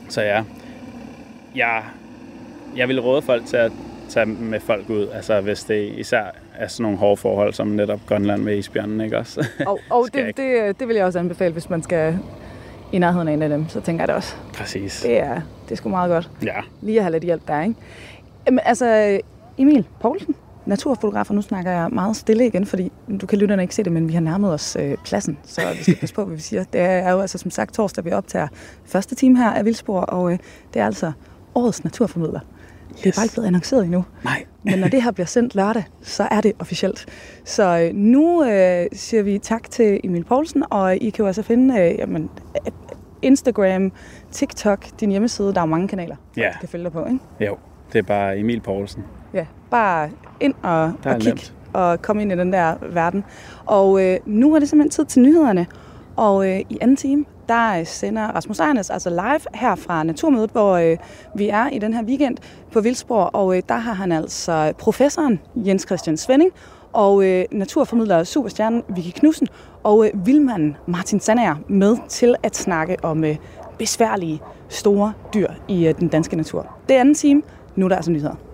Så 0.09 0.22
ja, 0.22 0.42
jeg, 1.55 1.82
jeg 2.76 2.88
vil 2.88 3.00
råde 3.00 3.22
folk 3.22 3.46
til 3.46 3.57
at 3.57 3.72
tage 4.09 4.26
med 4.26 4.61
folk 4.61 4.90
ud, 4.90 5.09
altså 5.09 5.40
hvis 5.40 5.64
det 5.64 5.92
især 5.96 6.24
er 6.55 6.68
sådan 6.68 6.82
nogle 6.82 6.98
hårde 6.98 7.16
forhold, 7.16 7.52
som 7.52 7.66
netop 7.66 8.00
Grønland 8.07 8.42
med 8.42 8.57
isbjørnen, 8.57 9.00
ikke 9.00 9.18
også? 9.18 9.46
Og, 9.66 9.80
og 9.90 10.07
det, 10.14 10.36
det, 10.36 10.80
det 10.80 10.88
vil 10.88 10.96
jeg 10.96 11.05
også 11.05 11.18
anbefale, 11.18 11.52
hvis 11.52 11.70
man 11.70 11.82
skal 11.82 12.18
i 12.92 12.98
nærheden 12.98 13.28
af 13.28 13.32
en 13.32 13.42
af 13.42 13.48
dem. 13.48 13.68
Så 13.68 13.80
tænker 13.80 14.02
jeg 14.02 14.09
det 14.09 14.16
også. 14.16 14.34
Præcis. 14.55 15.02
Det 15.02 15.20
er, 15.20 15.40
det 15.64 15.72
er 15.72 15.76
sgu 15.76 15.88
meget 15.88 16.11
godt. 16.11 16.30
Ja. 16.42 16.61
Lige 16.82 16.98
at 16.98 17.05
have 17.05 17.12
lidt 17.12 17.24
hjælp 17.24 17.48
der, 17.48 17.62
ikke? 17.62 17.74
Jamen, 18.46 18.61
altså, 18.64 19.20
Emil 19.59 19.86
Poulsen, 20.00 20.34
naturfotograf, 20.66 21.28
og 21.30 21.34
nu 21.34 21.42
snakker 21.42 21.70
jeg 21.70 21.88
meget 21.92 22.16
stille 22.16 22.46
igen, 22.46 22.66
fordi 22.66 22.92
du 23.20 23.26
kan 23.26 23.38
lytterne 23.38 23.62
ikke 23.62 23.74
se 23.74 23.82
det, 23.82 23.92
men 23.92 24.08
vi 24.08 24.12
har 24.12 24.20
nærmet 24.20 24.52
os 24.52 24.76
øh, 24.80 24.96
pladsen, 25.04 25.38
så 25.42 25.60
vi 25.76 25.82
skal 25.82 25.96
passe 25.96 26.14
på, 26.14 26.24
hvad 26.24 26.36
vi 26.36 26.42
siger. 26.42 26.64
Det 26.64 26.80
er 26.80 27.10
jo 27.12 27.20
altså 27.20 27.38
som 27.38 27.50
sagt 27.50 27.74
torsdag, 27.74 28.04
vi 28.04 28.12
optager 28.12 28.48
første 28.84 29.14
time 29.14 29.38
her 29.38 29.50
af 29.50 29.64
Vildspor, 29.64 30.00
og 30.00 30.32
øh, 30.32 30.38
det 30.74 30.82
er 30.82 30.86
altså 30.86 31.12
årets 31.54 31.84
naturformidler. 31.84 32.40
Yes. 32.90 33.00
Det 33.02 33.06
er 33.08 33.12
bare 33.16 33.24
ikke 33.24 33.34
blevet 33.34 33.46
annonceret 33.46 33.84
endnu. 33.84 34.04
Nej. 34.24 34.44
Men 34.64 34.78
når 34.78 34.88
det 34.88 35.02
her 35.02 35.10
bliver 35.10 35.26
sendt 35.26 35.54
lørdag, 35.54 35.84
så 36.02 36.28
er 36.30 36.40
det 36.40 36.52
officielt. 36.58 37.06
Så 37.44 37.78
øh, 37.78 37.94
nu 37.94 38.44
øh, 38.44 38.86
siger 38.92 39.22
vi 39.22 39.38
tak 39.38 39.70
til 39.70 40.00
Emil 40.04 40.24
Poulsen, 40.24 40.64
og 40.70 40.96
I 40.96 41.10
kan 41.10 41.22
jo 41.22 41.26
altså 41.26 41.42
finde 41.42 41.80
øh, 41.80 41.94
jamen, 41.98 42.30
øh, 42.66 42.72
Instagram, 43.22 43.92
TikTok, 44.30 44.86
din 45.00 45.10
hjemmeside. 45.10 45.48
Der 45.54 45.60
er 45.60 45.62
jo 45.62 45.66
mange 45.70 45.88
kanaler, 45.88 46.16
Ja. 46.36 46.50
du 46.52 46.58
kan 46.60 46.68
følge 46.68 46.84
dig 46.84 46.92
på, 46.92 47.04
ikke? 47.06 47.18
Jo, 47.40 47.56
det 47.92 47.98
er 47.98 48.02
bare 48.02 48.38
Emil 48.38 48.60
Poulsen. 48.60 49.02
Bare 49.74 50.10
ind 50.40 50.54
og, 50.62 50.82
og 50.82 51.18
kig 51.18 51.28
nemt. 51.28 51.54
og 51.72 52.02
komme 52.02 52.22
ind 52.22 52.32
i 52.32 52.36
den 52.36 52.52
der 52.52 52.74
verden. 52.92 53.24
Og 53.66 54.04
øh, 54.04 54.18
nu 54.26 54.54
er 54.54 54.58
det 54.58 54.68
simpelthen 54.68 54.90
tid 54.90 55.04
til 55.04 55.22
nyhederne. 55.22 55.66
Og 56.16 56.50
øh, 56.50 56.60
i 56.60 56.78
anden 56.80 56.96
time, 56.96 57.24
der 57.48 57.84
sender 57.84 58.22
Rasmus 58.22 58.60
Ejnes 58.60 58.90
altså 58.90 59.10
live 59.10 59.40
her 59.54 59.74
fra 59.74 60.04
Naturmødet, 60.04 60.50
hvor 60.50 60.76
øh, 60.76 60.96
vi 61.36 61.48
er 61.48 61.68
i 61.68 61.78
den 61.78 61.94
her 61.94 62.04
weekend 62.04 62.36
på 62.72 62.80
Vildsborg. 62.80 63.30
Og 63.34 63.56
øh, 63.56 63.62
der 63.68 63.76
har 63.76 63.92
han 63.92 64.12
altså 64.12 64.72
professoren 64.78 65.40
Jens 65.56 65.82
Christian 65.82 66.16
Svending 66.16 66.50
og 66.92 67.24
øh, 67.24 67.44
naturformidler 67.52 68.24
Superstjernen 68.24 68.82
Vicky 68.88 69.18
Knudsen 69.18 69.48
og 69.82 70.06
øh, 70.06 70.26
vildmanden 70.26 70.76
Martin 70.86 71.20
Sandager 71.20 71.56
med 71.68 71.96
til 72.08 72.34
at 72.42 72.56
snakke 72.56 72.96
om 73.02 73.24
øh, 73.24 73.36
besværlige 73.78 74.40
store 74.68 75.12
dyr 75.34 75.48
i 75.68 75.86
øh, 75.86 75.94
den 76.00 76.08
danske 76.08 76.36
natur. 76.36 76.76
Det 76.88 76.96
er 76.96 77.00
anden 77.00 77.14
time. 77.14 77.42
Nu 77.76 77.84
er 77.84 77.88
der 77.88 77.96
altså 77.96 78.10
nyheder. 78.10 78.53